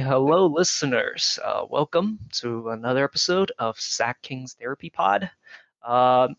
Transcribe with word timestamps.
Hello, 0.00 0.46
listeners. 0.46 1.38
Uh, 1.42 1.64
welcome 1.70 2.18
to 2.32 2.68
another 2.68 3.02
episode 3.02 3.50
of 3.58 3.80
Sack 3.80 4.20
King's 4.20 4.52
Therapy 4.52 4.90
Pod. 4.90 5.30
Um, 5.82 6.36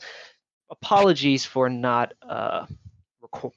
apologies 0.70 1.44
for 1.44 1.68
not 1.68 2.14
uh, 2.22 2.68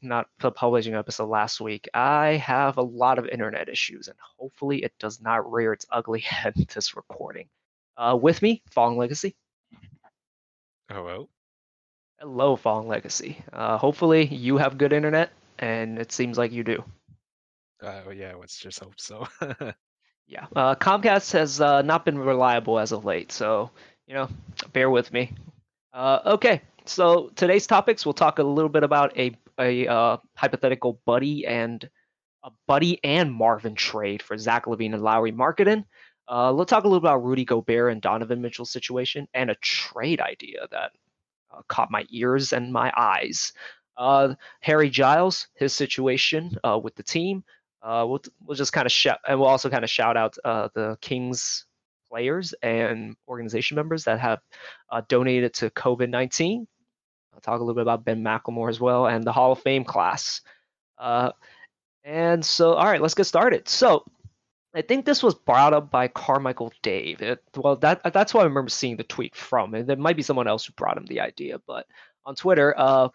not 0.01 0.29
publishing 0.39 0.95
an 0.95 0.99
episode 0.99 1.27
last 1.27 1.61
week. 1.61 1.87
I 1.93 2.37
have 2.37 2.79
a 2.79 2.83
lot 2.83 3.19
of 3.19 3.27
internet 3.27 3.69
issues, 3.69 4.09
and 4.09 4.17
hopefully, 4.39 4.83
it 4.83 4.95
does 4.99 5.21
not 5.21 5.53
rear 5.53 5.75
its 5.75 5.85
ugly 5.91 6.21
head 6.21 6.55
this 6.75 6.97
recording. 6.97 7.49
Uh, 7.99 8.19
with 8.21 8.41
me, 8.41 8.63
Falling 8.71 8.97
Legacy. 8.97 9.37
Hello. 10.91 11.29
Hello, 12.19 12.57
Falling 12.57 12.89
Legacy. 12.89 13.37
Uh, 13.53 13.77
hopefully, 13.77 14.25
you 14.27 14.57
have 14.57 14.79
good 14.79 14.95
internet, 14.95 15.31
and 15.59 15.99
it 15.99 16.11
seems 16.11 16.39
like 16.39 16.53
you 16.53 16.65
do. 16.65 16.83
Uh, 17.83 18.11
yeah, 18.15 18.35
let's 18.35 18.59
just 18.59 18.79
hope 18.79 18.99
so. 18.99 19.27
Yeah, 20.31 20.47
uh, 20.55 20.77
Comcast 20.77 21.33
has 21.33 21.61
uh, 21.61 21.83
not 21.83 22.05
been 22.05 22.17
reliable 22.17 22.79
as 22.79 22.93
of 22.93 23.05
late, 23.05 23.33
so 23.33 23.69
you 24.07 24.15
know, 24.15 24.29
bear 24.73 24.89
with 24.89 25.13
me. 25.13 25.33
Uh, 25.93 26.21
okay, 26.25 26.63
so 26.85 27.33
today's 27.35 27.67
topics 27.67 28.07
we'll 28.07 28.13
talk 28.13 28.39
a 28.39 28.43
little 28.45 28.69
bit 28.69 28.85
about 28.85 29.19
a 29.19 29.37
a 29.59 29.89
uh, 29.89 30.19
hypothetical 30.37 31.01
Buddy 31.05 31.47
and 31.47 31.91
a 32.45 32.51
Buddy 32.69 33.01
and 33.03 33.33
Marvin 33.33 33.75
trade 33.75 34.23
for 34.23 34.39
Zach 34.39 34.67
LaVine 34.67 34.95
and 34.95 35.03
Lauri 35.03 35.33
Markkanen. 35.33 35.85
Uh, 36.29 36.53
we'll 36.55 36.65
talk 36.65 36.85
a 36.85 36.87
little 36.87 37.05
about 37.05 37.25
Rudy 37.25 37.45
Gobert 37.45 37.91
and 37.91 38.01
Donovan 38.01 38.41
Mitchell's 38.41 38.71
situation 38.71 39.27
and 39.35 39.51
a 39.51 39.57
trade 39.57 40.21
idea 40.21 40.69
that 40.71 40.93
uh, 41.51 41.63
caught 41.67 41.91
my 41.91 42.07
ears 42.09 42.53
and 42.53 42.73
my 42.73 42.93
eyes. 42.97 43.53
Uh, 43.97 44.35
Harry 44.61 44.91
Giles, 44.91 45.49
his 45.55 45.75
situation 45.75 46.57
with 46.81 46.95
the 46.95 47.03
team. 47.03 47.43
Uh, 47.83 48.05
we'll 48.09 48.23
we'll 48.45 48.57
just 48.57 48.73
kind 48.73 48.87
of 48.87 48.93
shout, 48.93 49.19
and 49.27 49.39
we'll 49.39 49.49
also 49.49 49.71
kind 49.71 49.85
of 49.85 49.91
shout 49.91 50.17
out 50.17 50.37
uh, 50.45 50.69
the 50.75 50.99
Kings 51.01 51.67
players 52.11 52.53
and 52.63 53.17
organization 53.29 53.75
members 53.75 54.05
that 54.05 54.21
have 54.21 54.41
uh, 54.91 55.03
donated 55.09 55.55
to 55.55 55.71
COVID 55.71 56.11
nineteen. 56.11 56.67
I'll 57.33 57.41
talk 57.41 57.61
a 57.61 57.63
little 57.63 57.75
bit 57.75 57.83
about 57.83 58.05
Ben 58.05 58.23
McLemore 58.23 58.69
as 58.69 58.81
well 58.81 59.07
and 59.07 59.25
the 59.25 59.33
Hall 59.33 59.53
of 59.53 59.63
Fame 59.63 59.85
class. 59.85 60.41
Uh, 60.99 61.31
and 62.05 62.45
so, 62.45 62.75
all 62.75 62.87
right, 62.87 63.01
let's 63.01 63.15
get 63.15 63.25
started. 63.25 63.69
So, 63.69 64.05
I 64.75 64.83
think 64.83 65.05
this 65.05 65.23
was 65.23 65.35
brought 65.35 65.73
up 65.73 65.91
by 65.91 66.09
Carmichael 66.09 66.73
Dave. 66.83 67.23
It, 67.23 67.43
well, 67.57 67.77
that 67.77 68.03
that's 68.13 68.35
what 68.35 68.43
I 68.43 68.45
remember 68.45 68.69
seeing 68.69 68.97
the 68.97 69.05
tweet 69.05 69.35
from, 69.35 69.75
and 69.75 69.87
there 69.87 69.97
might 69.97 70.17
be 70.17 70.23
someone 70.23 70.49
else 70.49 70.67
who 70.67 70.73
brought 70.75 70.97
him 70.97 71.07
the 71.07 71.21
idea. 71.21 71.61
But 71.67 71.87
on 72.27 72.35
Twitter, 72.35 72.75
uh, 72.77 73.09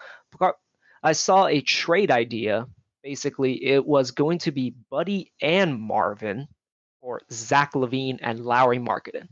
I 1.04 1.12
saw 1.12 1.48
a 1.48 1.62
trade 1.62 2.12
idea 2.12 2.68
basically 3.06 3.64
it 3.64 3.86
was 3.86 4.10
going 4.10 4.40
to 4.40 4.52
be 4.52 4.74
Buddy 4.90 5.32
and 5.40 5.80
Marvin 5.80 6.48
or 7.02 7.22
Zach 7.32 7.74
LaVine 7.74 8.18
and 8.20 8.44
Lauri 8.44 8.80
Markkanen. 8.80 9.28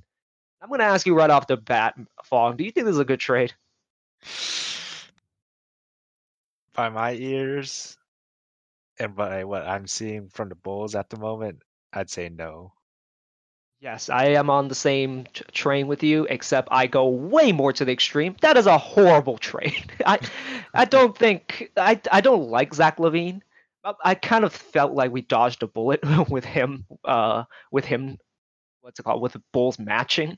I'm 0.62 0.70
going 0.70 0.80
to 0.80 0.86
ask 0.86 1.08
you 1.08 1.16
right 1.16 1.32
off 1.32 1.48
the 1.48 1.58
bat, 1.58 1.96
Fong, 2.24 2.56
do 2.56 2.64
you 2.64 2.70
think 2.70 2.86
this 2.86 2.94
is 2.94 3.00
a 3.00 3.06
good 3.06 3.20
trade? 3.20 3.52
By 6.76 6.90
my 6.90 7.14
ears, 7.14 7.98
and 9.00 9.16
by 9.16 9.44
what 9.44 9.66
I'm 9.66 9.88
seeing 9.88 10.30
from 10.30 10.50
the 10.50 10.56
Bulls 10.56 10.94
at 10.94 11.10
the 11.10 11.18
moment, 11.18 11.64
I'd 11.92 12.12
say 12.12 12.30
no. 12.30 12.74
Yes, 13.80 14.08
I 14.08 14.26
am 14.28 14.52
on 14.52 14.68
the 14.68 14.76
same 14.76 15.26
t- 15.34 15.44
train 15.52 15.88
with 15.88 16.04
you, 16.04 16.28
except 16.30 16.70
I 16.72 16.86
go 16.86 17.08
way 17.08 17.52
more 17.52 17.74
to 17.74 17.84
the 17.84 17.92
extreme. 17.92 18.36
That 18.42 18.56
is 18.56 18.68
a 18.68 18.78
horrible 18.78 19.38
trade. 19.40 19.92
I, 20.06 20.20
I 20.76 20.86
don't 20.96 21.18
think 21.18 21.72
I, 21.76 22.00
I 22.12 22.22
don't 22.22 22.50
like 22.50 22.76
Zach 22.76 22.98
LaVine. 22.98 23.42
I, 23.84 23.94
I 24.04 24.16
kind 24.16 24.44
of 24.46 24.54
felt 24.54 24.94
like 24.94 25.12
we 25.12 25.22
dodged 25.22 25.64
a 25.64 25.68
bullet 25.68 26.02
with 26.30 26.46
him, 26.46 26.86
uh, 27.06 27.44
with 27.72 27.86
him, 27.86 28.18
what's 28.82 29.00
it 29.00 29.04
called, 29.04 29.22
with 29.22 29.34
the 29.34 29.44
Bulls 29.52 29.80
matching 29.80 30.38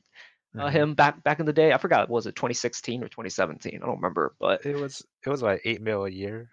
uh, 0.58 0.66
Mhm. 0.68 0.72
him 0.72 0.94
back 0.94 1.22
back 1.22 1.38
in 1.40 1.46
the 1.46 1.52
day. 1.52 1.72
I 1.72 1.78
forgot 1.78 2.08
was 2.08 2.26
it 2.26 2.34
2016 2.36 3.02
or 3.02 3.08
2017. 3.08 3.80
I 3.82 3.86
don't 3.86 3.96
remember, 3.96 4.34
but 4.40 4.64
It 4.64 4.76
was 4.76 5.04
it 5.24 5.28
was 5.28 5.42
like 5.42 5.60
eight 5.64 5.82
mil 5.82 6.04
a 6.06 6.10
year. 6.10 6.48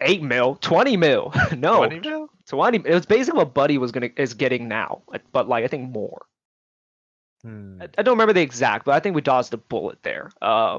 eight 0.00 0.22
mil, 0.22 0.56
20 0.56 0.96
mil. 0.96 1.32
no, 1.56 1.76
Twenty 1.78 2.00
mil? 2.00 2.28
20. 2.46 2.78
It 2.78 2.94
was 2.94 3.06
basically 3.06 3.38
what 3.38 3.54
Buddy 3.54 3.78
was 3.78 3.92
gonna 3.92 4.10
is 4.16 4.34
getting 4.34 4.68
now, 4.68 5.02
but 5.32 5.48
like 5.48 5.64
I 5.64 5.68
think 5.68 5.90
more. 5.90 6.26
Hmm. 7.42 7.82
I, 7.82 7.88
I 7.98 8.02
don't 8.02 8.14
remember 8.14 8.32
the 8.32 8.40
exact, 8.42 8.84
but 8.84 8.94
I 8.94 9.00
think 9.00 9.14
we 9.14 9.20
dodged 9.22 9.52
a 9.54 9.58
bullet 9.58 10.02
there. 10.02 10.30
Uh, 10.40 10.78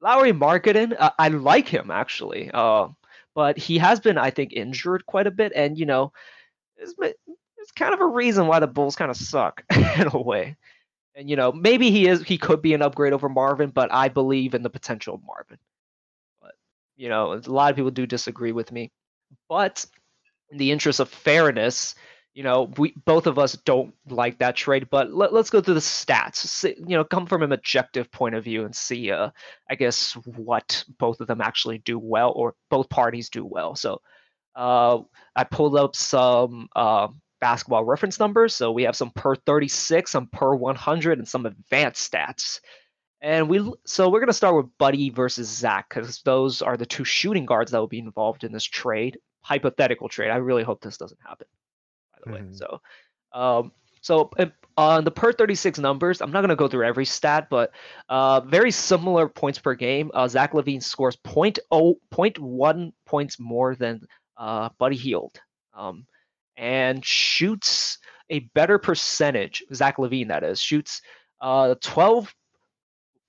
Lauri 0.00 0.32
Markkanen, 0.32 0.94
uh, 0.98 1.10
I 1.18 1.28
like 1.28 1.68
him 1.68 1.90
actually, 1.90 2.50
uh, 2.52 2.88
but 3.34 3.58
he 3.58 3.78
has 3.78 4.00
been, 4.00 4.18
I 4.18 4.30
think, 4.30 4.52
injured 4.52 5.06
quite 5.06 5.26
a 5.26 5.30
bit, 5.30 5.52
and 5.54 5.78
you 5.78 5.86
know, 5.86 6.12
it's, 6.76 6.94
it's 7.00 7.72
kind 7.72 7.94
of 7.94 8.00
a 8.00 8.06
reason 8.06 8.46
why 8.46 8.60
the 8.60 8.66
Bulls 8.66 8.96
kind 8.96 9.10
of 9.10 9.16
suck 9.16 9.64
in 9.70 10.08
a 10.12 10.20
way. 10.20 10.56
And 11.14 11.28
you 11.28 11.36
know, 11.36 11.52
maybe 11.52 11.90
he 11.90 12.08
is, 12.08 12.22
he 12.22 12.38
could 12.38 12.62
be 12.62 12.74
an 12.74 12.82
upgrade 12.82 13.12
over 13.12 13.28
Marvin, 13.28 13.70
but 13.70 13.92
I 13.92 14.08
believe 14.08 14.54
in 14.54 14.62
the 14.62 14.70
potential 14.70 15.14
of 15.14 15.24
Marvin. 15.24 15.58
But 16.40 16.52
you 16.96 17.08
know, 17.08 17.34
a 17.34 17.50
lot 17.50 17.70
of 17.70 17.76
people 17.76 17.90
do 17.90 18.06
disagree 18.06 18.52
with 18.52 18.72
me, 18.72 18.90
but 19.48 19.84
in 20.50 20.58
the 20.58 20.70
interest 20.70 21.00
of 21.00 21.08
fairness, 21.08 21.94
you 22.34 22.42
know, 22.42 22.70
we 22.78 22.94
both 23.04 23.26
of 23.26 23.38
us 23.38 23.52
don't 23.64 23.94
like 24.08 24.38
that 24.38 24.56
trade, 24.56 24.88
but 24.90 25.12
let, 25.12 25.32
us 25.32 25.50
go 25.50 25.60
through 25.60 25.74
the 25.74 25.80
stats. 25.80 26.36
See, 26.36 26.74
you 26.78 26.96
know, 26.96 27.04
come 27.04 27.26
from 27.26 27.42
an 27.42 27.52
objective 27.52 28.10
point 28.10 28.34
of 28.34 28.44
view 28.44 28.64
and 28.64 28.74
see, 28.74 29.10
uh, 29.10 29.30
I 29.68 29.74
guess, 29.74 30.14
what 30.24 30.84
both 30.98 31.20
of 31.20 31.26
them 31.26 31.42
actually 31.42 31.78
do 31.78 31.98
well, 31.98 32.32
or 32.34 32.54
both 32.70 32.88
parties 32.88 33.28
do 33.28 33.44
well. 33.44 33.74
So, 33.76 34.00
uh, 34.54 35.00
I 35.36 35.44
pulled 35.44 35.76
up 35.76 35.94
some 35.94 36.68
uh, 36.74 37.08
basketball 37.40 37.84
reference 37.84 38.18
numbers. 38.18 38.54
So 38.54 38.72
we 38.72 38.84
have 38.84 38.96
some 38.96 39.10
per 39.10 39.34
36, 39.34 40.10
some 40.10 40.28
per 40.28 40.54
100, 40.54 41.18
and 41.18 41.28
some 41.28 41.44
advanced 41.44 42.10
stats. 42.10 42.60
And 43.20 43.48
we 43.48 43.72
so 43.84 44.08
we're 44.08 44.20
gonna 44.20 44.32
start 44.32 44.56
with 44.56 44.78
Buddy 44.78 45.10
versus 45.10 45.48
Zach 45.48 45.88
because 45.90 46.22
those 46.22 46.62
are 46.62 46.76
the 46.76 46.86
two 46.86 47.04
shooting 47.04 47.46
guards 47.46 47.70
that 47.70 47.78
will 47.78 47.86
be 47.86 47.98
involved 47.98 48.42
in 48.42 48.52
this 48.52 48.64
trade, 48.64 49.18
hypothetical 49.42 50.08
trade. 50.08 50.30
I 50.30 50.36
really 50.36 50.64
hope 50.64 50.80
this 50.80 50.96
doesn't 50.96 51.20
happen 51.24 51.46
the 52.24 52.32
way. 52.32 52.40
Mhm. 52.40 52.56
So, 52.56 52.80
um, 53.32 53.72
so 54.00 54.30
on 54.76 55.04
the 55.04 55.10
per 55.10 55.32
36 55.32 55.78
numbers, 55.78 56.20
I'm 56.20 56.30
not 56.30 56.40
going 56.40 56.50
to 56.50 56.56
go 56.56 56.68
through 56.68 56.86
every 56.86 57.04
stat, 57.04 57.48
but 57.50 57.72
uh, 58.08 58.40
very 58.40 58.70
similar 58.70 59.28
points 59.28 59.58
per 59.58 59.74
game. 59.74 60.10
Uh, 60.14 60.28
Zach 60.28 60.52
LaVine 60.52 60.82
scores 60.82 61.16
0.0, 61.16 61.96
0.1 62.12 62.92
points 63.06 63.38
more 63.38 63.74
than 63.74 64.00
uh, 64.36 64.70
Buddy 64.78 64.96
Hield, 64.96 65.40
um, 65.74 66.06
and 66.56 67.04
shoots 67.04 67.98
a 68.30 68.40
better 68.54 68.78
percentage. 68.78 69.62
Zach 69.74 69.98
LaVine, 69.98 70.28
that 70.28 70.42
is, 70.42 70.60
shoots 70.60 71.02
uh, 71.40 71.74
12. 71.80 72.34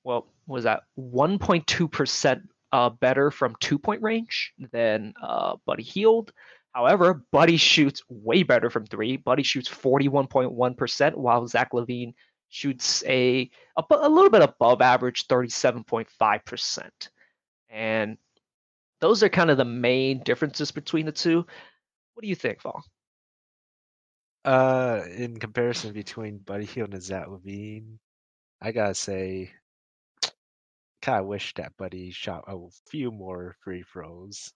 Well, 0.03 0.27
what 0.45 0.55
was 0.55 0.63
that 0.65 0.83
1.2 0.97 1.91
percent 1.91 2.43
uh, 2.73 2.89
better 2.89 3.29
from 3.31 3.55
two 3.59 3.77
point 3.77 4.01
range 4.01 4.51
than 4.71 5.13
uh, 5.21 5.55
Buddy 5.65 5.83
Hield. 5.83 6.33
However, 6.73 7.23
Buddy 7.31 7.57
shoots 7.57 8.01
way 8.09 8.43
better 8.43 8.69
from 8.69 8.85
three. 8.85 9.17
Buddy 9.17 9.43
shoots 9.43 9.69
41.1%, 9.69 11.15
while 11.15 11.47
Zach 11.47 11.71
LaVine 11.71 12.13
shoots 12.49 13.03
a, 13.05 13.49
a, 13.77 13.83
a 13.91 14.09
little 14.09 14.31
bit 14.31 14.41
above 14.41 14.81
average, 14.81 15.27
37.5%. 15.27 16.89
And 17.69 18.17
those 19.01 19.21
are 19.21 19.29
kind 19.29 19.51
of 19.51 19.57
the 19.57 19.65
main 19.65 20.23
differences 20.23 20.71
between 20.71 21.05
the 21.05 21.11
two. 21.11 21.45
What 22.13 22.21
do 22.21 22.27
you 22.27 22.35
think, 22.35 22.61
Fall? 22.61 22.83
Uh, 24.45 25.01
in 25.15 25.39
comparison 25.39 25.93
between 25.93 26.37
Buddy 26.39 26.65
Hield 26.65 26.93
and 26.93 27.01
Zach 27.01 27.27
LaVine, 27.27 27.97
I 28.61 28.71
gotta 28.71 28.95
say, 28.95 29.51
kind 31.01 31.19
of 31.19 31.27
wish 31.27 31.53
that 31.55 31.77
Buddy 31.77 32.11
shot 32.11 32.45
a 32.47 32.57
few 32.89 33.11
more 33.11 33.55
free 33.63 33.83
throws. 33.83 34.51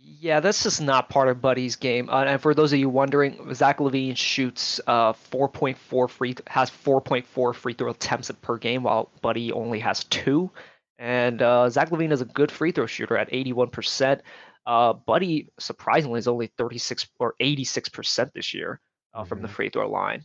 Yeah, 0.00 0.40
that's 0.40 0.62
just 0.62 0.82
not 0.82 1.08
part 1.08 1.28
of 1.28 1.40
Buddy's 1.40 1.76
game. 1.76 2.10
Uh, 2.10 2.24
and 2.24 2.40
for 2.40 2.54
those 2.54 2.72
of 2.72 2.78
you 2.78 2.88
wondering, 2.88 3.54
Zach 3.54 3.78
LaVine 3.78 4.16
shoots 4.16 4.80
uh, 4.86 5.12
4.4 5.12 6.10
free 6.10 6.34
has 6.48 6.70
4.4 6.70 7.54
free 7.54 7.72
throw 7.72 7.90
attempts 7.90 8.30
per 8.42 8.58
game, 8.58 8.82
while 8.82 9.10
Buddy 9.22 9.50
only 9.52 9.78
has 9.80 10.04
two. 10.04 10.50
And 10.98 11.40
uh, 11.42 11.70
Zach 11.70 11.90
LaVine 11.90 12.12
is 12.12 12.20
a 12.20 12.26
good 12.26 12.50
free 12.52 12.70
throw 12.72 12.86
shooter 12.86 13.16
at 13.16 13.30
81%. 13.30 14.20
Uh, 14.66 14.92
Buddy 14.92 15.48
surprisingly 15.58 16.18
is 16.18 16.28
only 16.28 16.48
36 16.58 17.06
or 17.18 17.34
86% 17.40 18.32
this 18.34 18.52
year 18.54 18.80
uh, 19.14 19.24
from 19.24 19.40
the 19.42 19.48
Mhm. 19.48 19.52
free 19.52 19.68
throw 19.70 19.88
line. 19.90 20.22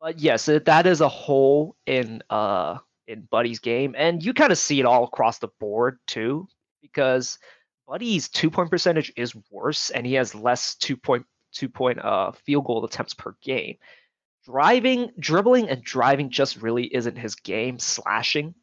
But 0.00 0.18
yes, 0.20 0.46
that 0.46 0.86
is 0.86 1.00
a 1.00 1.08
hole 1.08 1.76
in 1.86 2.22
uh 2.30 2.78
in 3.06 3.22
Buddy's 3.30 3.58
game, 3.58 3.94
and 3.98 4.22
you 4.24 4.32
kind 4.34 4.50
of 4.52 4.58
see 4.58 4.80
it 4.80 4.86
all 4.86 5.04
across 5.04 5.38
the 5.38 5.48
board 5.60 5.98
too, 6.06 6.48
because 6.82 7.38
Buddy's 7.86 8.28
two 8.28 8.50
point 8.50 8.70
percentage 8.70 9.12
is 9.16 9.34
worse, 9.50 9.90
and 9.90 10.06
he 10.06 10.14
has 10.14 10.34
less 10.34 10.74
two 10.76 10.96
point 10.96 11.26
two 11.52 11.68
point 11.68 11.98
uh 11.98 12.32
field 12.32 12.64
goal 12.64 12.84
attempts 12.84 13.14
per 13.14 13.36
game. 13.42 13.76
Driving, 14.44 15.10
dribbling, 15.18 15.68
and 15.68 15.82
driving 15.82 16.30
just 16.30 16.60
really 16.60 16.94
isn't 16.94 17.16
his 17.16 17.34
game. 17.34 17.78
Slashing, 17.78 18.54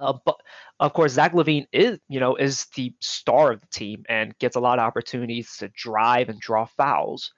uh, 0.00 0.14
but 0.24 0.40
of 0.80 0.92
course, 0.92 1.12
Zach 1.12 1.32
LaVine 1.32 1.66
is 1.72 1.98
you 2.08 2.20
know 2.20 2.36
is 2.36 2.66
the 2.76 2.94
star 3.00 3.52
of 3.52 3.60
the 3.60 3.66
team 3.66 4.04
and 4.08 4.38
gets 4.38 4.56
a 4.56 4.60
lot 4.60 4.78
of 4.78 4.84
opportunities 4.84 5.56
to 5.58 5.68
drive 5.68 6.28
and 6.28 6.40
draw 6.40 6.64
fouls. 6.64 7.32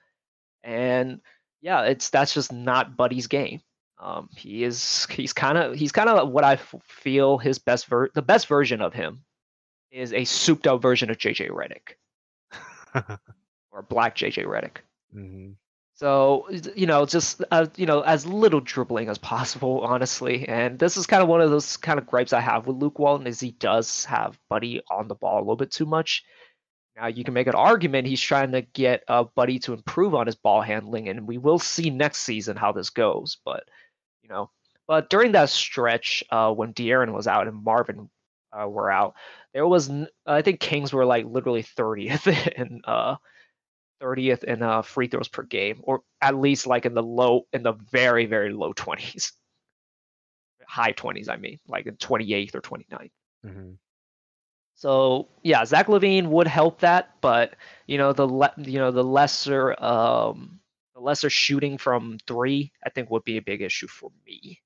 And 0.63 1.21
yeah, 1.61 1.83
it's 1.83 2.09
that's 2.09 2.33
just 2.33 2.51
not 2.51 2.95
Buddy's 2.97 3.27
game. 3.27 3.61
Um, 3.99 4.29
he 4.35 4.63
is 4.63 5.05
he's 5.09 5.33
kind 5.33 5.57
of 5.57 5.75
he's 5.75 5.91
kind 5.91 6.09
of 6.09 6.29
what 6.29 6.43
I 6.43 6.57
feel 6.83 7.37
his 7.37 7.59
best 7.59 7.87
ver- 7.87 8.11
the 8.13 8.21
best 8.21 8.47
version 8.47 8.81
of 8.81 8.93
him 8.93 9.23
is 9.91 10.13
a 10.13 10.25
souped 10.25 10.67
up 10.67 10.81
version 10.81 11.09
of 11.09 11.17
JJ 11.17 11.49
Redick 11.51 11.95
or 13.71 13.81
black 13.83 14.15
JJ 14.15 14.45
Redick. 14.45 14.77
hmm 15.13 15.51
So 15.95 16.49
you 16.75 16.87
know, 16.87 17.05
just 17.05 17.43
uh, 17.51 17.67
you 17.75 17.85
know, 17.85 18.01
as 18.01 18.25
little 18.25 18.61
dribbling 18.61 19.09
as 19.09 19.17
possible, 19.17 19.81
honestly. 19.81 20.47
And 20.47 20.79
this 20.79 20.97
is 20.97 21.07
kind 21.07 21.21
of 21.23 21.29
one 21.29 21.41
of 21.41 21.51
those 21.51 21.77
kind 21.77 21.99
of 21.99 22.07
gripes 22.07 22.33
I 22.33 22.39
have 22.41 22.67
with 22.67 22.77
Luke 22.77 22.99
Walton 22.99 23.27
is 23.27 23.39
he 23.39 23.51
does 23.51 24.05
have 24.05 24.39
Buddy 24.49 24.81
on 24.89 25.07
the 25.07 25.15
ball 25.15 25.37
a 25.37 25.41
little 25.41 25.55
bit 25.55 25.71
too 25.71 25.85
much. 25.85 26.23
Now 26.95 27.07
you 27.07 27.23
can 27.23 27.33
make 27.33 27.47
an 27.47 27.55
argument 27.55 28.07
he's 28.07 28.21
trying 28.21 28.51
to 28.51 28.61
get 28.61 29.03
uh, 29.07 29.23
Buddy 29.35 29.59
to 29.59 29.73
improve 29.73 30.13
on 30.15 30.25
his 30.27 30.35
ball 30.35 30.61
handling, 30.61 31.09
and 31.09 31.27
we 31.27 31.37
will 31.37 31.59
see 31.59 31.89
next 31.89 32.19
season 32.19 32.57
how 32.57 32.71
this 32.71 32.89
goes. 32.89 33.37
But 33.45 33.63
you 34.23 34.29
know, 34.29 34.49
but 34.87 35.09
during 35.09 35.31
that 35.33 35.49
stretch 35.49 36.23
uh, 36.31 36.53
when 36.53 36.73
De'Aaron 36.73 37.13
was 37.13 37.27
out 37.27 37.47
and 37.47 37.63
Marvin 37.63 38.09
uh, 38.53 38.67
were 38.67 38.91
out, 38.91 39.15
there 39.53 39.67
was 39.67 39.89
n- 39.89 40.07
I 40.25 40.41
think 40.41 40.59
Kings 40.59 40.93
were 40.93 41.05
like 41.05 41.25
literally 41.25 41.61
30th 41.63 42.27
in 42.57 42.81
uh 42.85 43.15
30th 44.01 44.43
in 44.43 44.61
uh, 44.63 44.81
free 44.81 45.07
throws 45.07 45.27
per 45.27 45.43
game, 45.43 45.81
or 45.83 46.01
at 46.21 46.35
least 46.35 46.67
like 46.67 46.85
in 46.85 46.93
the 46.93 47.03
low, 47.03 47.47
in 47.53 47.63
the 47.63 47.73
very, 47.73 48.25
very 48.25 48.51
low 48.53 48.73
20s, 48.73 49.33
high 50.67 50.91
20s. 50.93 51.29
I 51.29 51.37
mean, 51.37 51.59
like 51.67 51.85
in 51.87 51.95
28th 51.97 52.55
or 52.55 52.61
29th. 52.61 53.11
hmm 53.43 53.73
So 54.75 55.29
yeah, 55.43 55.63
Zach 55.65 55.87
LaVine 55.87 56.27
would 56.27 56.47
help 56.47 56.79
that, 56.81 57.19
but 57.21 57.55
you 57.87 57.97
know 57.97 58.13
the 58.13 58.27
le- 58.27 58.53
you 58.57 58.79
know 58.79 58.91
the 58.91 59.03
lesser 59.03 59.81
um 59.83 60.59
the 60.93 61.01
lesser 61.01 61.29
shooting 61.29 61.77
from 61.77 62.17
three, 62.27 62.71
I 62.85 62.89
think 62.89 63.09
would 63.09 63.23
be 63.23 63.37
a 63.37 63.41
big 63.41 63.61
issue 63.61 63.87
for 63.87 64.11
me. 64.25 64.61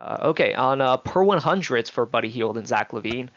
Uh, 0.00 0.18
okay, 0.22 0.54
on 0.54 0.80
uh, 0.80 0.96
per 0.96 1.22
100s 1.22 1.90
for 1.90 2.06
Buddy 2.06 2.30
Hield 2.30 2.56
and 2.56 2.66
Zach 2.66 2.92
LaVine, 2.92 3.28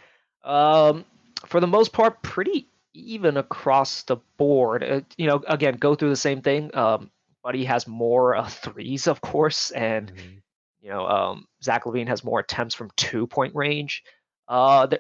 um, 0.46 1.04
for 1.46 1.60
the 1.60 1.68
most 1.68 1.92
part, 1.92 2.22
pretty 2.22 2.68
even 2.94 3.38
across 3.38 4.04
the 4.04 4.18
board. 4.38 4.84
Uh, 4.84 5.02
you 5.18 5.28
know, 5.28 5.44
again, 5.48 5.76
go 5.76 5.94
through 5.94 6.10
the 6.10 6.16
same 6.16 6.42
thing. 6.42 6.74
Um, 6.76 7.12
Buddy 7.44 7.66
has 7.66 7.86
more 7.88 8.36
uh, 8.36 8.48
threes, 8.48 9.08
of 9.08 9.20
course, 9.20 9.72
and 9.72 10.10
hmm 10.12 10.40
you 10.84 10.90
know, 10.90 11.08
um, 11.08 11.48
Zach 11.64 11.86
LaVine 11.86 12.08
has 12.10 12.26
more 12.26 12.42
attempts 12.42 12.76
from 12.76 12.92
two 12.98 13.26
point 13.26 13.56
range. 13.56 14.04
Uh, 14.50 14.86
they're, 14.86 15.00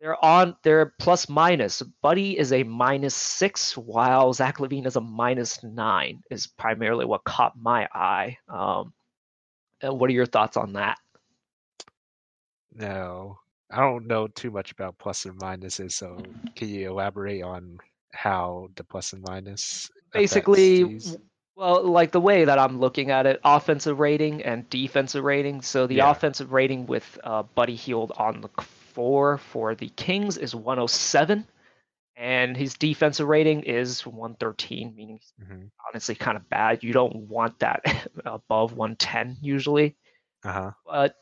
they're 0.00 0.24
on 0.24 0.56
they're 0.64 0.94
plus 0.98 1.28
minus. 1.28 1.80
Buddy 2.02 2.36
is 2.36 2.52
a 2.52 2.64
minus 2.64 3.14
six, 3.14 3.76
while 3.76 4.32
Zach 4.32 4.58
LaVine 4.58 4.84
is 4.84 4.96
a 4.96 5.00
minus 5.00 5.62
nine. 5.62 6.22
Is 6.28 6.48
primarily 6.48 7.04
what 7.04 7.24
caught 7.24 7.52
my 7.56 7.88
eye. 7.94 8.36
Um, 8.48 8.92
and 9.80 9.98
what 9.98 10.10
are 10.10 10.14
your 10.14 10.26
thoughts 10.26 10.56
on 10.56 10.72
that? 10.74 10.98
No, 12.74 13.38
I 13.70 13.80
don't 13.80 14.06
know 14.06 14.28
too 14.28 14.50
much 14.50 14.72
about 14.72 14.98
plus 14.98 15.24
and 15.24 15.38
minuses, 15.38 15.92
so 15.92 16.22
can 16.54 16.68
you 16.68 16.90
elaborate 16.90 17.42
on 17.42 17.78
how 18.12 18.68
the 18.76 18.84
plus 18.84 19.12
and 19.12 19.22
minus 19.22 19.90
Basically, 20.12 20.84
well, 21.56 21.82
like 21.84 22.12
the 22.12 22.20
way 22.20 22.44
that 22.44 22.58
I'm 22.58 22.78
looking 22.80 23.10
at 23.10 23.26
it, 23.26 23.40
offensive 23.44 23.98
rating 23.98 24.42
and 24.42 24.68
defensive 24.70 25.24
rating. 25.24 25.62
So 25.62 25.86
the 25.86 25.96
Yeah. 25.96 26.10
offensive 26.10 26.52
rating 26.52 26.86
with 26.86 27.18
uh, 27.24 27.42
Buddy 27.42 27.74
Hield 27.74 28.12
on 28.16 28.40
the 28.40 28.48
four 28.62 29.38
for 29.38 29.74
the 29.74 29.88
Kings 29.90 30.38
is 30.38 30.54
107, 30.54 31.46
and 32.16 32.56
his 32.56 32.74
defensive 32.74 33.28
rating 33.28 33.62
is 33.62 34.06
113, 34.06 34.94
meaning 34.96 35.16
he's 35.16 35.32
hmm 35.38 35.66
honestly 35.88 36.14
kind 36.14 36.36
of 36.36 36.48
bad. 36.48 36.82
You 36.82 36.92
don't 36.92 37.28
want 37.28 37.58
that 37.60 37.82
above 38.24 38.72
110 38.74 39.38
usually. 39.40 39.96
Uh 40.44 40.52
huh. 40.52 40.72
But 40.86 41.16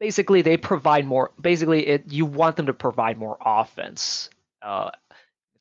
basically, 0.00 0.42
they 0.42 0.56
provide 0.56 1.06
more. 1.06 1.32
Basically, 1.40 1.86
it 1.86 2.04
you 2.12 2.26
want 2.26 2.56
them 2.56 2.66
to 2.66 2.74
provide 2.74 3.18
more 3.18 3.38
offense 3.44 4.30
uh, 4.62 4.90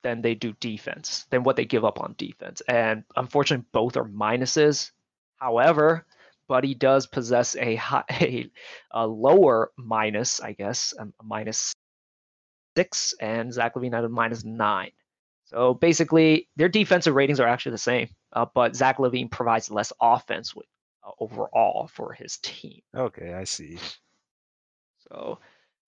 than 0.04 0.22
they 0.22 0.36
do 0.36 0.54
defense, 0.60 1.26
than 1.30 1.44
what 1.44 1.56
they 1.56 1.66
give 1.66 1.86
up 1.86 2.00
on 2.02 2.16
defense. 2.18 2.62
And 2.68 3.04
unfortunately, 3.16 3.66
both 3.72 3.98
are 3.98 4.06
minuses. 4.06 4.92
However, 5.38 6.06
Buddy 6.48 6.74
does 6.74 7.08
possess 7.08 7.56
a 7.56 7.76
high, 7.76 8.04
a, 8.12 8.52
a 8.92 9.08
lower 9.08 9.72
minus, 9.78 10.42
I 10.42 10.54
guess, 10.54 10.94
a 11.00 11.08
minus 11.24 11.74
six, 12.78 13.14
and 13.20 13.52
Zach 13.52 13.76
LaVine 13.76 13.94
at 13.98 14.04
a 14.04 14.10
minus 14.10 14.44
nine. 14.44 14.92
So 15.46 15.74
basically, 15.74 16.48
their 16.58 16.70
defensive 16.70 17.16
ratings 17.16 17.40
are 17.40 17.48
actually 17.48 17.72
the 17.72 17.78
same, 17.92 18.10
uh, 18.34 18.46
but 18.54 18.76
Zach 18.76 18.98
LaVine 19.00 19.32
provides 19.32 19.72
less 19.72 19.92
offense 20.00 20.56
with, 20.56 20.68
uh, 21.04 21.12
overall 21.20 21.88
for 21.88 22.14
his 22.14 22.38
team. 22.38 22.82
Okay, 22.96 23.34
I 23.34 23.46
see. 23.46 23.80
So, 25.10 25.40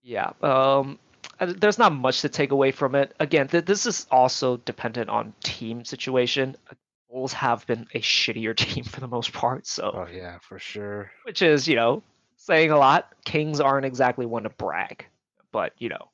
yeah, 0.02 0.32
um, 0.42 0.98
there's 1.40 1.78
not 1.78 1.94
much 1.94 2.22
to 2.22 2.30
take 2.30 2.52
away 2.52 2.72
from 2.72 2.96
it. 2.96 3.14
Again, 3.20 3.48
th- 3.48 3.66
this 3.66 3.86
is 3.86 4.08
also 4.12 4.58
dependent 4.58 5.10
on 5.10 5.34
team 5.44 5.84
situation. 5.86 6.56
Uh, 6.70 6.76
Bulls 7.10 7.34
have 7.34 7.66
been 7.66 7.88
a 7.96 8.00
shittier 8.02 8.56
team 8.66 8.84
for 8.84 9.00
the 9.00 9.08
most 9.08 9.34
part, 9.34 9.66
so 9.66 9.92
Oh 9.94 10.08
yeah, 10.12 10.38
for 10.40 10.60
sure. 10.60 11.12
which 11.24 11.42
is 11.42 11.68
you 11.68 11.76
know 11.76 12.04
saying 12.38 12.70
a 12.72 12.78
lot. 12.78 13.12
Kings 13.26 13.60
aren't 13.60 13.86
exactly 13.86 14.28
one 14.28 14.44
to 14.44 14.50
brag, 14.50 15.06
but 15.52 15.74
you 15.80 15.90
know 15.90 16.10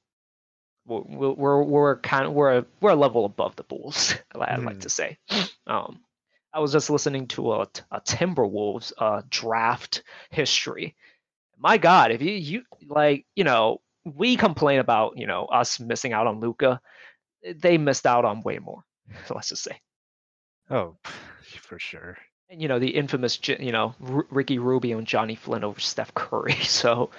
we're 0.86 1.32
we're 1.32 1.64
we're 1.64 1.98
kind 1.98 2.26
of 2.28 2.34
we're 2.34 2.60
a, 2.60 2.66
we're 2.82 2.92
a 2.92 2.96
level 2.96 3.26
above 3.26 3.56
the 3.56 3.64
Bulls. 3.64 4.14
I'd 4.36 4.60
like 4.64 4.76
Hmm. 4.76 4.80
to 4.80 4.90
say. 4.90 5.18
Um, 5.68 6.00
I 6.54 6.60
was 6.60 6.72
just 6.72 6.90
listening 6.90 7.28
to 7.30 7.54
a, 7.54 7.68
a 7.92 8.02
Timberwolves 8.02 8.94
uh, 8.98 9.22
draft 9.30 10.04
history. 10.30 10.96
My 11.58 11.78
God, 11.78 12.12
if 12.12 12.22
you 12.22 12.32
you 12.34 12.62
like 12.88 13.26
you 13.36 13.44
know 13.44 13.82
we 14.04 14.36
complain 14.38 14.80
about 14.80 15.18
you 15.18 15.28
know 15.28 15.46
us 15.46 15.80
missing 15.80 16.14
out 16.14 16.28
on 16.28 16.40
Luka, 16.40 16.80
they 17.56 17.78
missed 17.78 18.06
out 18.06 18.26
on 18.26 18.44
way 18.44 18.60
more. 18.60 18.84
Let's 19.30 19.50
just 19.50 19.64
say. 19.64 19.80
Oh, 20.70 20.96
for 21.62 21.80
sure. 21.80 22.18
And 22.50 22.62
you 22.62 22.68
know 22.68 22.78
the 22.80 22.90
infamous, 22.96 23.40
you 23.48 23.72
know 23.72 23.96
R- 24.08 24.28
Ricky 24.30 24.60
Rubio 24.60 24.98
and 25.00 25.08
Johnny 25.08 25.36
Flynn 25.36 25.64
over 25.64 25.80
Steph 25.80 26.14
Curry. 26.14 26.54
So 26.64 27.10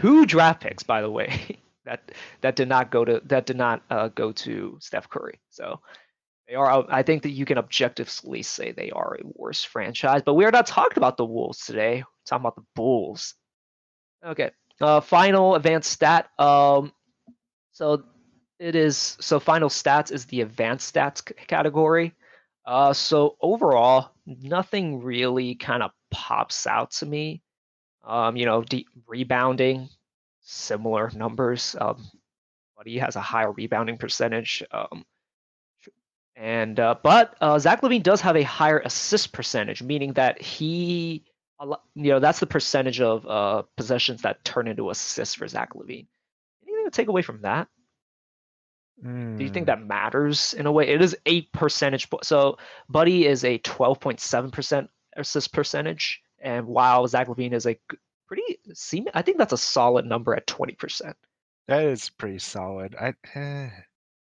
two 0.00 0.24
draft 0.24 0.62
picks, 0.62 0.82
by 0.82 1.02
the 1.02 1.10
way, 1.10 1.58
that 1.84 2.12
that 2.40 2.56
did 2.56 2.68
not 2.68 2.90
go 2.90 3.04
to 3.04 3.20
that 3.26 3.46
did 3.46 3.56
not 3.56 3.82
uh, 3.90 4.08
go 4.08 4.32
to 4.32 4.78
Steph 4.80 5.08
Curry. 5.08 5.40
So 5.50 5.80
they 6.48 6.54
are. 6.54 6.84
I 6.88 7.02
think 7.02 7.22
that 7.22 7.30
you 7.30 7.44
can 7.44 7.58
objectively 7.58 8.42
say 8.42 8.72
they 8.72 8.90
are 8.90 9.14
a 9.14 9.24
worse 9.24 9.64
franchise. 9.64 10.22
But 10.24 10.34
we 10.34 10.44
are 10.44 10.50
not 10.50 10.66
talking 10.66 10.98
about 10.98 11.16
the 11.16 11.24
Wolves 11.24 11.64
today. 11.64 11.96
We're 11.98 12.26
talking 12.26 12.42
about 12.42 12.56
the 12.56 12.66
Bulls. 12.74 13.34
Okay. 14.24 14.50
Uh, 14.80 15.00
final 15.00 15.54
advanced 15.54 15.90
stat. 15.90 16.28
Um, 16.38 16.92
so 17.72 18.04
it 18.58 18.74
is. 18.74 19.16
So 19.20 19.40
final 19.40 19.68
stats 19.68 20.12
is 20.12 20.26
the 20.26 20.42
advanced 20.42 20.94
stats 20.94 21.28
c- 21.28 21.34
category. 21.46 22.14
Uh, 22.64 22.92
so 22.92 23.36
overall, 23.40 24.10
nothing 24.26 25.02
really 25.02 25.54
kind 25.56 25.82
of 25.82 25.90
pops 26.10 26.66
out 26.66 26.92
to 26.92 27.06
me. 27.06 27.42
Um, 28.04 28.36
you 28.36 28.46
know, 28.46 28.62
de- 28.62 28.86
rebounding, 29.06 29.88
similar 30.42 31.10
numbers. 31.14 31.76
Um, 31.80 32.04
but 32.76 32.86
he 32.86 32.98
has 32.98 33.16
a 33.16 33.20
higher 33.20 33.52
rebounding 33.52 33.96
percentage. 33.96 34.62
Um, 34.70 35.04
and 36.36 36.78
uh, 36.80 36.96
but 37.02 37.36
uh, 37.40 37.58
Zach 37.58 37.82
LaVine 37.82 38.02
does 38.02 38.20
have 38.22 38.36
a 38.36 38.42
higher 38.42 38.78
assist 38.80 39.32
percentage, 39.32 39.82
meaning 39.82 40.14
that 40.14 40.40
he, 40.42 41.24
you 41.60 41.76
know, 41.94 42.20
that's 42.20 42.40
the 42.40 42.46
percentage 42.46 43.00
of 43.00 43.26
uh, 43.26 43.62
possessions 43.76 44.22
that 44.22 44.44
turn 44.44 44.66
into 44.66 44.90
assists 44.90 45.34
for 45.34 45.46
Zach 45.46 45.74
LaVine. 45.74 46.06
Anything 46.66 46.84
to 46.84 46.90
take 46.90 47.08
away 47.08 47.22
from 47.22 47.42
that? 47.42 47.68
Do 49.36 49.44
you 49.44 49.50
think 49.50 49.66
Mm, 49.66 49.66
that 49.66 49.82
matters 49.82 50.54
in 50.54 50.66
a 50.66 50.72
way? 50.72 50.88
It 50.88 51.02
is 51.02 51.16
eight 51.26 51.52
percentage. 51.52 52.08
po- 52.10 52.20
So 52.22 52.58
Buddy 52.88 53.26
is 53.26 53.44
a 53.44 53.58
twelve 53.58 54.00
point 54.00 54.20
seven 54.20 54.50
percent 54.50 54.90
assist 55.16 55.52
percentage, 55.52 56.22
and 56.40 56.66
while 56.66 57.06
Zach 57.06 57.28
LaVine 57.28 57.52
is 57.52 57.66
a 57.66 57.78
pretty 58.32 58.58
seem, 58.72 59.06
I 59.12 59.20
think 59.22 59.36
that's 59.36 59.52
a 59.52 59.58
solid 59.58 60.06
number 60.06 60.34
at 60.34 60.46
twenty 60.46 60.72
percent. 60.74 61.16
that 61.68 61.84
is 61.84 62.08
pretty 62.10 62.38
solid. 62.38 62.96
I. 62.98 63.14
Eh, 63.34 63.68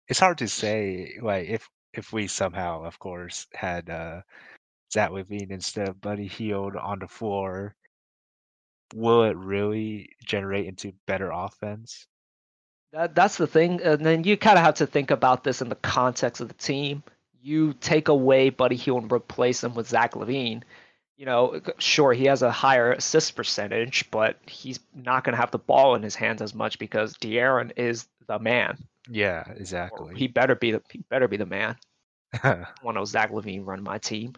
it's 0.10 0.20
hard 0.20 0.40
to 0.40 0.48
say. 0.50 1.18
Like 1.22 1.48
if 1.48 1.70
if 1.94 2.12
we 2.12 2.28
somehow, 2.28 2.84
of 2.84 3.00
course, 3.00 3.48
had 3.54 3.90
uh, 3.90 4.22
Zach 4.92 5.12
LaVine 5.12 5.52
instead 5.52 5.88
of 5.88 6.02
Buddy 6.02 6.28
Hield 6.28 6.76
on 6.76 7.00
the 7.00 7.08
floor, 7.08 7.76
will 8.94 9.24
it 9.24 9.38
really 9.38 10.10
generate 10.26 10.66
into 10.66 10.92
better 11.08 11.32
offense? 11.32 12.06
That 12.92 13.16
that's 13.16 13.38
the 13.38 13.48
thing, 13.48 13.82
and 13.82 14.06
then 14.06 14.26
you 14.26 14.36
kind 14.36 14.58
of 14.58 14.66
have 14.66 14.76
to 14.76 14.88
think 14.88 15.10
about 15.10 15.46
this 15.46 15.62
in 15.62 15.70
the 15.70 15.76
context 15.76 16.42
of 16.42 16.50
the 16.50 16.54
team. 16.56 17.02
You 17.42 17.74
take 17.74 18.10
away 18.10 18.50
Buddy 18.50 18.76
Hield 18.76 19.04
and 19.04 19.12
replace 19.12 19.64
him 19.64 19.74
with 19.74 19.88
Zach 19.88 20.16
LaVine. 20.16 20.64
You 21.22 21.28
know, 21.28 21.62
sure 21.78 22.14
he 22.14 22.26
has 22.26 22.42
a 22.42 22.50
higher 22.50 22.94
assist 22.94 23.36
percentage, 23.36 24.10
but 24.10 24.40
he's 24.48 24.80
not 24.96 25.24
going 25.24 25.34
to 25.34 25.40
have 25.40 25.52
the 25.52 25.60
ball 25.60 25.94
in 25.94 26.02
his 26.02 26.16
hands 26.16 26.42
as 26.42 26.56
much 26.56 26.80
because 26.80 27.14
De'Aaron 27.18 27.74
is 27.76 28.08
the 28.28 28.40
man. 28.40 28.76
Yeah, 29.08 29.44
Or 29.48 29.56
exactly. 29.56 30.16
he 30.16 30.28
better 30.28 30.56
be 30.56 30.72
the 30.72 30.82
he 30.90 31.04
better 31.12 31.28
be 31.28 31.38
the 31.38 31.46
man. 31.46 31.76
want 32.82 32.98
to 32.98 33.06
Zach 33.06 33.30
LaVine 33.30 33.68
run 33.68 33.84
my 33.84 34.00
team. 34.00 34.34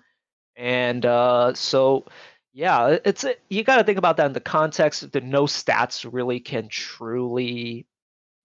And 0.57 1.05
uh, 1.05 1.53
so, 1.53 2.03
yeah, 2.51 2.97
it's 3.05 3.23
you 3.49 3.63
got 3.63 3.77
to 3.77 3.85
think 3.85 3.97
about 3.97 4.17
that 4.17 4.25
in 4.25 4.33
the 4.33 4.41
context 4.41 5.09
that 5.09 5.23
no 5.23 5.43
stats 5.45 6.05
really 6.11 6.41
can 6.41 6.67
truly, 6.67 7.87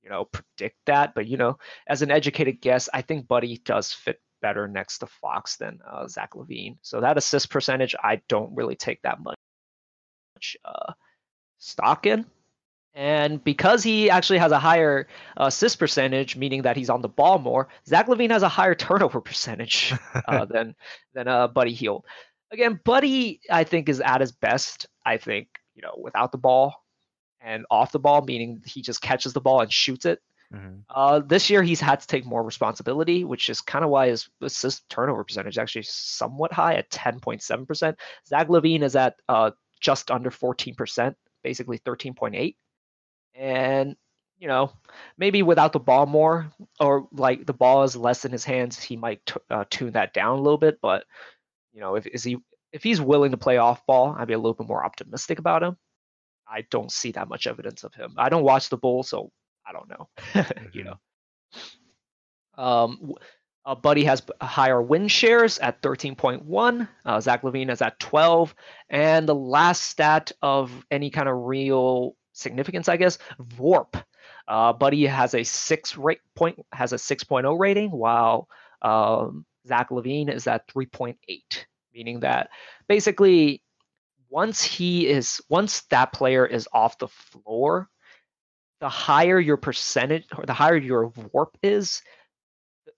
you 0.05 0.11
know, 0.11 0.27
predict 0.27 0.77
that. 0.87 1.13
But 1.13 1.27
you 1.27 1.39
know, 1.39 1.59
as 1.89 2.03
an 2.03 2.13
educated 2.13 2.61
guess, 2.61 2.89
I 2.95 3.03
think 3.03 3.27
Buddy 3.27 3.57
does 3.65 3.93
fit 3.93 4.21
better 4.41 4.69
next 4.69 4.99
to 4.99 5.07
Fox 5.07 5.57
than 5.57 5.79
uh, 5.89 6.07
Zach 6.09 6.35
LaVine. 6.35 6.77
So 6.83 7.01
that 7.01 7.19
assist 7.19 7.51
percentage, 7.51 7.95
I 8.03 8.21
don't 8.29 8.55
really 8.55 8.77
take 8.77 9.03
that 9.03 9.21
much 9.21 10.57
uh, 10.65 10.93
stock 11.59 12.07
in. 12.07 12.27
And 12.95 13.43
because 13.45 13.85
he 13.85 14.11
actually 14.11 14.39
has 14.39 14.51
a 14.51 14.59
higher 14.59 15.07
uh, 15.37 15.45
assist 15.45 15.79
percentage, 15.79 16.37
meaning 16.37 16.63
that 16.63 16.77
he's 16.77 16.91
on 16.91 17.01
the 17.01 17.09
ball 17.09 17.39
more, 17.39 17.69
Zach 17.87 18.09
LaVine 18.09 18.31
has 18.31 18.43
a 18.43 18.49
higher 18.49 18.75
turnover 18.75 19.21
percentage 19.29 19.95
uh, 20.27 20.45
than 20.51 20.75
than 21.15 21.29
uh, 21.29 21.49
Buddy 21.49 21.73
Hield. 21.73 22.05
Again, 22.51 22.81
Buddy, 22.85 23.41
I 23.51 23.65
think, 23.65 23.89
is 23.89 24.01
at 24.01 24.21
his 24.21 24.33
best. 24.33 24.87
I 25.05 25.17
think 25.17 25.49
you 25.75 25.83
know 25.83 25.95
without 25.97 26.33
the 26.33 26.39
ball 26.39 26.85
and 27.41 27.67
off 27.71 27.93
the 27.93 28.01
ball, 28.01 28.23
meaning 28.23 28.63
he 28.67 28.83
just 28.83 29.01
catches 29.01 29.33
the 29.33 29.41
ball 29.41 29.61
and 29.61 29.73
shoots 29.73 30.05
it. 30.05 30.21
Mm-hmm. 30.55 30.81
Uh, 30.89 31.21
this 31.21 31.51
year, 31.51 31.63
he's 31.63 31.81
had 31.81 32.01
to 32.01 32.07
take 32.07 32.25
more 32.25 32.43
responsibility, 32.43 33.25
which 33.25 33.51
is 33.51 33.61
kind 33.61 33.85
of 33.85 33.91
why 33.91 34.09
his 34.09 34.29
assist 34.41 34.89
turnover 34.89 35.25
percentage 35.25 35.55
is 35.55 35.59
actually 35.59 35.83
somewhat 35.83 36.53
high 36.53 36.75
at 36.75 36.91
10.7%. 36.91 37.95
Zach 38.27 38.49
LaVine 38.49 38.83
is 38.83 38.97
at 38.97 39.17
uh, 39.29 39.51
just 39.81 40.11
under 40.11 40.31
14%, 40.31 41.15
basically 41.43 41.79
13.8 41.79 42.55
and 43.39 43.97
you 44.39 44.49
know 44.49 44.73
maybe 45.17 45.43
without 45.43 45.73
the 45.73 45.79
ball 45.79 46.07
more 46.07 46.51
or 46.81 47.09
like 47.13 47.47
the 47.47 47.53
ball 47.53 47.85
is 47.85 47.97
less 47.97 48.25
in 48.25 48.33
his 48.33 48.45
hands 48.45 48.79
he 48.83 48.97
might 48.97 49.25
t- 49.25 49.35
uh, 49.51 49.65
tune 49.71 49.93
that 49.93 50.13
down 50.13 50.39
a 50.39 50.43
little 50.43 50.59
bit 50.59 50.79
but 50.83 51.05
you 51.73 51.81
know 51.81 51.95
if 51.95 52.07
is 52.07 52.25
he 52.25 52.37
if 52.73 52.83
he's 52.83 53.01
willing 53.01 53.31
to 53.31 53.37
play 53.37 53.57
off 53.57 53.87
ball 53.87 54.15
i'd 54.19 54.29
be 54.29 54.35
a 54.35 54.39
little 54.39 54.55
bit 54.55 54.69
more 54.69 54.85
optimistic 54.85 55.39
about 55.39 55.63
him 55.63 55.77
i 56.49 56.65
don't 56.71 56.93
see 56.93 57.13
that 57.13 57.29
much 57.29 57.47
evidence 57.47 57.85
of 57.85 57.95
him 57.95 58.15
i 58.17 58.29
don't 58.29 58.45
watch 58.45 58.69
the 58.69 58.77
Bulls, 58.77 59.09
so 59.09 59.31
i 59.69 59.73
don't 59.73 59.89
know 59.89 60.09
you 60.73 60.85
mm-hmm. 60.85 60.85
know 60.85 62.63
um 62.63 63.15
uh, 63.69 63.75
Buddy 63.75 64.03
has 64.05 64.23
higher 64.41 64.81
win 64.81 65.09
shares 65.09 65.59
at 65.59 65.83
13.1. 65.83 66.89
Uh, 67.05 67.21
Zach 67.21 67.43
LaVine 67.43 67.71
is 67.71 67.83
at 67.83 68.01
12. 68.01 68.55
And 68.89 69.29
the 69.29 69.35
last 69.35 69.83
stat 69.83 70.33
of 70.41 70.87
any 70.91 71.11
kind 71.11 71.29
of 71.29 71.37
real 71.37 72.17
significance, 72.33 72.89
I 72.89 72.97
guess. 72.97 73.19
VORP. 73.39 74.03
Uh, 74.49 74.73
Buddy 74.73 75.05
has 75.05 75.35
a 75.35 75.45
six 75.45 75.99
rate 75.99 76.23
point 76.35 76.59
has 76.73 76.95
a 76.95 76.97
6.0 76.97 77.59
rating, 77.59 77.91
while 77.91 78.49
um, 78.81 79.45
Zach 79.67 79.91
LaVine 79.91 80.33
is 80.33 80.47
at 80.47 80.67
3.8, 80.69 81.17
meaning 81.93 82.21
that 82.21 82.49
basically 82.89 83.63
once 84.31 84.63
he 84.63 85.07
is 85.07 85.43
once 85.51 85.83
that 85.91 86.13
player 86.13 86.47
is 86.47 86.67
off 86.73 86.99
the 86.99 87.09
floor, 87.09 87.91
the 88.81 88.89
higher 88.89 89.41
your 89.41 89.57
percentage 89.57 90.25
or 90.37 90.47
the 90.47 90.53
higher 90.53 90.77
your 90.77 91.11
VORP 91.11 91.51
is, 91.63 92.03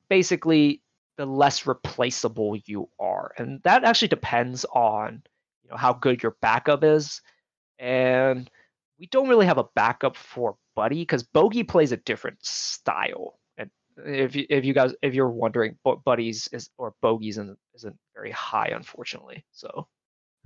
basically 0.08 0.82
the 1.16 1.26
less 1.26 1.66
replaceable 1.66 2.56
you 2.66 2.88
are, 2.98 3.32
and 3.36 3.62
that 3.62 3.84
actually 3.84 4.08
depends 4.08 4.64
on 4.66 5.22
you 5.62 5.70
know 5.70 5.76
how 5.76 5.92
good 5.92 6.22
your 6.22 6.36
backup 6.40 6.84
is, 6.84 7.20
and 7.78 8.50
we 8.98 9.06
don't 9.06 9.28
really 9.28 9.46
have 9.46 9.58
a 9.58 9.68
backup 9.74 10.16
for 10.16 10.56
Buddy 10.76 11.00
because 11.00 11.22
Bogey 11.22 11.64
plays 11.64 11.92
a 11.92 11.96
different 11.96 12.44
style. 12.44 13.38
And 13.56 13.70
if 14.04 14.36
you, 14.36 14.46
if 14.48 14.64
you 14.64 14.74
guys 14.74 14.94
if 15.02 15.14
you're 15.14 15.28
wondering, 15.28 15.78
Buddy's 16.04 16.48
is 16.52 16.70
or 16.78 16.94
Bogey's 17.02 17.38
isn't, 17.38 17.58
isn't 17.74 17.96
very 18.14 18.30
high, 18.30 18.72
unfortunately. 18.74 19.44
So 19.52 19.88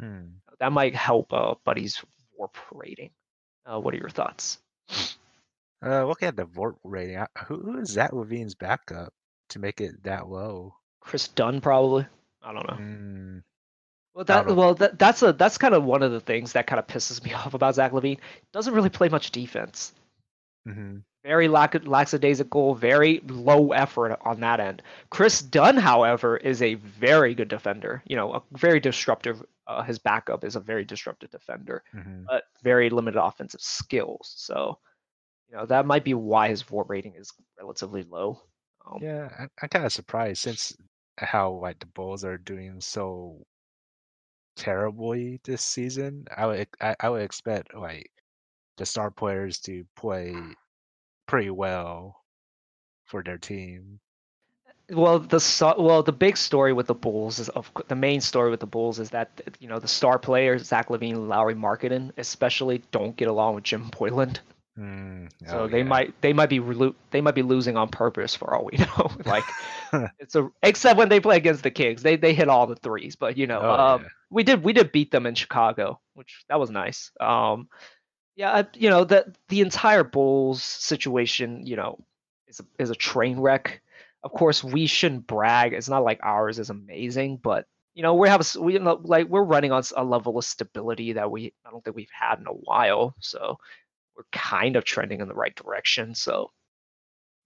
hmm. 0.01 0.27
that 0.61 0.73
might 0.73 0.95
help 0.95 1.33
uh, 1.33 1.55
Buddy's 1.65 2.03
VORP 2.39 2.55
rating. 2.73 3.11
Uh, 3.67 3.81
what 3.81 3.95
are 3.95 3.99
your 3.99 4.09
thoughts? 4.09 4.59
Uh, 5.85 6.05
looking 6.07 6.29
at 6.29 6.37
the 6.37 6.47
VORP 6.47 6.77
rating, 6.85 7.25
who, 7.47 7.61
who 7.61 7.79
is 7.79 7.91
Zach 7.91 8.13
LaVine's 8.13 8.55
backup 8.55 9.13
to 9.51 9.59
make 9.59 9.81
it 9.81 10.03
that 10.05 10.29
low? 10.29 10.75
Kris 11.01 11.29
Dunn, 11.29 11.61
probably. 11.61 12.07
I 12.43 12.53
don't 12.53 12.69
know. 12.69 12.77
Hmm. 12.77 13.39
Well, 14.15 14.25
that 14.27 14.47
well 14.47 14.75
that, 14.75 14.99
that's 14.99 15.23
a 15.23 15.33
that's 15.33 15.59
kind 15.59 15.75
of 15.75 15.83
one 15.83 16.05
of 16.05 16.13
the 16.13 16.21
things 16.21 16.53
that 16.53 16.69
kind 16.69 16.79
of 16.79 16.87
pisses 16.87 17.23
me 17.25 17.33
off 17.35 17.55
about 17.55 17.75
Zach 17.75 17.93
LaVine. 17.93 18.19
Doesn't 18.53 18.75
really 18.75 18.91
play 18.91 19.09
much 19.09 19.31
defense. 19.31 19.93
Mm-hmm. 20.67 20.99
Very 21.25 21.49
lack 21.49 21.75
lackadaisical, 21.87 22.75
very 22.75 23.21
low 23.27 23.73
effort 23.73 24.19
on 24.23 24.41
that 24.41 24.61
end. 24.61 24.83
Kris 25.11 25.41
Dunn, 25.41 25.77
however, 25.77 26.37
is 26.37 26.63
a 26.63 26.75
very 26.75 27.35
good 27.35 27.49
defender. 27.49 28.03
You 28.07 28.17
know, 28.17 28.35
a 28.35 28.43
very 28.53 28.79
disruptive. 28.79 29.43
Uh, 29.67 29.83
his 29.83 29.99
backup 29.99 30.45
is 30.45 30.57
a 30.57 30.61
very 30.61 30.85
disruptive 30.85 31.31
defender, 31.31 31.83
mm-hmm. 31.95 32.25
but 32.29 32.45
very 32.63 32.91
limited 32.91 33.19
offensive 33.19 33.63
skills. 33.63 34.35
So, 34.37 34.79
you 35.55 35.61
know, 35.61 35.67
that 35.67 35.87
might 35.87 36.03
be 36.03 36.15
why 36.15 36.49
his 36.49 36.65
VORP 36.65 36.89
rating 36.89 37.15
is 37.15 37.33
relatively 37.61 38.03
low. 38.03 38.41
Um, 38.85 38.99
yeah, 39.01 39.29
I, 39.39 39.43
I'm 39.63 39.69
kind 39.69 39.85
of 39.85 39.93
surprised 39.93 40.43
since 40.43 40.77
how 41.17 41.53
like 41.53 41.79
the 41.79 41.87
Bulls 41.87 42.25
are 42.25 42.39
doing 42.39 42.81
so 42.81 43.41
terribly 44.57 45.41
this 45.45 45.63
season. 45.63 46.27
I 46.37 46.47
would 46.47 46.67
I, 46.81 46.97
I 46.99 47.09
would 47.09 47.23
expect 47.23 47.73
like 47.73 48.11
the 48.79 48.85
star 48.85 49.13
players 49.13 49.61
to 49.61 49.85
play 49.97 50.35
pretty 51.29 51.51
well 51.51 52.21
for 53.05 53.23
their 53.23 53.39
team. 53.39 54.01
Well, 54.91 55.21
the 55.21 55.75
well 55.79 56.03
the 56.03 56.13
big 56.13 56.37
story 56.37 56.73
with 56.73 56.89
the 56.89 56.95
Bulls 56.95 57.39
is 57.39 57.49
of 57.51 57.71
the 57.87 57.95
main 57.95 58.21
story 58.21 58.51
with 58.51 58.61
the 58.61 58.67
Bulls 58.67 58.99
is 58.99 59.11
that 59.11 59.41
you 59.61 59.69
know 59.69 59.79
the 59.79 59.87
star 59.87 60.19
players 60.19 60.65
Zach 60.65 60.89
LaVine, 60.89 61.29
Lauri 61.29 61.55
Markkanen, 61.55 62.11
especially 62.17 62.83
don't 62.91 63.15
get 63.15 63.29
along 63.29 63.55
with 63.55 63.63
Jim 63.63 63.89
Boylen. 63.93 64.37
Mm, 64.79 65.31
so 65.47 65.61
oh, 65.61 65.69
they 65.69 65.79
yeah. 65.79 65.85
might 65.85 66.21
they 66.21 66.33
might 66.33 66.49
be 66.49 66.61
they 67.11 67.21
might 67.21 67.37
be 67.37 67.43
losing 67.43 67.77
on 67.77 67.89
purpose 67.89 68.35
for 68.35 68.55
all 68.55 68.69
we 68.71 68.79
know. 68.79 69.11
like 69.25 69.45
it's 70.19 70.35
a 70.35 70.51
except 70.65 70.99
when 70.99 71.09
they 71.09 71.21
play 71.21 71.37
against 71.37 71.63
the 71.63 71.71
Kings, 71.71 72.03
they 72.03 72.17
they 72.17 72.35
hit 72.35 72.49
all 72.49 72.67
the 72.67 72.75
threes. 72.77 73.15
But 73.15 73.37
you 73.37 73.47
know, 73.47 73.61
oh, 73.61 73.71
um, 73.71 74.03
yeah. 74.03 74.09
we 74.31 74.43
did 74.43 74.65
we 74.65 74.73
did 74.73 74.91
beat 74.91 75.13
them 75.13 75.27
in 75.27 75.37
Chicago, 75.37 76.01
which 76.15 76.45
that 76.49 76.59
was 76.59 76.71
nice. 76.71 77.13
Um, 77.21 77.69
yeah, 78.35 78.65
you 78.75 78.91
know 78.91 79.05
the 79.05 79.33
the 79.49 79.61
entire 79.61 80.03
Bulls 80.03 80.63
situation, 80.65 81.65
you 81.65 81.77
know, 81.77 82.05
is 82.49 82.59
a, 82.59 82.65
is 82.83 82.91
a 82.91 82.97
train 82.97 83.39
wreck. 83.39 83.81
Of 84.25 84.33
course, 84.33 84.65
we 84.65 84.87
shouldn't 84.89 85.29
brag. 85.29 85.73
It's 85.73 85.89
not 85.89 86.03
like 86.03 86.19
ours 86.23 86.59
is 86.59 86.71
amazing, 86.71 87.37
but 87.37 87.67
you 87.95 88.03
know 88.03 88.15
we 88.15 88.29
have 88.29 88.41
a, 88.41 88.61
we 88.61 88.77
like 88.81 89.29
we're 89.29 89.45
running 89.45 89.71
on 89.71 89.85
a 89.97 90.03
level 90.03 90.37
of 90.37 90.45
stability 90.45 91.13
that 91.13 91.31
we 91.31 91.53
I 91.65 91.71
don't 91.71 91.85
think 91.85 91.95
we've 91.95 92.09
had 92.11 92.41
in 92.41 92.49
a 92.49 92.51
while. 92.51 93.15
So 93.21 93.59
we're 94.17 94.25
kind 94.33 94.77
of 94.77 94.85
trending 94.85 95.21
in 95.21 95.29
the 95.29 95.35
right 95.35 95.55
direction. 95.55 96.15
So, 96.15 96.51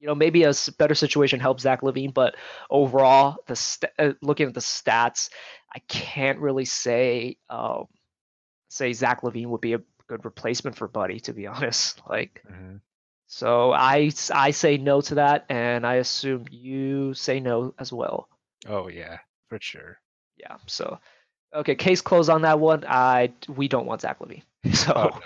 you 0.01 0.07
know, 0.07 0.15
maybe 0.15 0.45
a 0.45 0.53
better 0.79 0.95
situation 0.95 1.41
helps 1.41 1.63
Zach 1.63 1.83
LaVine, 1.83 2.15
but 2.15 2.37
overall, 2.71 3.37
the 3.47 3.57
st- 3.57 3.93
uh, 3.99 4.13
looking 4.23 4.49
at 4.49 4.55
the 4.55 4.61
stats, 4.61 5.31
I 5.75 5.81
can't 5.89 6.39
really 6.39 6.65
say 6.65 7.37
um, 7.51 7.87
say 8.69 8.93
Zach 8.93 9.23
LaVine 9.23 9.49
would 9.49 9.61
be 9.61 9.75
a 9.75 9.81
good 10.07 10.25
replacement 10.25 10.77
for 10.77 10.89
Buddy. 10.89 11.21
To 11.21 11.33
be 11.33 11.47
honest, 11.49 12.01
like. 12.09 12.43
Mm-hmm. 12.51 12.77
So 13.31 13.73
I, 13.73 14.11
I 14.33 14.53
say 14.53 14.79
no 14.79 15.03
to 15.03 15.17
that, 15.17 15.45
and 15.51 15.87
I 15.87 15.97
assume 15.97 16.47
you 16.51 17.13
say 17.13 17.41
no 17.41 17.75
as 17.79 17.93
well. 17.93 18.31
Oh 18.67 18.89
yeah, 18.89 19.19
for 19.51 19.59
sure. 19.61 20.01
Yeah. 20.39 20.57
So, 20.67 20.99
okay, 21.55 21.75
case 21.75 22.01
closed 22.01 22.31
on 22.31 22.43
that 22.43 22.59
one. 22.59 22.85
I 22.89 23.33
we 23.49 23.69
don't 23.69 23.87
want 23.87 24.01
Zach 24.01 24.19
LaVine. 24.21 24.43
So, 24.75 24.93
oh, 24.95 25.21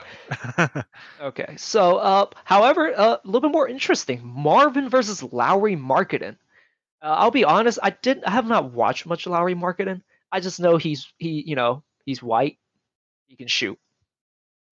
no. 0.59 0.83
okay. 1.29 1.57
So, 1.57 1.97
uh, 1.97 2.27
however, 2.45 2.93
uh, 2.97 3.17
a 3.17 3.21
little 3.25 3.41
bit 3.41 3.53
more 3.53 3.69
interesting: 3.69 4.21
Marvin 4.25 4.89
versus 4.89 5.23
Lauri 5.23 5.77
Markkanen. 5.77 6.37
Uh, 7.03 7.17
I'll 7.19 7.31
be 7.33 7.45
honest, 7.45 7.79
I 7.83 7.91
didn't, 7.91 8.25
I 8.25 8.31
have 8.31 8.47
not 8.47 8.73
watched 8.73 9.07
much 9.07 9.27
Lauri 9.27 9.55
Markkanen. 9.55 10.03
I 10.31 10.41
just 10.41 10.61
know 10.61 10.77
he's 10.77 11.13
he, 11.19 11.43
you 11.47 11.57
know, 11.57 11.83
he's 12.07 12.23
white, 12.23 12.59
he 13.27 13.37
can 13.37 13.49
shoot, 13.49 13.79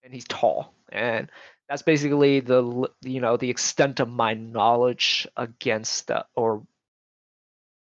and 0.04 0.14
he's 0.14 0.24
tall, 0.24 0.72
and 0.90 1.28
that's 1.68 1.82
basically 1.82 2.40
the 2.40 2.88
you 3.02 3.20
know 3.20 3.36
the 3.36 3.50
extent 3.50 4.00
of 4.00 4.08
my 4.08 4.34
knowledge 4.34 5.26
against 5.36 6.10
uh, 6.10 6.22
or 6.36 6.62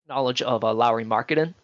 knowledge 0.08 0.42
of 0.42 0.64
uh, 0.64 0.72
Lauri 0.74 1.04
Markkanen. 1.04 1.54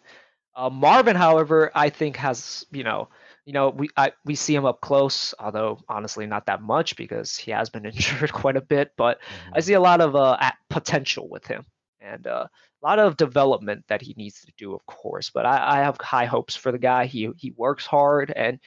Uh, 0.55 0.69
Marvin, 0.69 1.15
however, 1.15 1.71
I 1.73 1.89
think 1.89 2.17
has 2.17 2.65
you 2.71 2.83
know 2.83 3.09
you 3.45 3.53
know, 3.53 3.69
we 3.69 3.89
I, 3.97 4.11
we 4.25 4.35
see 4.35 4.55
him 4.55 4.65
up 4.65 4.81
close, 4.81 5.33
although 5.39 5.79
honestly 5.89 6.25
not 6.25 6.45
that 6.45 6.61
much 6.61 6.95
because 6.95 7.35
he 7.35 7.51
has 7.51 7.69
been 7.69 7.85
injured 7.85 8.31
quite 8.31 8.57
a 8.57 8.61
bit. 8.61 8.91
But 8.97 9.19
mm-hmm. 9.19 9.53
I 9.55 9.59
see 9.59 9.73
a 9.73 9.79
lot 9.79 10.01
of 10.01 10.15
uh, 10.15 10.37
potential 10.69 11.27
with 11.29 11.45
him 11.45 11.65
and 12.03 12.27
uh, 12.27 12.47
a 12.83 12.85
lot 12.85 12.99
of 12.99 13.17
development 13.17 13.85
that 13.87 14.01
he 14.01 14.13
needs 14.17 14.41
to 14.41 14.51
do, 14.57 14.73
of 14.73 14.85
course. 14.85 15.29
But 15.29 15.45
I, 15.45 15.77
I 15.77 15.83
have 15.83 15.97
high 15.99 16.25
hopes 16.25 16.55
for 16.55 16.71
the 16.71 16.77
guy. 16.79 17.05
He 17.05 17.29
he 17.37 17.51
works 17.51 17.85
hard 17.85 18.31
and 18.35 18.59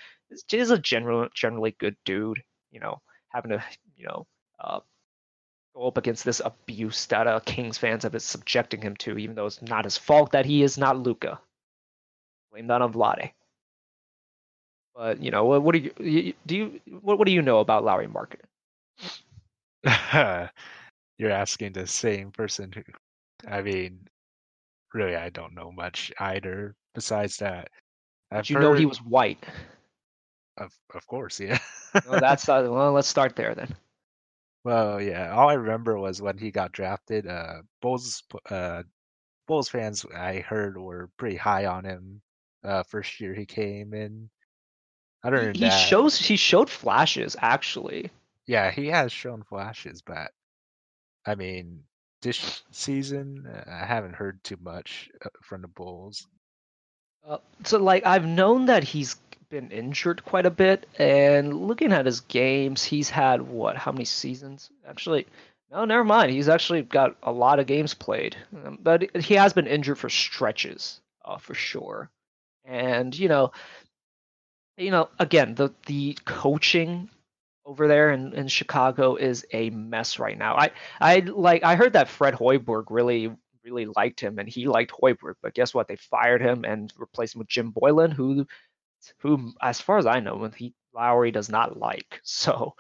is 0.52 0.70
a 0.70 0.78
general 0.78 1.28
generally 1.34 1.76
good 1.78 1.96
dude. 2.04 2.42
You 2.70 2.80
know, 2.80 3.00
having 3.28 3.52
to 3.52 3.64
you 3.96 4.06
know 4.06 4.26
uh, 4.58 4.80
go 5.74 5.86
up 5.86 5.98
against 5.98 6.24
this 6.24 6.40
abuse 6.44 7.06
that 7.06 7.26
uh, 7.26 7.40
Kings 7.40 7.78
fans 7.78 8.02
have 8.02 8.12
been 8.12 8.20
subjecting 8.20 8.80
him 8.80 8.96
to, 8.96 9.18
even 9.18 9.36
though 9.36 9.46
it's 9.46 9.62
not 9.62 9.84
his 9.84 9.98
fault 9.98 10.32
that 10.32 10.46
he 10.46 10.62
is 10.62 10.78
not 10.78 10.98
Luka. 10.98 11.38
Blame 12.50 12.66
that 12.68 12.82
on 12.82 12.92
Vlade. 12.92 13.30
But 14.96 15.22
you 15.22 15.30
know, 15.30 15.44
what, 15.44 15.62
what 15.62 15.74
do 15.74 15.90
you, 16.00 16.32
do? 16.46 16.56
You 16.56 16.80
what, 17.02 17.18
what 17.18 17.26
do 17.26 17.32
you 17.32 17.42
know 17.42 17.60
about 17.60 17.84
Lauri 17.84 18.08
Markkanen? 18.08 18.40
You're 21.18 21.30
asking 21.30 21.72
the 21.72 21.86
same 21.86 22.30
person 22.30 22.72
who, 22.72 22.82
I 23.46 23.62
mean, 23.62 24.00
really, 24.94 25.16
I 25.16 25.28
don't 25.30 25.54
know 25.54 25.70
much 25.70 26.12
either. 26.18 26.74
Besides 26.94 27.36
that, 27.38 27.68
I've 28.30 28.48
you 28.48 28.56
heard, 28.56 28.62
know 28.62 28.72
he 28.72 28.86
was 28.86 29.02
white. 29.02 29.44
Of 30.56 30.72
of 30.94 31.06
course, 31.06 31.38
yeah. 31.38 31.58
well, 32.08 32.20
that's 32.20 32.48
uh, 32.48 32.66
well. 32.70 32.92
Let's 32.92 33.08
start 33.08 33.36
there 33.36 33.54
then. 33.54 33.74
Well, 34.64 35.00
yeah. 35.00 35.30
All 35.32 35.50
I 35.50 35.54
remember 35.54 35.98
was 35.98 36.22
when 36.22 36.38
he 36.38 36.50
got 36.50 36.72
drafted. 36.72 37.26
Uh, 37.26 37.62
Bulls, 37.82 38.22
uh, 38.50 38.82
Bulls 39.46 39.68
fans 39.68 40.06
I 40.16 40.40
heard 40.40 40.78
were 40.78 41.10
pretty 41.18 41.36
high 41.36 41.66
on 41.66 41.84
him. 41.84 42.22
Uh, 42.64 42.82
first 42.82 43.20
year 43.20 43.34
he 43.34 43.44
came 43.44 43.92
in. 43.92 44.28
Other 45.26 45.52
he, 45.52 45.64
he 45.64 45.70
shows 45.70 46.16
he 46.16 46.36
showed 46.36 46.70
flashes 46.70 47.36
actually. 47.40 48.10
Yeah, 48.46 48.70
he 48.70 48.86
has 48.86 49.10
shown 49.10 49.42
flashes, 49.42 50.02
but 50.02 50.30
I 51.26 51.34
mean, 51.34 51.82
this 52.22 52.62
season 52.70 53.46
I 53.66 53.84
haven't 53.84 54.14
heard 54.14 54.42
too 54.44 54.56
much 54.62 55.10
uh, 55.24 55.28
from 55.42 55.62
the 55.62 55.68
Bulls. 55.68 56.28
Uh, 57.26 57.38
so, 57.64 57.78
like, 57.78 58.06
I've 58.06 58.24
known 58.24 58.66
that 58.66 58.84
he's 58.84 59.16
been 59.48 59.70
injured 59.70 60.24
quite 60.24 60.46
a 60.46 60.50
bit, 60.50 60.86
and 60.98 61.66
looking 61.66 61.92
at 61.92 62.06
his 62.06 62.20
games, 62.20 62.84
he's 62.84 63.10
had 63.10 63.42
what? 63.42 63.76
How 63.76 63.90
many 63.90 64.04
seasons? 64.04 64.70
Actually, 64.86 65.26
no, 65.70 65.84
never 65.84 66.04
mind. 66.04 66.30
He's 66.30 66.48
actually 66.48 66.82
got 66.82 67.16
a 67.22 67.32
lot 67.32 67.58
of 67.58 67.66
games 67.66 67.94
played, 67.94 68.36
um, 68.64 68.78
but 68.80 69.16
he 69.16 69.34
has 69.34 69.52
been 69.52 69.66
injured 69.66 69.98
for 69.98 70.08
stretches, 70.08 71.00
uh, 71.24 71.38
for 71.38 71.54
sure. 71.54 72.10
And 72.64 73.16
you 73.16 73.28
know, 73.28 73.52
you 74.76 74.90
know, 74.90 75.08
again, 75.18 75.54
the 75.54 75.72
the 75.86 76.18
coaching 76.24 77.08
over 77.64 77.88
there 77.88 78.12
in, 78.12 78.32
in 78.34 78.48
Chicago 78.48 79.16
is 79.16 79.44
a 79.52 79.70
mess 79.70 80.18
right 80.18 80.38
now. 80.38 80.56
I 80.56 80.70
I 81.00 81.18
like 81.20 81.64
I 81.64 81.76
heard 81.76 81.94
that 81.94 82.08
Fred 82.08 82.34
Hoiberg 82.34 82.84
really 82.90 83.34
really 83.64 83.86
liked 83.96 84.20
him 84.20 84.38
and 84.38 84.48
he 84.48 84.68
liked 84.68 84.92
Hoiberg, 84.92 85.34
but 85.42 85.54
guess 85.54 85.74
what? 85.74 85.88
They 85.88 85.96
fired 85.96 86.40
him 86.40 86.64
and 86.64 86.92
replaced 86.96 87.34
him 87.34 87.40
with 87.40 87.48
Jim 87.48 87.72
Boylen, 87.72 88.12
who 88.12 88.46
who 89.18 89.52
as 89.62 89.80
far 89.80 89.98
as 89.98 90.06
I 90.06 90.20
know, 90.20 90.50
he 90.56 90.74
Lauri 90.94 91.30
does 91.30 91.48
not 91.48 91.78
like. 91.78 92.20
So, 92.24 92.74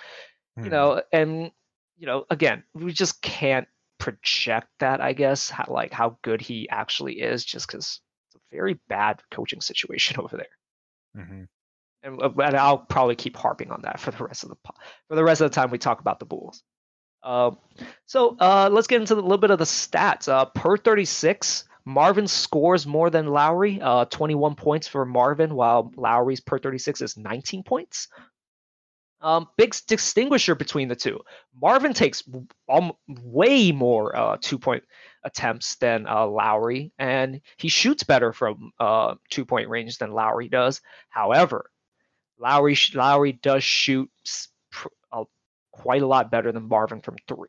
hmm. 0.56 0.64
you 0.64 0.70
know, 0.70 1.02
and 1.12 1.50
you 1.96 2.06
know, 2.06 2.26
again, 2.30 2.62
we 2.74 2.92
just 2.92 3.22
can't 3.22 3.66
project 3.98 4.68
that. 4.80 5.00
I 5.00 5.14
guess 5.14 5.48
how, 5.50 5.64
like 5.68 5.92
how 5.92 6.18
good 6.22 6.40
he 6.42 6.68
actually 6.68 7.20
is, 7.20 7.44
just 7.44 7.66
because 7.66 8.00
it's 8.26 8.36
a 8.36 8.54
very 8.54 8.78
bad 8.88 9.22
coaching 9.30 9.60
situation 9.62 10.20
over 10.20 10.36
there. 10.36 11.24
Mm-hmm 11.24 11.44
and, 12.06 12.22
uh, 12.22 12.30
and 12.42 12.56
I'll 12.56 12.78
probably 12.78 13.16
keep 13.16 13.36
harping 13.36 13.70
on 13.70 13.82
that 13.82 14.00
for 14.00 14.12
the 14.12 14.24
rest 14.24 14.44
of 14.44 14.50
the 14.50 14.56
for 15.08 15.16
the 15.16 15.24
rest 15.24 15.40
of 15.40 15.50
the 15.50 15.54
time 15.54 15.70
we 15.70 15.78
talk 15.78 16.00
about 16.00 16.20
the 16.20 16.24
Bulls. 16.24 16.62
Um, 17.22 17.58
so 18.06 18.36
uh, 18.38 18.70
let's 18.72 18.86
get 18.86 19.00
into 19.00 19.14
a 19.14 19.16
little 19.16 19.36
bit 19.36 19.50
of 19.50 19.58
the 19.58 19.64
stats. 19.64 20.28
Uh, 20.28 20.44
per 20.44 20.76
36, 20.76 21.64
Marvin 21.84 22.28
scores 22.28 22.86
more 22.86 23.10
than 23.10 23.26
Lauri. 23.26 23.80
uh, 23.80 24.04
21 24.04 24.54
points 24.54 24.86
for 24.86 25.04
Marvin, 25.04 25.54
while 25.54 25.92
Lauri's 25.96 26.40
per 26.40 26.58
36 26.58 27.02
is 27.02 27.16
19 27.16 27.64
points. 27.64 28.08
Um, 29.20 29.48
big 29.56 29.74
distinguisher 29.88 30.54
between 30.54 30.88
the 30.88 30.94
two. 30.94 31.20
Marvin 31.60 31.94
takes 31.94 32.22
um, 32.68 32.92
way 33.08 33.72
more 33.72 34.14
uh, 34.14 34.36
two 34.40 34.58
point 34.58 34.84
attempts 35.24 35.76
than 35.76 36.06
uh, 36.06 36.26
Lauri, 36.26 36.92
and 36.98 37.40
he 37.56 37.68
shoots 37.68 38.04
better 38.04 38.32
from 38.32 38.70
uh, 38.78 39.14
two 39.30 39.44
point 39.44 39.68
range 39.68 39.98
than 39.98 40.12
Lauri 40.12 40.48
does. 40.48 40.80
However, 41.08 41.70
Lauri 42.38 42.76
Lowry 42.94 43.32
does 43.32 43.64
shoot 43.64 44.10
quite 45.72 46.02
a 46.02 46.06
lot 46.06 46.30
better 46.30 46.52
than 46.52 46.68
Marvin 46.68 47.00
from 47.00 47.16
three. 47.28 47.48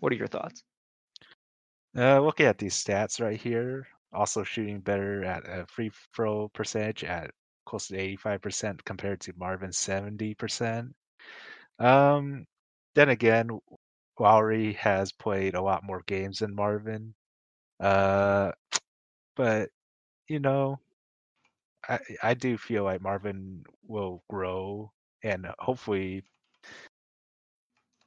What 0.00 0.12
are 0.12 0.16
your 0.16 0.26
thoughts? 0.26 0.62
Uh, 1.96 2.20
looking 2.20 2.46
at 2.46 2.58
these 2.58 2.74
stats 2.74 3.20
right 3.20 3.40
here, 3.40 3.86
also 4.12 4.44
shooting 4.44 4.80
better 4.80 5.24
at 5.24 5.44
a 5.48 5.66
free 5.66 5.90
throw 6.14 6.48
percentage 6.48 7.04
at 7.04 7.30
close 7.64 7.88
to 7.88 7.96
85% 7.96 8.84
compared 8.84 9.20
to 9.20 9.32
Marvin's 9.36 9.78
70%. 9.78 10.92
Um, 11.78 12.46
then 12.94 13.08
again, 13.08 13.48
Lauri 14.18 14.74
has 14.74 15.12
played 15.12 15.54
a 15.54 15.62
lot 15.62 15.84
more 15.84 16.02
games 16.06 16.38
than 16.38 16.54
Marvin. 16.54 17.14
Uh, 17.80 18.52
but 19.34 19.70
you 20.28 20.38
know, 20.38 20.78
I 21.88 21.98
I 22.22 22.34
do 22.34 22.56
feel 22.58 22.84
like 22.84 23.00
Marvin 23.00 23.64
will 23.86 24.22
grow, 24.28 24.92
and 25.22 25.46
hopefully 25.58 26.24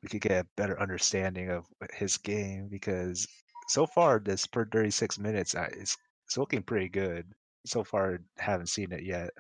we 0.02 0.10
could 0.10 0.22
get 0.22 0.32
a 0.46 0.48
better 0.56 0.80
understanding 0.80 1.50
of 1.50 1.66
his 1.94 2.18
game 2.18 2.68
because 2.70 3.28
so 3.68 3.86
far 3.86 4.20
this 4.20 4.48
per 4.48 4.66
36 4.66 5.20
minutes 5.20 5.56
uh, 5.56 5.68
is 5.74 5.96
it's 6.26 6.38
looking 6.38 6.64
pretty 6.64 6.90
good. 6.90 7.26
So 7.66 7.84
far, 7.84 8.20
haven't 8.38 8.70
seen 8.70 8.92
it 8.92 9.04
yet. 9.04 9.32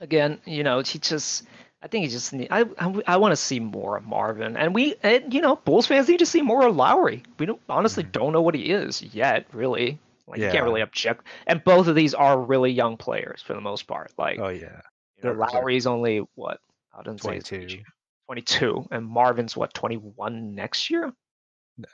Again, 0.00 0.40
you 0.44 0.62
know, 0.62 0.80
he 0.80 0.98
just. 0.98 1.44
I 1.82 1.86
think 1.86 2.04
he 2.04 2.10
just 2.10 2.32
need. 2.32 2.48
I 2.50 2.64
I, 2.78 3.02
I 3.06 3.16
want 3.18 3.32
to 3.32 3.36
see 3.36 3.60
more 3.60 3.98
of 3.98 4.04
Marvin, 4.04 4.56
and 4.56 4.74
we, 4.74 4.94
and 5.02 5.32
you 5.34 5.42
know, 5.42 5.56
Bulls 5.56 5.86
fans 5.86 6.08
need 6.08 6.20
to 6.20 6.26
see 6.26 6.40
more 6.40 6.66
of 6.66 6.74
Lauri. 6.74 7.22
We 7.38 7.44
don't 7.46 7.60
honestly 7.68 8.04
mm-hmm. 8.04 8.12
don't 8.12 8.32
know 8.32 8.40
what 8.40 8.54
he 8.54 8.70
is 8.70 9.02
yet, 9.02 9.46
really. 9.52 9.98
Like 10.26 10.40
yeah. 10.40 10.46
you 10.46 10.52
can't 10.52 10.64
really 10.64 10.80
object. 10.80 11.26
And 11.46 11.62
both 11.64 11.86
of 11.86 11.94
these 11.94 12.14
are 12.14 12.40
really 12.40 12.70
young 12.70 12.96
players 12.96 13.42
for 13.42 13.54
the 13.54 13.60
most 13.60 13.86
part. 13.86 14.12
Like 14.18 14.38
oh 14.38 14.48
yeah, 14.48 14.80
you 15.22 15.24
know, 15.24 15.32
Lauri's 15.32 15.86
only 15.86 16.22
what 16.34 16.60
I 16.96 17.02
didn't 17.02 17.20
22. 17.20 17.68
say 17.68 17.84
22, 18.26 18.88
and 18.90 19.06
Marvin's 19.06 19.56
what 19.56 19.74
21 19.74 20.54
next 20.54 20.90
year. 20.90 21.12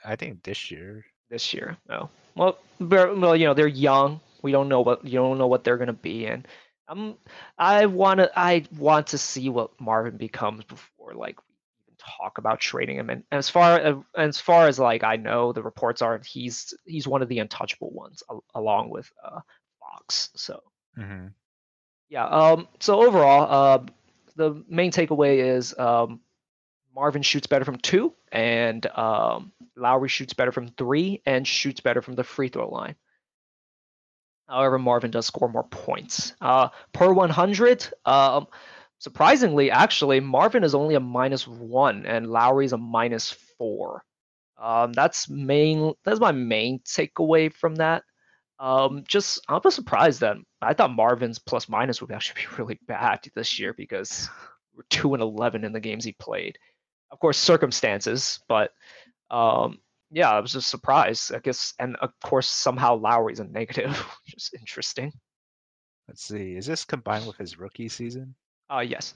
I 0.05 0.15
think 0.15 0.43
this 0.43 0.71
year. 0.71 1.05
This 1.29 1.53
year, 1.53 1.77
no. 1.87 2.09
Well, 2.35 2.57
well, 2.79 3.35
you 3.35 3.45
know 3.45 3.53
they're 3.53 3.67
young. 3.67 4.19
We 4.41 4.51
don't 4.51 4.67
know 4.67 4.81
what 4.81 5.05
you 5.05 5.13
don't 5.13 5.37
know 5.37 5.47
what 5.47 5.63
they're 5.63 5.77
gonna 5.77 5.93
be, 5.93 6.25
and 6.25 6.45
I'm 6.89 6.99
um, 6.99 7.17
I 7.57 7.85
want 7.85 8.19
to 8.19 8.31
I 8.37 8.65
want 8.77 9.07
to 9.07 9.17
see 9.17 9.47
what 9.47 9.79
Marvin 9.79 10.17
becomes 10.17 10.65
before 10.65 11.13
like 11.13 11.37
talk 12.17 12.37
about 12.37 12.59
trading 12.59 12.97
him. 12.97 13.09
And 13.09 13.23
as 13.31 13.49
far 13.49 14.03
as 14.15 14.39
far 14.39 14.67
as 14.67 14.79
like 14.79 15.03
I 15.03 15.15
know, 15.15 15.53
the 15.53 15.63
reports 15.63 16.01
are 16.01 16.21
he's 16.25 16.73
he's 16.85 17.07
one 17.07 17.21
of 17.21 17.29
the 17.29 17.39
untouchable 17.39 17.91
ones, 17.91 18.23
along 18.53 18.89
with 18.89 19.11
uh, 19.23 19.41
Fox. 19.79 20.29
So 20.35 20.61
mm-hmm. 20.97 21.27
yeah. 22.09 22.25
Um. 22.25 22.67
So 22.79 23.01
overall, 23.01 23.47
uh, 23.49 23.85
the 24.35 24.63
main 24.67 24.91
takeaway 24.91 25.55
is 25.55 25.77
um, 25.77 26.21
Marvin 26.95 27.21
shoots 27.21 27.47
better 27.47 27.65
from 27.65 27.77
two, 27.77 28.13
and 28.31 28.85
um, 28.87 29.51
Lauri 29.75 30.09
shoots 30.09 30.33
better 30.33 30.51
from 30.51 30.69
three, 30.69 31.21
and 31.25 31.47
shoots 31.47 31.81
better 31.81 32.01
from 32.01 32.15
the 32.15 32.23
free 32.23 32.49
throw 32.49 32.69
line. 32.69 32.95
However, 34.51 34.77
Marvin 34.77 35.11
does 35.11 35.25
score 35.25 35.47
more 35.47 35.63
points. 35.63 36.33
Uh, 36.41 36.69
per 36.91 37.13
100, 37.13 37.87
um, 38.05 38.47
surprisingly, 39.01 39.71
actually, 39.71 40.19
Marvin 40.19 40.63
is 40.63 40.75
only 40.75 40.93
a 40.95 40.99
minus 40.99 41.47
one 41.47 42.05
and 42.05 42.27
Lauri's 42.27 42.71
a 42.71 42.77
minus 42.77 43.31
four. 43.57 44.03
Um, 44.61 44.93
that's 44.93 45.27
main. 45.27 45.93
That's 46.05 46.19
my 46.19 46.31
main 46.31 46.79
takeaway 46.79 47.51
from 47.51 47.75
that. 47.75 48.03
Um, 48.59 49.03
just 49.07 49.41
I'm 49.49 49.59
just 49.63 49.75
surprised 49.75 50.21
that 50.21 50.37
I 50.61 50.73
thought 50.75 50.93
Marvin's 50.93 51.39
plus 51.39 51.67
minus 51.67 51.99
would 51.99 52.11
actually 52.11 52.43
be 52.43 52.55
really 52.59 52.79
bad 52.87 53.19
this 53.35 53.59
year 53.59 53.73
because 53.73 54.29
we're 54.75 54.83
two 54.89 55.15
and 55.15 55.23
eleven 55.23 55.65
in 55.65 55.73
the 55.73 55.79
games 55.79 56.05
he 56.05 56.13
played. 56.13 56.57
Of 57.09 57.19
course, 57.19 57.39
circumstances, 57.39 58.39
but 58.47 58.69
um, 59.31 59.79
yeah, 60.11 60.29
I 60.29 60.39
was 60.39 60.53
just 60.53 60.69
surprised. 60.69 61.33
I 61.33 61.39
guess, 61.39 61.73
and 61.79 61.95
of 61.97 62.11
course, 62.23 62.47
somehow 62.47 62.95
Lauri's 62.95 63.39
a 63.39 63.45
negative, 63.45 63.97
which 64.25 64.35
is 64.37 64.51
interesting. 64.59 65.11
Let's 66.07 66.23
see. 66.23 66.55
Is 66.55 66.67
this 66.67 66.85
combined 66.85 67.25
with 67.25 67.37
his 67.37 67.57
rookie 67.57 67.89
season? 67.89 68.35
Uh, 68.71 68.79
yes. 68.79 69.13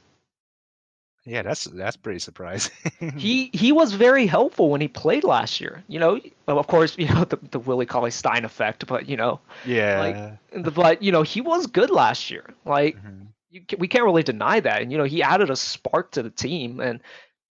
Yeah, 1.26 1.42
that's 1.42 1.64
that's 1.64 1.98
pretty 1.98 2.20
surprising. 2.20 2.72
he 3.18 3.50
he 3.52 3.72
was 3.72 3.94
very 3.94 4.28
helpful 4.28 4.70
when 4.70 4.80
he 4.80 4.88
played 4.88 5.24
last 5.24 5.60
year. 5.60 5.84
You 5.88 5.98
know, 5.98 6.22
of 6.48 6.68
course, 6.68 6.96
you 7.00 7.08
know 7.08 7.24
the 7.26 7.40
the 7.50 7.60
Willie 7.60 7.88
Cauley 7.88 8.12
Stein 8.12 8.46
effect, 8.46 8.86
but 8.86 9.10
you 9.10 9.18
know, 9.18 9.40
yeah, 9.66 10.00
like 10.00 10.64
the 10.64 10.70
but 10.70 11.02
you 11.02 11.12
know 11.12 11.24
he 11.24 11.42
was 11.42 11.66
good 11.66 11.90
last 11.90 12.30
year. 12.30 12.46
Like 12.64 12.98
mm-hmm. 12.98 13.24
you, 13.50 13.62
we 13.80 13.88
can't 13.88 14.04
really 14.04 14.22
deny 14.22 14.60
that, 14.60 14.84
and 14.84 14.92
you 14.92 15.00
know 15.00 15.04
he 15.04 15.24
added 15.24 15.50
a 15.50 15.56
spark 15.56 16.12
to 16.12 16.22
the 16.22 16.30
team, 16.30 16.80
and 16.80 17.00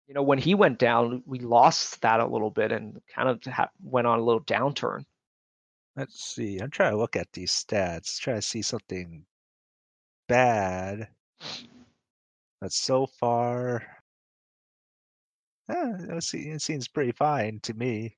you 0.08 0.16
know 0.16 0.24
when 0.24 0.40
he 0.40 0.56
went 0.56 0.80
down, 0.80 1.22
we 1.28 1.38
lost 1.38 2.02
that 2.02 2.22
a 2.22 2.26
little 2.26 2.50
bit 2.50 2.72
and 2.72 3.00
kind 3.14 3.30
of 3.30 3.44
ha- 3.44 3.70
went 3.84 4.08
on 4.08 4.18
a 4.18 4.24
little 4.24 4.42
downturn. 4.42 5.06
Let's 5.96 6.20
see. 6.20 6.58
I'm 6.58 6.72
trying 6.72 6.94
to 6.94 6.98
look 6.98 7.16
at 7.16 7.32
these 7.34 7.52
stats, 7.52 8.20
try 8.20 8.34
to 8.34 8.42
see 8.42 8.64
something 8.64 9.26
bad 10.28 11.10
but 12.62 12.72
so 12.74 13.08
far, 13.20 13.84
eh, 15.70 15.94
it 16.10 16.62
seems 16.62 16.88
pretty 16.88 17.12
fine 17.12 17.60
to 17.62 17.74
me. 17.74 18.18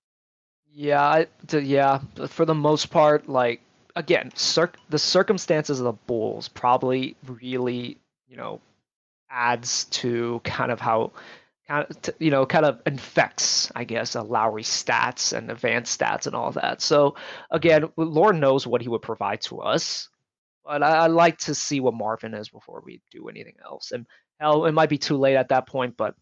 Yeah, 0.73 1.25
to, 1.47 1.61
yeah. 1.61 1.99
For 2.27 2.45
the 2.45 2.55
most 2.55 2.87
part, 2.91 3.27
like 3.27 3.61
again, 3.95 4.31
circ 4.35 4.77
the 4.89 4.99
circumstances 4.99 5.79
of 5.79 5.85
the 5.85 5.93
Bulls 5.93 6.47
probably 6.47 7.15
really, 7.25 7.97
you 8.27 8.37
know, 8.37 8.61
adds 9.29 9.85
to 9.85 10.41
kind 10.43 10.71
of 10.71 10.79
how, 10.79 11.11
kind 11.67 11.85
of, 11.89 12.01
t- 12.01 12.11
you 12.19 12.31
know, 12.31 12.45
kind 12.45 12.65
of 12.65 12.81
infects, 12.85 13.71
I 13.75 13.83
guess, 13.83 14.15
uh, 14.15 14.23
Lauri 14.23 14.63
stats 14.63 15.33
and 15.37 15.51
advanced 15.51 15.99
stats 15.99 16.27
and 16.27 16.35
all 16.35 16.51
that. 16.53 16.81
So 16.81 17.15
again, 17.49 17.89
Lord 17.97 18.37
knows 18.37 18.65
what 18.67 18.81
he 18.81 18.89
would 18.89 19.01
provide 19.01 19.41
to 19.41 19.59
us, 19.61 20.09
but 20.65 20.83
I, 20.83 20.91
I 20.91 21.07
like 21.07 21.37
to 21.39 21.55
see 21.55 21.79
what 21.79 21.93
Marvin 21.93 22.33
is 22.33 22.49
before 22.49 22.81
we 22.85 23.01
do 23.11 23.27
anything 23.29 23.55
else. 23.63 23.91
And 23.91 24.05
hell, 24.41 24.65
it 24.65 24.73
might 24.73 24.89
be 24.89 24.97
too 24.97 25.15
late 25.17 25.35
at 25.37 25.49
that 25.49 25.67
point, 25.67 25.95
but 25.95 26.15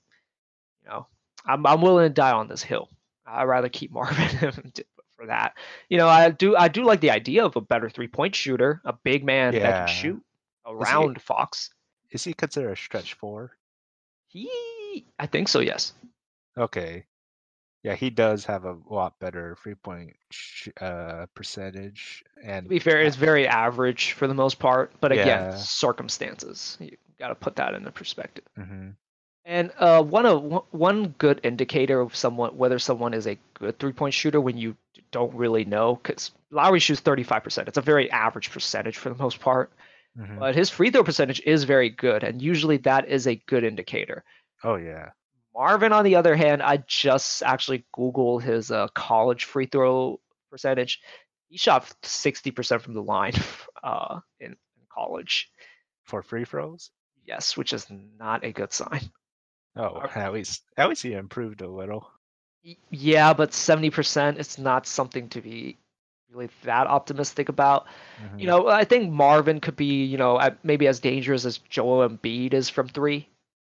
you 0.83 0.89
know, 0.89 1.07
I'm 1.45 1.65
I'm 1.65 1.81
willing 1.81 2.07
to 2.09 2.13
die 2.13 2.31
on 2.31 2.47
this 2.47 2.61
hill. 2.61 2.89
I'd 3.25 3.45
rather 3.45 3.69
keep 3.69 3.91
Marvin 3.93 4.71
for 5.15 5.25
that. 5.27 5.53
You 5.89 5.97
know, 5.97 6.07
I 6.07 6.29
do 6.29 6.55
I 6.55 6.67
do 6.67 6.83
like 6.83 6.99
the 7.01 7.11
idea 7.11 7.45
of 7.45 7.55
a 7.55 7.61
better 7.61 7.89
three 7.89 8.07
point 8.07 8.35
shooter, 8.35 8.81
a 8.85 8.93
big 8.93 9.23
man 9.23 9.53
that 9.53 9.87
can 9.87 9.87
shoot 9.87 10.15
Is 10.17 10.21
he 10.67 10.71
around 10.73 11.21
Fox. 11.21 11.69
is 12.11 12.23
he 12.23 12.33
considered 12.33 12.71
a 12.71 12.75
stretch 12.75 13.13
four? 13.13 13.57
He, 14.27 15.05
I 15.17 15.25
think 15.25 15.47
so. 15.47 15.59
Yes. 15.59 15.93
Okay. 16.57 17.05
Yeah, 17.81 17.95
he 17.95 18.09
does 18.09 18.43
have 18.45 18.65
a 18.65 18.77
lot 18.89 19.17
better 19.19 19.55
three 19.63 19.75
point 19.75 20.11
sh- 20.31 20.67
uh, 20.81 21.27
percentage, 21.33 22.23
To 22.43 22.49
and 22.49 22.67
be 22.67 22.77
fair, 22.79 23.01
it's 23.01 23.15
very 23.15 23.47
average 23.47 24.11
for 24.11 24.27
the 24.27 24.33
most 24.33 24.59
part, 24.59 24.91
but 24.99 25.11
again, 25.13 25.27
Yeah. 25.27 25.55
circumstances. 25.55 26.77
You 26.81 26.97
got 27.19 27.29
to 27.29 27.35
put 27.35 27.55
that 27.57 27.73
into 27.73 27.91
perspective. 27.91 28.45
mhm. 28.57 28.95
And 29.45 29.71
uh, 29.79 30.03
one 30.03 30.25
of 30.25 30.43
one- 30.71 31.15
good 31.17 31.39
indicator 31.43 31.99
of 32.01 32.15
someone 32.15 32.55
whether 32.57 32.77
someone 32.79 33.13
is 33.13 33.25
a 33.27 33.37
good 33.55 33.79
three 33.79 33.93
point 33.93 34.13
shooter 34.13 34.39
when 34.39 34.57
you 34.57 34.75
don't 35.11 35.33
really 35.33 35.65
know 35.65 35.95
because 35.95 36.31
Lauri 36.51 36.79
shoots 36.79 37.01
35%. 37.01 37.67
It's 37.67 37.77
a 37.77 37.81
very 37.81 38.11
average 38.11 38.51
percentage 38.51 38.97
for 38.97 39.09
the 39.09 39.15
most 39.15 39.39
part, 39.39 39.71
Mhm. 40.17 40.39
but 40.39 40.55
his 40.55 40.69
free 40.69 40.91
throw 40.91 41.03
percentage 41.03 41.41
is 41.45 41.63
very 41.63 41.89
good, 41.89 42.23
and 42.23 42.41
usually 42.41 42.77
that 42.77 43.07
is 43.07 43.27
a 43.27 43.35
good 43.47 43.63
indicator. 43.63 44.23
oh 44.63 44.75
yeah, 44.75 45.11
Marvin, 45.53 45.93
on 45.93 46.03
the 46.03 46.15
other 46.15 46.35
hand, 46.35 46.61
I 46.61 46.77
just 46.87 47.41
actually 47.43 47.85
Googled 47.95 48.43
his 48.43 48.71
uh, 48.71 48.87
college 48.89 49.45
free 49.45 49.65
throw 49.67 50.19
percentage. 50.51 50.99
He 51.49 51.57
shot 51.57 51.85
60% 52.03 52.81
from 52.81 52.93
the 52.93 53.01
line 53.03 53.33
uh, 53.83 54.19
in, 54.39 54.51
in 54.51 54.85
college. 54.93 55.49
for 56.05 56.21
free 56.23 56.45
throws. 56.45 56.91
Yes, 57.29 57.55
which 57.55 57.73
is 57.73 57.85
not 58.17 58.43
a 58.43 58.51
good 58.51 58.73
sign. 58.73 59.11
Oh, 59.75 60.01
at 60.15 60.33
least 60.33 60.63
at 60.77 60.89
least 60.89 61.03
he 61.03 61.13
improved 61.13 61.61
a 61.61 61.67
little. 61.69 62.09
Yeah, 62.89 63.33
but 63.33 63.53
seventy 63.53 63.91
percent 63.91 64.39
it's 64.39 64.57
not 64.57 64.87
something 64.87 65.29
to 65.29 65.41
be 65.41 65.77
really 66.31 66.49
that 66.63 66.87
optimistic 66.87 67.49
about. 67.49 67.85
Mhm. 68.19 68.39
You 68.41 68.47
know, 68.47 68.67
I 68.67 68.83
think 68.83 69.11
Marvin 69.11 69.59
could 69.61 69.75
be, 69.75 70.05
you 70.05 70.17
know 70.17 70.41
maybe 70.63 70.87
as 70.87 70.99
dangerous 70.99 71.45
as 71.45 71.59
Joel 71.59 72.09
Embiid 72.09 72.53
is 72.55 72.67
from 72.69 72.87
three, 72.89 73.29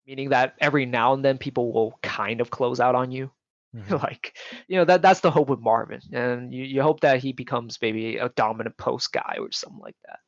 meaning 0.05 0.29
that 0.29 0.55
every 0.59 0.85
now 0.85 1.13
and 1.13 1.23
then 1.23 1.37
people 1.37 1.71
will 1.71 1.97
kind 2.03 2.41
of 2.41 2.51
close 2.51 2.79
out 2.81 2.95
on 2.95 3.11
you. 3.11 3.31
Mhm. 3.75 4.01
like, 4.03 4.37
you 4.67 4.77
know, 4.77 4.85
that 4.85 5.01
that's 5.01 5.19
the 5.21 5.31
hope 5.31 5.49
with 5.49 5.59
Marvin. 5.59 6.01
And 6.13 6.53
you, 6.53 6.63
you 6.63 6.81
hope 6.81 7.01
that 7.01 7.19
he 7.19 7.33
becomes 7.33 7.77
maybe 7.81 8.17
a 8.17 8.29
dominant 8.29 8.77
post 8.77 9.11
guy 9.13 9.37
or 9.39 9.51
something 9.51 9.81
like 9.81 9.97
that. 10.05 10.19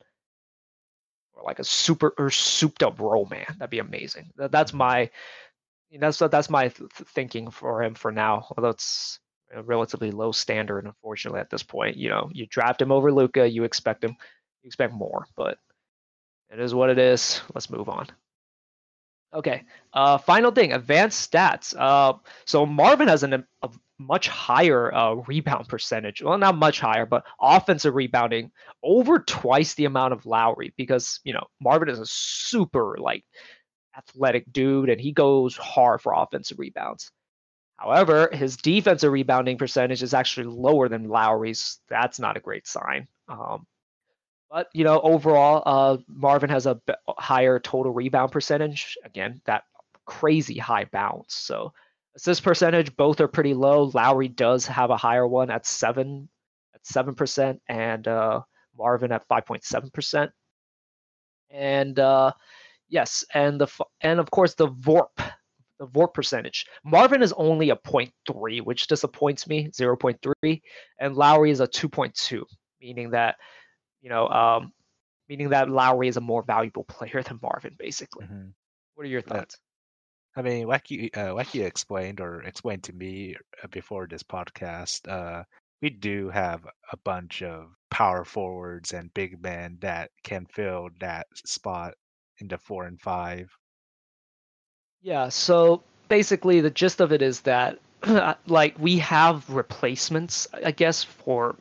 Or 1.38 1.44
like 1.44 1.60
a 1.60 1.64
super 1.64 2.14
or 2.18 2.32
souped 2.32 2.84
up 2.84 3.00
roll 3.00 3.28
man. 3.30 3.46
That'd 3.60 3.70
be 3.70 3.80
amazing. 3.80 4.32
That, 4.38 4.52
that's 4.52 4.74
my 4.74 5.10
that's 6.00 6.18
that's 6.18 6.50
my 6.50 6.70
th- 6.70 6.90
thinking 6.90 7.52
for 7.52 7.84
him 7.84 7.94
for 7.94 8.12
now. 8.12 8.48
Although 8.58 8.70
it's 8.70 9.20
a 9.54 9.62
relatively 9.64 10.12
low 10.12 10.32
standard, 10.32 10.86
unfortunately, 10.86 11.40
at 11.40 11.50
this 11.50 11.64
point. 11.64 11.96
You 11.96 12.10
know, 12.10 12.30
you 12.34 12.46
draft 12.48 12.82
him 12.82 12.92
over 12.92 13.12
Luka, 13.12 13.48
you 13.48 13.64
expect 13.64 14.04
him, 14.04 14.12
you 14.64 14.68
expect 14.68 14.94
more, 14.94 15.26
but 15.36 15.58
it 16.50 16.60
is 16.60 16.74
what 16.74 16.90
it 16.90 16.98
is. 16.98 17.42
Let's 17.54 17.70
move 17.70 17.90
on. 17.90 18.08
Okay. 19.34 19.64
Uh, 19.94 20.18
final 20.18 20.52
thing, 20.52 20.74
advanced 20.74 21.32
stats. 21.32 21.76
Uh, 21.78 22.14
so 22.46 22.66
Marvin 22.66 23.08
has 23.08 23.24
an, 23.24 23.46
a 23.62 23.70
much 24.00 24.28
higher 24.28 24.94
uh, 24.94 25.16
rebound 25.28 25.68
percentage. 25.68 26.22
Well, 26.22 26.38
not 26.38 26.58
much 26.58 26.80
higher, 26.80 27.06
but 27.06 27.26
offensive 27.42 27.96
rebounding 27.96 28.52
over 28.84 29.20
twice 29.20 29.74
the 29.74 29.86
amount 29.86 30.14
of 30.14 30.26
Lauri 30.26 30.74
because 30.78 31.20
you 31.24 31.34
know 31.34 31.48
Marvin 31.60 31.90
is 31.90 32.00
a 32.00 32.06
super 32.06 32.98
like 33.00 33.24
athletic 33.98 34.52
dude 34.52 34.90
and 34.90 35.02
he 35.02 35.12
goes 35.12 35.58
hard 35.58 36.02
for 36.02 36.14
offensive 36.14 36.60
rebounds. 36.60 37.12
However, 37.78 38.30
his 38.34 38.58
defensive 38.58 39.12
rebounding 39.12 39.58
percentage 39.58 40.02
is 40.02 40.14
actually 40.14 40.48
lower 40.48 40.90
than 40.90 41.10
Lauri's. 41.10 41.80
That's 41.90 42.20
not 42.20 42.38
a 42.38 42.42
great 42.42 42.68
sign. 42.68 43.08
Um, 43.30 43.68
but 44.50 44.70
you 44.74 44.84
know, 44.84 45.00
overall, 45.02 45.62
uh, 45.66 45.98
Marvin 46.08 46.50
has 46.50 46.66
a 46.66 46.76
b- 46.76 46.94
higher 47.08 47.60
total 47.60 47.94
rebound 47.94 48.32
percentage. 48.32 48.98
Again, 49.04 49.42
that 49.46 49.64
crazy 50.06 50.58
high 50.58 50.86
bounce. 50.86 51.36
So 51.36 51.74
assist 52.18 52.44
percentage, 52.44 52.94
both 52.98 53.22
are 53.22 53.28
pretty 53.30 53.54
low. 53.54 53.90
Lauri 53.94 54.28
does 54.28 54.66
have 54.68 54.90
a 54.90 54.98
higher 54.98 55.26
one 55.26 55.50
at 55.50 55.66
seven, 55.66 56.28
at 56.76 56.86
seven 56.86 57.16
percent, 57.16 57.62
and 57.70 58.06
uh, 58.08 58.42
Marvin 58.78 59.12
at 59.14 59.26
five 59.28 59.46
point 59.46 59.64
seven 59.64 59.90
percent. 59.92 60.32
And 61.50 61.98
uh, 61.98 62.34
yes, 62.90 63.24
and 63.34 63.62
the 63.62 63.66
f- 63.68 63.88
and 64.02 64.20
of 64.20 64.30
course 64.32 64.56
the 64.56 64.68
VORP, 64.68 65.16
the 65.80 65.88
VORP 65.88 66.14
percentage. 66.14 66.66
Marvin 66.84 67.22
is 67.24 67.34
only 67.38 67.70
a 67.70 67.76
0.3, 67.78 68.62
which 68.66 68.88
disappoints 68.88 69.48
me, 69.48 69.70
0.3, 69.70 70.62
and 71.00 71.16
Lauri 71.16 71.52
is 71.52 71.62
a 71.62 71.68
2.2, 71.68 72.44
meaning 72.82 73.12
that 73.12 73.36
you 74.02 74.10
know, 74.10 74.28
um, 74.28 74.74
meaning 75.30 75.50
that 75.50 75.70
Lauri 75.70 76.08
is 76.08 76.18
a 76.18 76.22
more 76.22 76.44
valuable 76.44 76.84
player 76.84 77.22
than 77.24 77.40
Marvin, 77.42 77.76
basically. 77.78 78.26
Mhm. 78.26 78.54
What 78.96 79.06
are 79.06 79.10
your 79.10 79.22
thoughts? 79.22 79.58
I 80.38 80.44
mean, 80.44 80.68
like 80.68 80.92
you, 80.92 81.10
uh, 81.18 81.44
you 81.52 81.66
explained 81.66 82.22
or 82.22 82.44
explained 82.44 82.84
to 82.84 82.94
me 82.94 83.36
uh, 83.64 83.68
before 83.70 84.06
this 84.08 84.22
podcast, 84.22 85.12
uh, 85.12 85.44
we 85.82 85.90
do 85.90 86.30
have 86.30 86.64
a 86.92 86.98
bunch 86.98 87.42
of 87.42 87.72
power 87.90 88.24
forwards 88.24 88.94
and 88.94 89.14
big 89.16 89.42
men 89.42 89.80
that 89.82 90.12
can 90.24 90.46
fill 90.46 90.90
that 91.00 91.26
spot 91.44 91.96
in 92.40 92.48
the 92.48 92.60
four 92.60 92.86
and 92.86 93.02
five. 93.02 93.50
Yeah, 95.02 95.30
so 95.30 95.82
basically 96.08 96.62
the 96.62 96.70
gist 96.70 97.02
of 97.02 97.12
it 97.12 97.24
is 97.24 97.42
that 97.42 97.80
like 98.46 98.78
we 98.78 99.00
have 99.00 99.50
replacements, 99.50 100.48
I 100.54 100.70
guess, 100.70 101.04
for 101.04 101.56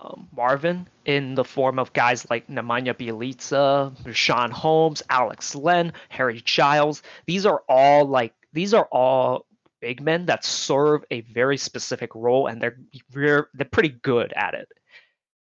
um, 0.00 0.28
Marvin 0.34 0.88
in 1.04 1.34
the 1.34 1.44
form 1.44 1.78
of 1.78 1.92
guys 1.92 2.28
like 2.30 2.46
Nemanja 2.48 2.94
Bjelica, 2.94 3.96
Richaun 4.04 4.50
Holmes, 4.50 5.02
Alex 5.10 5.54
Len, 5.54 5.92
Harry 6.08 6.40
Giles. 6.44 7.02
These 7.26 7.46
are 7.46 7.62
all 7.68 8.04
like 8.06 8.34
these 8.52 8.74
are 8.74 8.86
all 8.86 9.46
big 9.80 10.00
men 10.00 10.26
that 10.26 10.44
serve 10.44 11.04
a 11.10 11.20
very 11.22 11.56
specific 11.56 12.14
role 12.14 12.46
and 12.46 12.60
they're 12.60 12.78
they're, 13.12 13.48
pretty 13.70 13.90
good 13.90 14.32
at 14.34 14.54
it. 14.54 14.68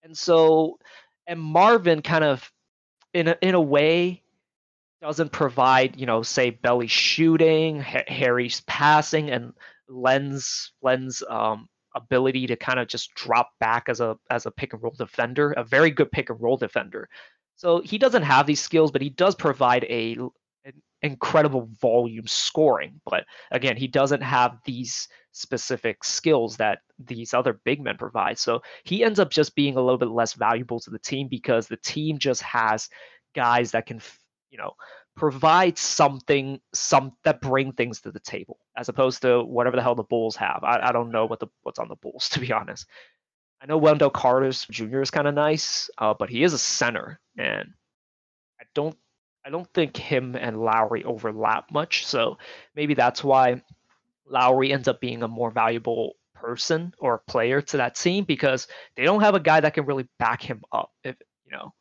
And 0.04 0.18
so 0.18 0.80
and 1.28 1.40
Marvin 1.40 2.02
kind 2.02 2.24
of 2.24 2.52
in 3.14 3.30
a, 3.30 3.38
in 3.42 3.56
a 3.56 3.62
way 3.62 4.22
doesn't 5.02 5.32
provide, 5.32 6.00
you 6.00 6.06
know, 6.06 6.24
say 6.24 6.50
Belly 6.50 6.88
shooting, 6.88 7.82
ha- 7.82 8.04
Harry's 8.08 8.62
passing, 8.62 9.30
and 9.30 9.54
Len's 9.88 10.72
Len's 10.82 11.24
um, 11.28 11.68
ability 11.96 12.48
to 12.48 12.56
kind 12.56 12.80
of 12.80 12.88
just 12.88 13.14
drop 13.16 13.52
back 13.60 13.90
as 13.90 14.02
a 14.02 14.18
as 14.30 14.46
a 14.46 14.52
pick 14.52 14.74
and 14.74 14.82
roll 14.84 14.96
defender, 14.98 15.52
a 15.54 15.64
very 15.64 15.92
good 15.92 16.12
pick 16.12 16.30
and 16.30 16.42
roll 16.42 16.58
defender. 16.58 17.10
So 17.56 17.82
he 17.82 17.98
doesn't 17.98 18.24
have 18.24 18.46
these 18.48 18.62
skills, 18.62 18.92
but 18.92 19.02
he 19.02 19.10
does 19.10 19.36
provide 19.36 19.84
a 19.86 20.18
incredible 21.04 21.70
volume 21.82 22.26
scoring. 22.26 23.00
But 23.06 23.26
again, 23.52 23.78
he 23.78 23.88
doesn't 23.88 24.22
have 24.22 24.58
these 24.66 25.08
specific 25.34 26.04
skills 26.04 26.58
that 26.58 26.80
these 26.98 27.34
other 27.34 27.60
big 27.66 27.82
men 27.82 27.98
provide. 27.98 28.40
So 28.40 28.62
he 28.86 29.04
ends 29.04 29.20
up 29.20 29.30
just 29.30 29.56
being 29.56 29.76
a 29.76 29.82
little 29.82 29.98
bit 29.98 30.10
less 30.10 30.34
valuable 30.34 30.80
to 30.80 30.90
the 30.90 31.00
team 31.00 31.28
because 31.28 31.68
the 31.68 31.78
team 31.78 32.18
just 32.18 32.42
has 32.42 32.90
guys 33.36 33.72
that 33.72 33.86
can, 33.86 34.02
you 34.50 34.58
know, 34.58 34.74
provide 35.16 35.78
something 35.78 36.60
some 36.74 37.14
that 37.24 37.42
bring 37.42 37.72
things 37.72 38.02
to 38.02 38.12
the 38.12 38.20
table 38.20 38.58
as 38.76 38.90
opposed 38.90 39.22
to 39.22 39.44
whatever 39.44 39.76
the 39.76 39.82
hell 39.82 39.96
the 39.96 40.04
Bulls 40.04 40.36
have. 40.36 40.64
I, 40.64 40.80
I 40.84 40.92
don't 40.92 41.12
know 41.12 41.26
what 41.26 41.40
the 41.40 41.48
what's 41.62 41.80
on 41.80 41.88
the 41.88 41.96
Bulls 41.96 42.30
to 42.32 42.40
be 42.40 42.52
honest. 42.52 42.88
I 43.62 43.66
know 43.66 43.78
Wendell 43.78 44.10
Carter's 44.10 44.66
Jr. 44.70 45.02
is 45.02 45.12
kind 45.12 45.28
of 45.28 45.34
nice, 45.34 45.90
uh, 45.98 46.14
but 46.14 46.30
he 46.30 46.44
is 46.44 46.52
a 46.54 46.58
center, 46.58 47.20
and 47.38 47.74
I 48.60 48.66
don't 48.74 48.98
I 49.46 49.50
don't 49.50 49.72
think 49.74 49.96
him 49.98 50.36
and 50.36 50.62
Lauri 50.62 51.04
overlap 51.04 51.72
much. 51.72 52.06
So 52.06 52.38
maybe 52.76 52.94
that's 52.94 53.24
why 53.24 53.62
Lauri 54.26 54.74
ends 54.74 54.88
up 54.88 55.02
being 55.02 55.24
a 55.24 55.28
more 55.28 55.52
valuable 55.52 56.16
person 56.34 56.94
or 57.00 57.20
player 57.20 57.62
to 57.62 57.78
that 57.78 57.96
team 57.96 58.26
because 58.26 58.68
they 58.96 59.04
don't 59.04 59.22
have 59.22 59.36
a 59.36 59.40
guy 59.40 59.60
that 59.60 59.74
can 59.74 59.86
really 59.86 60.08
back 60.20 60.42
him 60.42 60.62
up. 60.72 60.92
If 61.04 61.16
you 61.46 61.52
know, 61.52 61.74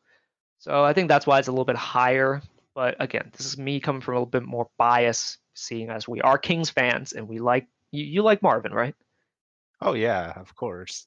so 0.59 0.85
I 0.85 0.93
think 0.93 1.09
that's 1.09 1.27
why 1.27 1.39
it's 1.39 1.49
a 1.49 1.53
little 1.53 1.65
bit 1.65 1.77
higher. 1.77 2.43
But 2.75 2.97
again, 3.01 3.31
this 3.37 3.47
is 3.47 3.59
me 3.59 3.81
coming 3.81 4.01
from 4.01 4.15
a 4.15 4.19
little 4.19 4.27
bit 4.27 4.45
more 4.45 4.69
bias, 4.79 5.39
seeing 5.55 5.91
as 5.91 6.09
we 6.09 6.21
are 6.23 6.39
Kings 6.39 6.71
fans 6.71 7.13
and 7.13 7.29
we 7.29 7.39
like 7.39 7.67
You, 7.91 8.05
you 8.05 8.23
like 8.23 8.43
Marvin, 8.43 8.73
right? 8.73 8.95
Oh 9.81 9.95
yeah, 9.95 10.33
of 10.37 10.55
course. 10.55 11.07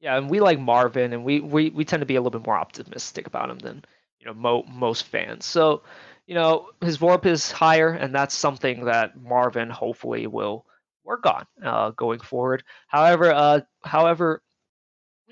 Yeah, 0.00 0.16
and 0.16 0.28
we 0.28 0.40
like 0.40 0.58
Marvin, 0.58 1.12
and 1.12 1.24
we, 1.24 1.40
we, 1.40 1.70
we 1.70 1.84
tend 1.84 2.00
to 2.00 2.06
be 2.06 2.16
a 2.16 2.20
little 2.20 2.38
bit 2.38 2.46
more 2.46 2.58
optimistic 2.58 3.26
about 3.26 3.50
him 3.50 3.58
than 3.58 3.84
you 4.18 4.26
know 4.26 4.34
mo- 4.34 4.64
most 4.68 5.04
fans. 5.04 5.44
So, 5.46 5.82
you 6.26 6.34
know, 6.34 6.70
his 6.80 6.98
VORP 6.98 7.26
is 7.26 7.50
higher, 7.52 7.88
and 7.90 8.14
that's 8.14 8.34
something 8.34 8.84
that 8.86 9.16
Marvin 9.16 9.70
hopefully 9.70 10.26
will 10.26 10.66
work 11.04 11.26
on 11.26 11.46
uh, 11.62 11.90
going 11.90 12.20
forward. 12.20 12.64
However, 12.88 13.32
uh, 13.32 13.60
however, 13.82 14.42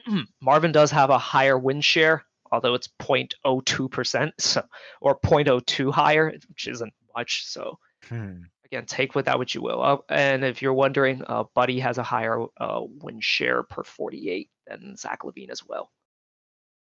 Marvin 0.41 0.73
does 0.73 0.91
have 0.91 1.11
a 1.11 1.19
higher 1.19 1.59
win 1.59 1.81
share, 1.81 2.25
although 2.53 2.75
it's 2.75 2.89
0.02%, 3.01 4.31
so 4.39 4.63
or 5.01 5.19
0.02 5.19 5.91
higher, 5.93 6.33
which 6.49 6.69
isn't 6.69 6.93
much. 7.17 7.47
So 7.47 7.79
Hmm. 8.09 8.43
again, 8.65 8.85
take 8.87 9.15
with 9.15 9.27
that 9.27 9.39
what 9.39 9.55
you 9.55 9.63
will. 9.63 9.81
Uh, 9.83 9.99
and 10.09 10.45
if 10.45 10.61
you're 10.61 10.73
wondering, 10.75 11.23
uh, 11.27 11.45
Buddy 11.55 11.81
has 11.81 11.99
a 11.99 12.03
higher 12.03 12.43
uh, 12.59 12.81
win 12.83 13.21
share 13.21 13.63
per 13.63 13.85
48 13.85 14.51
than 14.67 14.97
Zach 14.97 15.21
LaVine 15.25 15.51
as 15.51 15.65
well. 15.67 15.91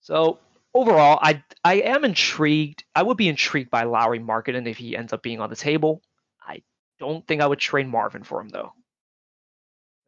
So 0.00 0.38
overall, 0.74 1.18
I 1.22 1.42
I 1.64 1.74
am 1.74 2.04
intrigued. 2.04 2.84
I 2.94 3.02
would 3.02 3.16
be 3.16 3.28
intrigued 3.28 3.70
by 3.70 3.84
Lauri 3.84 4.20
Markkanen 4.20 4.68
if 4.68 4.76
he 4.78 4.96
ends 4.96 5.12
up 5.12 5.22
being 5.22 5.40
on 5.40 5.50
the 5.50 5.56
table. 5.56 6.02
I 6.40 6.62
don't 6.98 7.26
think 7.26 7.40
I 7.40 7.46
would 7.46 7.58
trade 7.60 7.88
Marvin 7.88 8.24
for 8.24 8.40
him 8.40 8.48
though. 8.48 8.72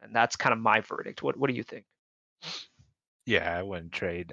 And 0.03 0.15
that's 0.15 0.37
kind 0.37 0.53
of 0.53 0.59
my 0.59 0.81
verdict. 0.81 1.23
What 1.23 1.37
what 1.37 1.49
do 1.49 1.55
you 1.57 1.63
think? 1.65 1.85
Yeah, 3.29 3.59
I 3.59 3.63
wouldn't 3.63 3.93
trade 3.93 4.33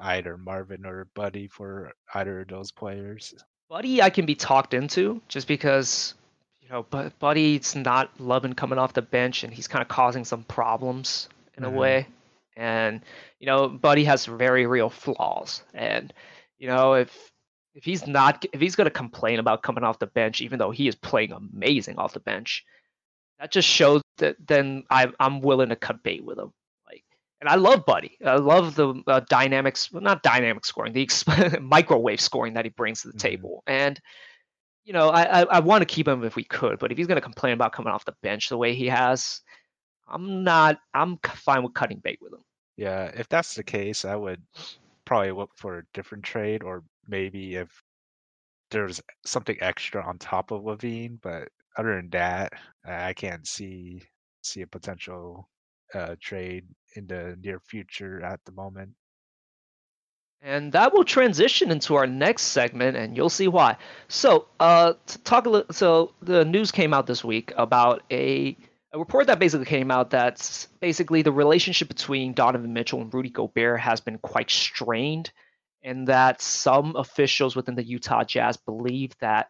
either 0.00 0.36
Marvin 0.36 0.86
or 0.86 1.08
Buddy 1.14 1.48
for 1.48 1.90
either 2.14 2.42
of 2.42 2.48
those 2.48 2.70
players. 2.70 3.34
Buddy, 3.68 4.00
I 4.00 4.10
can 4.10 4.26
be 4.26 4.36
talked 4.36 4.74
into 4.74 5.20
just 5.26 5.48
because, 5.48 6.14
you 6.60 6.68
know, 6.68 6.86
but 6.88 7.18
Buddy's 7.18 7.74
not 7.74 8.12
loving 8.20 8.52
coming 8.52 8.78
off 8.78 8.92
the 8.92 9.02
bench 9.02 9.42
and 9.42 9.52
he's 9.52 9.66
kind 9.66 9.82
of 9.82 9.88
causing 9.88 10.24
some 10.24 10.44
problems 10.44 11.28
in 11.56 11.64
a 11.64 11.68
Mhm. 11.68 11.74
way. 11.74 12.06
And, 12.56 13.02
you 13.40 13.46
know, 13.46 13.68
Buddy 13.68 14.04
has 14.04 14.26
very 14.26 14.66
real 14.66 14.88
flaws. 14.88 15.64
And, 15.74 16.14
you 16.58 16.68
know, 16.68 16.94
if 16.94 17.32
if 17.74 17.84
he's 17.84 18.06
not 18.06 18.44
if 18.52 18.60
he's 18.60 18.76
gonna 18.76 18.88
complain 18.90 19.40
about 19.40 19.64
coming 19.64 19.82
off 19.82 19.98
the 19.98 20.06
bench, 20.06 20.40
even 20.42 20.60
though 20.60 20.70
he 20.70 20.86
is 20.86 20.94
playing 20.94 21.32
amazing 21.32 21.98
off 21.98 22.12
the 22.12 22.20
bench, 22.20 22.64
that 23.40 23.50
just 23.50 23.68
shows 23.68 24.00
that 24.18 24.36
then 24.46 24.84
I 24.90 25.12
I'm 25.18 25.40
willing 25.40 25.70
to 25.70 25.76
cut 25.76 26.04
bait 26.04 26.24
with 26.24 26.38
him. 26.38 26.52
And 27.40 27.48
I 27.48 27.54
love 27.54 27.86
Buddy. 27.86 28.16
I 28.24 28.36
love 28.36 28.74
the 28.74 28.94
uh, 29.06 29.20
dynamics, 29.28 29.92
well, 29.92 30.02
not 30.02 30.22
dynamic 30.22 30.64
scoring, 30.64 30.92
the 30.92 31.06
exp- 31.06 31.60
microwave 31.62 32.20
scoring 32.20 32.54
that 32.54 32.64
he 32.64 32.70
brings 32.70 33.02
to 33.02 33.08
the 33.08 33.14
Mhm. 33.14 33.18
table. 33.18 33.62
And 33.66 34.00
you 34.84 34.92
know, 34.92 35.10
I 35.10 35.42
I, 35.42 35.42
I 35.44 35.60
want 35.60 35.82
to 35.82 35.86
keep 35.86 36.08
him 36.08 36.24
if 36.24 36.34
we 36.36 36.44
could, 36.44 36.78
but 36.78 36.90
if 36.90 36.98
he's 36.98 37.06
going 37.06 37.16
to 37.16 37.22
complain 37.22 37.52
about 37.52 37.72
coming 37.72 37.92
off 37.92 38.04
the 38.04 38.14
bench 38.22 38.48
the 38.48 38.56
way 38.56 38.74
he 38.74 38.86
has, 38.86 39.40
I'm 40.08 40.42
not. 40.44 40.78
I'm 40.94 41.18
fine 41.24 41.62
with 41.62 41.74
cutting 41.74 41.98
bait 41.98 42.18
with 42.22 42.32
him. 42.32 42.44
Yeah, 42.76 43.10
if 43.14 43.28
that's 43.28 43.54
the 43.54 43.64
case, 43.64 44.04
I 44.04 44.16
would 44.16 44.42
probably 45.04 45.32
look 45.32 45.50
for 45.56 45.78
a 45.78 45.84
different 45.94 46.24
trade, 46.24 46.62
or 46.62 46.84
maybe 47.06 47.56
if 47.56 47.82
there's 48.70 49.00
something 49.24 49.56
extra 49.60 50.04
on 50.04 50.18
top 50.18 50.50
of 50.50 50.62
LaVine. 50.62 51.18
But 51.22 51.48
other 51.76 51.96
than 51.96 52.10
that, 52.10 52.52
I 52.84 53.08
I 53.10 53.14
can't 53.14 53.46
see 53.46 54.02
see 54.42 54.62
a 54.62 54.66
potential 54.66 55.48
uh, 55.94 56.16
trade 56.20 56.64
in 56.94 57.06
the 57.06 57.36
near 57.42 57.60
future 57.60 58.22
at 58.22 58.40
the 58.44 58.52
moment. 58.52 58.90
And 60.40 60.72
that 60.72 60.92
will 60.92 61.04
transition 61.04 61.72
into 61.72 61.96
our 61.96 62.06
next 62.06 62.42
segment, 62.42 62.96
and 62.96 63.16
you'll 63.16 63.28
see 63.28 63.48
why. 63.48 63.76
So, 64.06 64.46
uh, 64.60 64.94
talk 65.24 65.46
a 65.46 65.50
little. 65.50 65.72
So, 65.72 66.14
the 66.22 66.44
news 66.44 66.70
came 66.70 66.94
out 66.94 67.08
this 67.08 67.24
week 67.24 67.52
about 67.56 68.04
a 68.12 68.56
a 68.92 68.98
report 68.98 69.26
that 69.26 69.38
basically 69.38 69.66
came 69.66 69.90
out 69.90 70.10
that's 70.10 70.66
basically 70.80 71.22
the 71.22 71.32
relationship 71.32 71.88
between 71.88 72.32
Donovan 72.32 72.72
Mitchell 72.72 73.02
and 73.02 73.12
Rudy 73.12 73.30
Gobert 73.30 73.80
has 73.80 74.00
been 74.00 74.18
quite 74.18 74.50
strained, 74.50 75.30
and 75.82 76.06
that 76.06 76.40
some 76.40 76.96
officials 76.96 77.54
within 77.54 77.74
the 77.74 77.84
Utah 77.84 78.24
Jazz 78.24 78.56
believe 78.56 79.12
that 79.20 79.48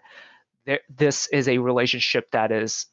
there, 0.66 0.80
this 0.88 1.28
is 1.28 1.48
a 1.48 1.58
relationship 1.58 2.30
that 2.32 2.50
is 2.50 2.86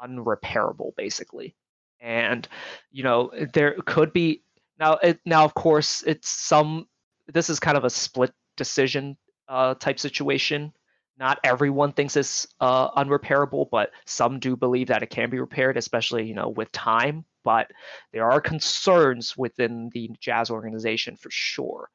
unrepairable, 0.00 0.94
basically. 0.96 1.56
And 2.00 2.46
you 2.90 3.02
know, 3.02 3.30
there 3.52 3.76
could 3.86 4.12
be 4.12 4.42
now. 4.78 4.94
It, 4.94 5.20
now, 5.26 5.44
of 5.44 5.54
course, 5.54 6.02
it's 6.06 6.28
some 6.28 6.86
this 7.32 7.50
is 7.50 7.60
kind 7.60 7.76
of 7.76 7.84
a 7.84 7.90
split 7.90 8.32
decision 8.56 9.16
uh, 9.48 9.74
type 9.74 9.98
situation. 9.98 10.72
Not 11.18 11.40
everyone 11.42 11.92
thinks 11.92 12.16
it's 12.16 12.46
uh, 12.60 12.90
unrepairable, 12.92 13.68
but 13.70 13.90
some 14.06 14.38
do 14.38 14.56
believe 14.56 14.86
that 14.88 15.02
it 15.02 15.10
can 15.10 15.30
be 15.30 15.40
repaired, 15.40 15.76
especially 15.76 16.26
you 16.26 16.34
know 16.34 16.48
with 16.48 16.70
time. 16.72 17.24
But 17.44 17.72
there 18.12 18.30
are 18.30 18.40
concerns 18.40 19.36
within 19.36 19.90
the 19.92 20.10
Jazz 20.20 20.50
organization 20.50 21.16
for 21.16 21.30
sure. 21.30 21.90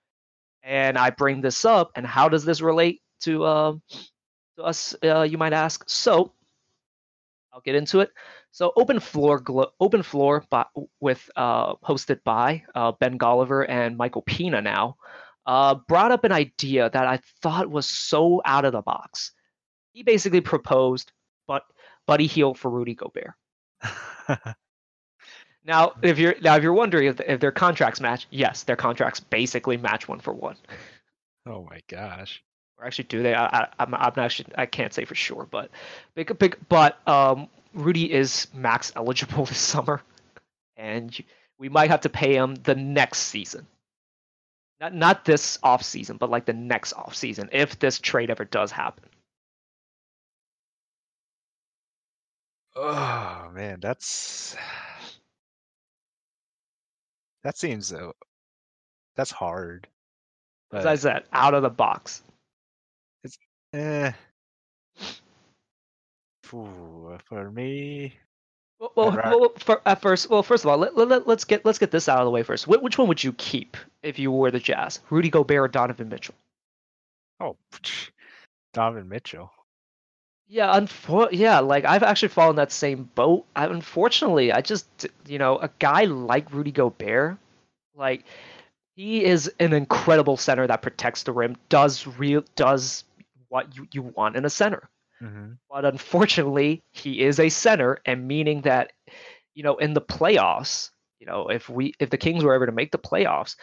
And 0.63 0.97
I 0.97 1.09
bring 1.09 1.41
this 1.41 1.63
up, 1.65 1.91
and 1.95 2.05
how 2.07 2.29
does 2.29 2.45
this 2.45 2.61
relate 2.61 3.01
to, 3.21 3.43
uh, 3.43 3.73
to 4.57 4.63
us? 4.63 4.95
Uh, 5.03 5.21
you 5.21 5.37
might 5.37 5.53
ask. 5.53 5.83
So 5.89 6.33
I'll 7.53 7.61
get 7.61 7.75
into 7.75 7.99
it. 7.99 8.11
So 8.53 8.71
open 8.75 8.99
floor, 8.99 9.39
glo- 9.39 9.73
open 9.79 10.03
floor, 10.03 10.45
by, 10.47 10.65
with 10.99 11.27
uh, 11.35 11.73
hosted 11.77 12.23
by 12.23 12.63
uh, 12.75 12.91
Ben 12.91 13.17
Golliver 13.17 13.65
and 13.67 13.97
Michael 13.97 14.21
Pina 14.21 14.61
now, 14.61 14.95
uh, 15.47 15.73
brought 15.87 16.11
up 16.11 16.23
an 16.23 16.31
idea 16.31 16.87
that 16.87 17.07
I 17.07 17.19
thought 17.41 17.71
was 17.71 17.87
so 17.87 18.43
out 18.45 18.63
of 18.63 18.71
the 18.71 18.83
box. 18.83 19.31
He 19.91 20.03
basically 20.03 20.41
proposed, 20.41 21.11
but 21.47 21.63
Buddy 22.05 22.27
Hield 22.27 22.59
for 22.59 22.69
Rudy 22.69 22.93
Gobert. 22.93 23.33
Now, 25.65 25.93
if 26.01 26.19
you're 26.19 26.35
now 26.41 26.57
if 26.57 26.63
you're 26.63 26.73
wondering 26.73 27.07
if, 27.07 27.21
if 27.21 27.39
their 27.39 27.51
contracts 27.51 28.01
match, 28.01 28.27
yes, 28.29 28.63
their 28.63 28.75
contracts 28.75 29.19
basically 29.19 29.77
match 29.77 30.07
one 30.07 30.19
for 30.19 30.33
one. 30.33 30.57
oh 31.45 31.65
my 31.69 31.79
gosh. 31.87 32.43
Or 32.77 32.85
actually, 32.85 33.05
do 33.05 33.23
they? 33.23 33.33
I, 33.33 33.45
I, 33.45 33.67
I'm, 33.79 33.93
I'm 33.95 34.13
not 34.17 34.41
I 34.57 34.65
can't 34.65 34.93
say 34.93 35.05
for 35.05 35.15
sure, 35.15 35.47
but 35.49 35.69
big, 36.15 36.37
big, 36.37 36.57
but 36.67 36.99
um, 37.07 37.47
Rudy 37.73 38.11
is 38.11 38.47
max 38.53 38.91
eligible 38.95 39.45
this 39.47 39.57
summer, 39.57 40.01
and 40.77 41.15
we 41.57 41.69
might 41.69 41.89
have 41.89 42.01
to 42.01 42.09
pay 42.09 42.35
him 42.35 42.55
the 42.55 42.75
next 42.75 43.19
season. 43.19 43.67
Not 44.79 44.93
not 44.93 45.25
this 45.25 45.59
off 45.63 45.83
season, 45.83 46.17
but 46.17 46.29
like 46.29 46.45
the 46.45 46.53
next 46.53 46.93
off 46.93 47.15
season 47.15 47.49
if 47.51 47.79
this 47.79 47.99
trade 47.99 48.29
ever 48.29 48.45
does 48.45 48.71
happen. 48.71 49.05
Oh 52.75 53.51
man, 53.53 53.79
that's 53.79 54.55
that 57.43 57.57
seems 57.57 57.93
uh, 57.93 58.11
that's 59.15 59.31
hard. 59.31 59.87
As 60.73 60.83
But 60.83 60.87
I 60.87 60.95
said, 60.95 61.23
out 61.31 61.53
of 61.53 61.61
the 61.61 61.69
box. 61.69 62.23
It's 63.23 63.37
eh. 63.73 64.11
For 66.43 67.51
me, 67.51 68.17
Well, 68.79 68.91
well 69.25 69.53
for, 69.57 69.81
at 69.85 70.01
first, 70.01 70.29
well, 70.29 70.43
first 70.43 70.63
of 70.65 70.69
all, 70.69 70.77
let, 70.77 70.95
let, 70.95 71.27
let's 71.27 71.45
get 71.45 71.65
let's 71.65 71.79
get 71.79 71.91
this 71.91 72.07
out 72.09 72.19
of 72.19 72.25
the 72.25 72.31
way 72.31 72.43
first. 72.43 72.65
Wh- 72.65 72.83
which 72.83 72.97
one 72.97 73.07
would 73.07 73.23
you 73.23 73.33
keep 73.33 73.77
if 74.03 74.19
you 74.19 74.31
were 74.31 74.51
the 74.51 74.59
Jazz? 74.59 74.99
Rudy 75.09 75.29
Gobert 75.29 75.59
or 75.63 75.67
Donovan 75.67 76.09
Mitchell? 76.09 76.35
oh, 77.39 77.57
Donovan 78.73 79.09
Mitchell. 79.09 79.51
Yeah, 80.47 80.77
unfor- 80.79 81.29
yeah, 81.31 81.59
like 81.59 81.85
I've 81.85 82.03
actually 82.03 82.29
fallen 82.29 82.57
that 82.57 82.71
same 82.71 83.09
boat. 83.15 83.45
I, 83.55 83.65
unfortunately, 83.65 84.51
I 84.51 84.61
just, 84.61 84.85
you 85.25 85.39
know, 85.39 85.57
a 85.57 85.69
guy 85.79 86.03
like 86.03 86.51
Rudy 86.53 86.71
Gobert, 86.71 87.37
like 87.95 88.25
he 88.95 89.23
is 89.23 89.51
an 89.59 89.73
incredible 89.73 90.37
center 90.37 90.67
that 90.67 90.81
protects 90.81 91.23
the 91.23 91.31
rim, 91.31 91.55
does 91.69 92.05
real 92.05 92.43
does 92.55 93.03
what 93.49 93.75
you, 93.75 93.87
you 93.91 94.01
want 94.03 94.35
in 94.35 94.45
a 94.45 94.49
center. 94.49 94.89
Hmm 95.19 95.53
But 95.69 95.85
unfortunately, 95.85 96.83
he 96.91 97.21
is 97.21 97.39
a 97.39 97.49
center, 97.49 97.99
and 98.05 98.27
meaning 98.27 98.61
that, 98.61 98.91
you 99.55 99.63
know, 99.63 99.77
in 99.77 99.93
the 99.93 100.01
playoffs, 100.01 100.91
you 101.19 101.27
know, 101.27 101.49
if 101.49 101.69
we 101.69 101.93
if 101.99 102.09
the 102.09 102.17
Kings 102.17 102.43
were 102.43 102.53
ever 102.53 102.65
to 102.65 102.71
make 102.71 102.91
the 102.91 102.99
playoffs, 102.99 103.55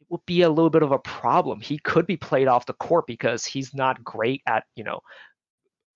it 0.00 0.06
would 0.10 0.24
be 0.26 0.42
a 0.42 0.50
little 0.50 0.70
bit 0.70 0.82
of 0.82 0.92
a 0.92 0.98
problem. 0.98 1.60
He 1.60 1.78
could 1.78 2.06
be 2.06 2.16
played 2.16 2.48
off 2.48 2.66
the 2.66 2.74
court 2.74 3.06
because 3.06 3.44
he's 3.46 3.74
not 3.74 4.04
great 4.04 4.42
at, 4.46 4.64
you 4.76 4.84
know, 4.84 5.00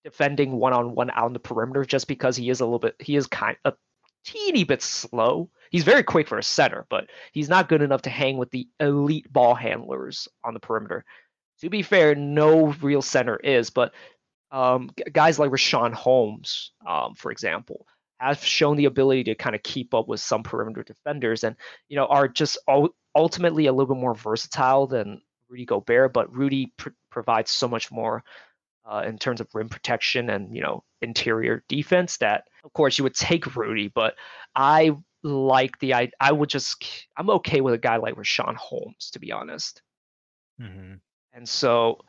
defending 0.05 0.53
one 0.53 0.73
on 0.73 0.95
one 0.95 1.11
out 1.11 1.25
on 1.27 1.33
the 1.33 1.39
perimeter 1.39 1.85
just 1.85 2.09
because 2.09 2.37
he 2.37 2.49
is 2.49 2.61
a 2.61 2.65
little 2.65 2.79
bit 2.79 2.95
he 3.01 3.17
is 3.17 3.27
kind 3.27 3.57
a 3.65 3.73
teeny 4.25 4.65
bit 4.65 4.83
slow. 4.83 5.51
He's 5.71 5.85
very 5.85 6.03
quick 6.03 6.29
for 6.29 6.39
a 6.39 6.43
center, 6.43 6.87
but 6.91 7.07
he's 7.33 7.49
not 7.49 7.69
good 7.69 7.83
enough 7.83 8.03
to 8.03 8.11
hang 8.11 8.39
with 8.39 8.51
the 8.51 8.69
elite 8.81 9.31
ball 9.33 9.55
handlers 9.55 10.29
on 10.45 10.55
the 10.55 10.61
perimeter. 10.61 11.05
To 11.61 11.71
be 11.71 11.83
fair, 11.83 12.15
no 12.15 12.69
real 12.83 13.03
center 13.03 13.37
is, 13.37 13.71
but 13.71 13.93
um, 14.51 14.91
guys 15.13 15.39
like 15.39 15.51
Richaun 15.51 15.93
Holmes, 15.93 16.73
um, 16.87 17.15
for 17.15 17.31
example, 17.31 17.87
have 18.19 18.45
shown 18.45 18.77
the 18.77 18.85
ability 18.87 19.25
to 19.25 19.35
kind 19.35 19.55
of 19.55 19.63
keep 19.63 19.95
up 19.95 20.09
with 20.09 20.21
some 20.21 20.43
perimeter 20.43 20.83
defenders, 20.83 21.45
and 21.45 21.57
you 21.89 21.97
know 21.97 22.07
are 22.07 22.29
just 22.29 22.59
ul- 22.69 22.95
ultimately 23.15 23.67
a 23.67 23.73
little 23.73 23.95
bit 23.95 24.01
more 24.01 24.15
versatile 24.15 24.87
than 24.87 25.23
Rudy 25.49 25.65
Gobert. 25.65 26.13
But 26.13 26.35
Rudy 26.35 26.73
pr- 26.77 26.91
provides 27.11 27.51
so 27.51 27.69
much 27.69 27.91
more 27.91 28.25
uh, 28.85 29.05
in 29.07 29.19
terms 29.19 29.41
of 29.41 29.55
rim 29.55 29.69
protection 29.69 30.31
and 30.31 30.55
you 30.55 30.63
know 30.63 30.85
interior 31.01 31.65
defense. 31.69 32.19
That 32.19 32.45
of 32.65 32.73
course 32.73 32.99
you 32.99 33.05
would 33.05 33.15
take 33.15 33.57
Rudy, 33.57 33.89
but 33.89 34.15
I 34.55 34.97
like 35.23 35.79
the 35.79 35.95
I 35.95 36.11
I 36.21 36.33
would 36.33 36.49
just 36.49 36.85
I'm 37.17 37.31
okay 37.31 37.61
with 37.61 37.75
a 37.75 37.79
guy 37.79 37.97
like 37.97 38.17
Richaun 38.17 38.57
Holmes 38.57 39.11
to 39.13 39.19
be 39.19 39.33
honest. 39.33 39.83
Mm-hmm. 40.61 40.95
And 41.33 41.49
so, 41.49 42.01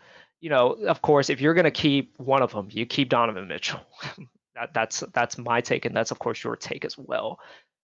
you 0.41 0.49
know, 0.49 0.71
of 0.71 1.01
course, 1.01 1.29
if 1.29 1.39
you're 1.39 1.53
gonna 1.53 1.71
keep 1.71 2.13
one 2.17 2.41
of 2.41 2.51
them, 2.51 2.67
you 2.71 2.85
keep 2.85 3.09
Donovan 3.09 3.47
Mitchell. 3.47 3.79
that 4.55 4.73
that's 4.73 5.01
that's 5.13 5.37
my 5.37 5.61
take, 5.61 5.85
and 5.85 5.95
that's 5.95 6.11
of 6.11 6.19
course 6.19 6.43
your 6.43 6.55
take 6.57 6.83
as 6.85 6.97
well. 6.97 7.39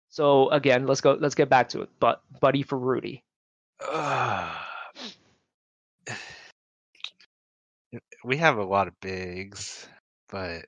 So 0.10 0.50
again, 0.50 0.88
let's 0.88 1.02
go. 1.02 1.14
Let's 1.14 1.36
get 1.36 1.50
back 1.50 1.70
to 1.70 1.82
it. 1.84 1.90
But 2.00 2.22
Buddy 2.42 2.64
for 2.64 2.78
Rudy. 2.78 3.24
we 8.24 8.38
have 8.38 8.58
a 8.58 8.64
lot 8.64 8.88
of 8.88 9.00
bigs, 9.02 9.88
but 10.30 10.66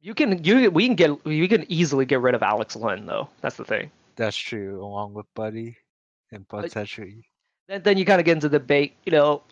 You 0.00 0.14
can 0.14 0.44
you 0.44 0.70
we 0.70 0.86
can 0.86 0.96
get 0.96 1.24
we 1.24 1.48
can 1.48 1.70
easily 1.70 2.04
get 2.06 2.20
rid 2.20 2.34
of 2.34 2.42
Alex 2.42 2.76
Len 2.76 3.06
though. 3.06 3.28
That's 3.40 3.56
the 3.56 3.64
thing. 3.64 3.90
that's 4.16 4.36
true. 4.36 4.84
Along 4.84 5.14
with 5.14 5.26
Buddy 5.34 5.76
and 6.32 6.46
potentially, 6.48 7.28
Then 7.68 7.82
then 7.82 7.98
you 7.98 8.04
kind 8.04 8.20
of 8.20 8.24
get 8.26 8.32
into 8.34 8.48
the 8.48 8.58
debate. 8.58 8.94
You 9.04 9.12
know, 9.12 9.42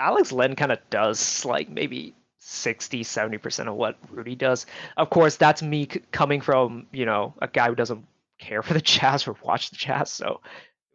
Alex 0.00 0.32
Len 0.32 0.56
kind 0.56 0.72
of 0.72 0.78
does 0.90 1.44
like 1.44 1.68
maybe 1.68 2.14
60 2.38 3.04
70% 3.04 3.68
of 3.68 3.74
what 3.76 3.98
Rudy 4.10 4.34
does. 4.34 4.66
Of 4.96 5.10
course, 5.10 5.36
that's 5.36 5.62
me 5.62 5.88
c- 5.92 6.00
coming 6.10 6.40
from, 6.40 6.86
you 6.92 7.06
know, 7.06 7.34
a 7.42 7.48
guy 7.48 7.68
who 7.68 7.74
doesn't 7.74 8.04
care 8.38 8.62
for 8.62 8.74
the 8.74 8.80
Jazz 8.94 9.28
or 9.28 9.36
watch 9.44 9.70
the 9.70 9.76
Jazz. 9.76 10.10
So 10.10 10.40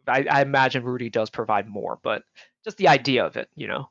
I, 0.06 0.26
I 0.30 0.42
imagine 0.42 0.84
Rudy 0.84 1.08
does 1.08 1.30
provide 1.30 1.68
more, 1.68 1.98
but 2.02 2.24
just 2.64 2.76
the 2.78 2.88
idea 2.88 3.24
of 3.24 3.36
it, 3.36 3.48
you 3.54 3.68
know. 3.68 3.88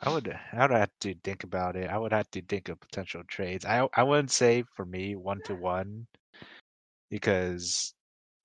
I 0.00 0.10
would 0.10 0.28
I 0.52 0.60
would 0.62 0.70
have 0.70 0.90
to 1.00 1.14
think 1.24 1.42
about 1.44 1.74
it. 1.76 1.90
I 1.90 1.98
would 1.98 2.12
have 2.12 2.30
to 2.30 2.42
think 2.42 2.68
of 2.68 2.80
potential 2.80 3.22
trades. 3.26 3.64
I 3.64 3.88
I 3.94 4.04
wouldn't 4.04 4.30
say 4.30 4.62
for 4.76 4.84
me 4.86 5.16
one 5.16 5.40
to 5.46 5.56
one 5.56 6.06
because 7.10 7.94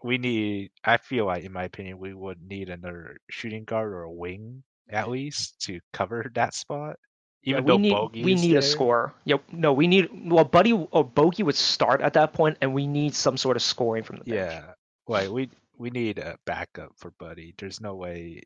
we 0.03 0.17
need. 0.17 0.71
I 0.83 0.97
feel 0.97 1.25
like, 1.25 1.43
in 1.43 1.53
my 1.53 1.63
opinion, 1.65 1.99
we 1.99 2.13
would 2.13 2.41
need 2.41 2.69
another 2.69 3.17
shooting 3.29 3.65
guard 3.65 3.91
or 3.93 4.03
a 4.03 4.11
wing 4.11 4.63
at 4.89 5.09
least 5.09 5.61
to 5.61 5.79
cover 5.93 6.29
that 6.35 6.53
spot. 6.53 6.97
Yeah, 7.43 7.59
Even 7.59 7.65
we 7.65 7.73
though 7.73 7.77
need 7.77 7.89
Bogey 7.89 8.23
we 8.23 8.35
need 8.35 8.57
a 8.57 8.61
there. 8.61 8.61
scorer. 8.61 9.13
Yep. 9.25 9.43
No, 9.51 9.73
we 9.73 9.87
need 9.87 10.09
well, 10.31 10.45
Buddy 10.45 10.73
or 10.73 11.03
Bogey 11.03 11.43
would 11.43 11.55
start 11.55 12.01
at 12.01 12.13
that 12.13 12.33
point, 12.33 12.57
and 12.61 12.73
we 12.73 12.87
need 12.87 13.15
some 13.15 13.37
sort 13.37 13.57
of 13.57 13.63
scoring 13.63 14.03
from 14.03 14.17
the 14.17 14.25
bench. 14.25 14.51
Yeah, 14.51 14.73
like 15.07 15.29
we 15.29 15.49
we 15.77 15.89
need 15.89 16.19
a 16.19 16.37
backup 16.45 16.91
for 16.97 17.11
Buddy. 17.19 17.53
There's 17.57 17.81
no 17.81 17.95
way 17.95 18.41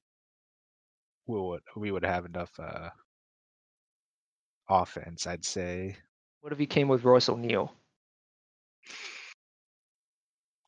we 1.28 1.39
would 1.39 1.62
we 1.76 1.91
would 1.91 2.04
have 2.06 2.26
enough 2.26 2.60
uh 2.60 2.89
offense. 4.70 5.28
I'd 5.28 5.46
say 5.46 5.98
What 6.41 6.52
if 6.54 6.60
he 6.60 6.65
came 6.65 6.88
with 6.88 7.04
Royce 7.04 7.30
O'Neale? 7.30 7.74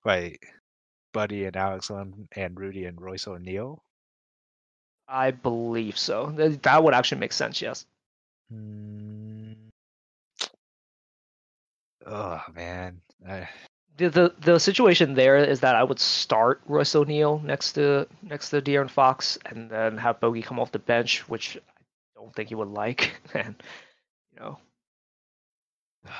like 0.06 0.45
Buddy 1.13 1.45
and 1.45 1.56
Alex 1.56 1.89
Len 1.89 2.28
and 2.36 2.60
Rudy 2.60 2.86
and 2.86 3.00
Royce 3.02 3.28
O'Neale. 3.28 3.84
I 5.08 5.32
believe 5.32 5.98
so. 5.98 6.32
That 6.38 6.84
would 6.84 6.93
actually 6.93 7.19
make 7.19 7.34
sense. 7.34 7.62
Yes. 7.62 7.86
Mm. 8.54 9.56
Oh 12.06 12.41
man, 12.56 13.02
I, 13.28 13.50
The, 13.98 14.10
the 14.10 14.36
the 14.39 14.60
situation 14.60 15.13
there 15.13 15.38
is 15.38 15.60
that 15.62 15.76
I 15.76 15.84
would 15.84 16.00
start 16.00 16.62
Royce 16.65 16.95
O'Neale 16.95 17.39
next 17.39 17.74
to 17.74 18.08
next 18.22 18.50
to 18.52 18.62
De'Aaron 18.62 18.89
Fox, 18.89 19.38
and 19.45 19.69
then 19.69 19.98
have 19.98 20.19
Bogey 20.19 20.41
come 20.41 20.60
off 20.60 20.72
the 20.72 20.80
bench, 20.80 21.28
which 21.30 21.58
I 21.58 22.22
don't 22.22 22.34
think 22.36 22.50
he 22.50 22.56
would 22.56 22.69
like. 22.69 23.13
And 23.34 23.56
you 24.34 24.39
know, 24.39 24.60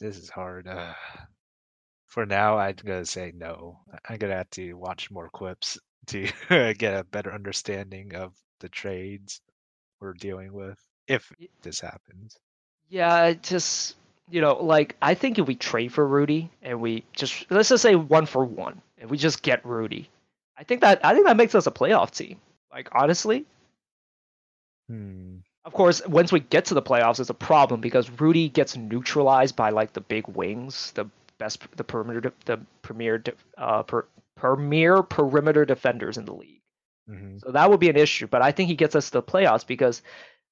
this 0.00 0.16
is 0.18 0.30
hard. 0.30 0.66
Uh, 0.68 0.94
for 2.14 2.24
now, 2.26 2.58
I'm 2.58 2.76
gonna 2.76 3.04
say 3.04 3.32
no. 3.34 3.80
I'm 4.08 4.18
gonna 4.18 4.36
have 4.36 4.50
to 4.50 4.74
watch 4.74 5.10
more 5.10 5.28
clips 5.30 5.78
to 6.06 6.28
get 6.48 6.94
a 6.94 7.04
better 7.04 7.32
understanding 7.34 8.14
of 8.14 8.32
the 8.60 8.68
trades 8.68 9.40
we're 10.00 10.14
dealing 10.14 10.52
with 10.52 10.78
if 11.08 11.32
this 11.62 11.80
happens. 11.80 12.38
yeah, 12.88 13.32
just 13.34 13.96
you 14.30 14.40
know, 14.40 14.54
like 14.62 14.96
I 15.02 15.14
think 15.14 15.38
if 15.38 15.46
we 15.46 15.56
trade 15.56 15.92
for 15.92 16.06
Rudy 16.06 16.50
and 16.62 16.80
we 16.80 17.04
just 17.12 17.50
let's 17.50 17.68
just 17.68 17.82
say 17.82 17.96
one 17.96 18.26
for 18.26 18.44
one, 18.44 18.80
if 18.98 19.10
we 19.10 19.18
just 19.18 19.42
get 19.42 19.64
Rudy, 19.66 20.08
I 20.56 20.64
think 20.64 20.82
that 20.82 21.04
I 21.04 21.14
think 21.14 21.26
that 21.26 21.36
makes 21.36 21.54
us 21.54 21.66
a 21.66 21.72
playoff 21.72 22.12
team. 22.12 22.40
Like 22.72 22.88
honestly, 22.92 23.44
Hmm. 24.88 25.38
Of 25.64 25.72
course, 25.72 26.06
once 26.06 26.30
we 26.30 26.40
get 26.40 26.66
to 26.66 26.74
the 26.74 26.82
playoffs, 26.82 27.20
it's 27.20 27.30
a 27.30 27.34
problem 27.34 27.80
because 27.80 28.10
Rudy 28.20 28.48
gets 28.50 28.76
neutralized 28.76 29.56
by 29.56 29.70
like 29.70 29.94
the 29.94 30.00
big 30.02 30.28
wings, 30.28 30.92
the 30.92 31.06
best, 31.44 31.76
the 31.76 31.84
perimeter, 31.84 32.32
the 32.46 32.58
premier, 32.82 33.22
uh, 33.58 33.82
per, 33.82 34.06
premier 34.36 35.02
perimeter 35.02 35.64
defenders 35.64 36.18
in 36.18 36.24
the 36.24 36.34
league. 36.34 36.62
hmm 37.08 37.38
So 37.38 37.52
that 37.52 37.70
would 37.70 37.80
be 37.80 37.90
an 37.90 37.96
issue. 37.96 38.26
But 38.26 38.42
I 38.42 38.52
think 38.52 38.68
he 38.68 38.76
gets 38.76 38.94
us 38.96 39.06
to 39.10 39.18
the 39.18 39.22
playoffs 39.22 39.66
because 39.66 40.02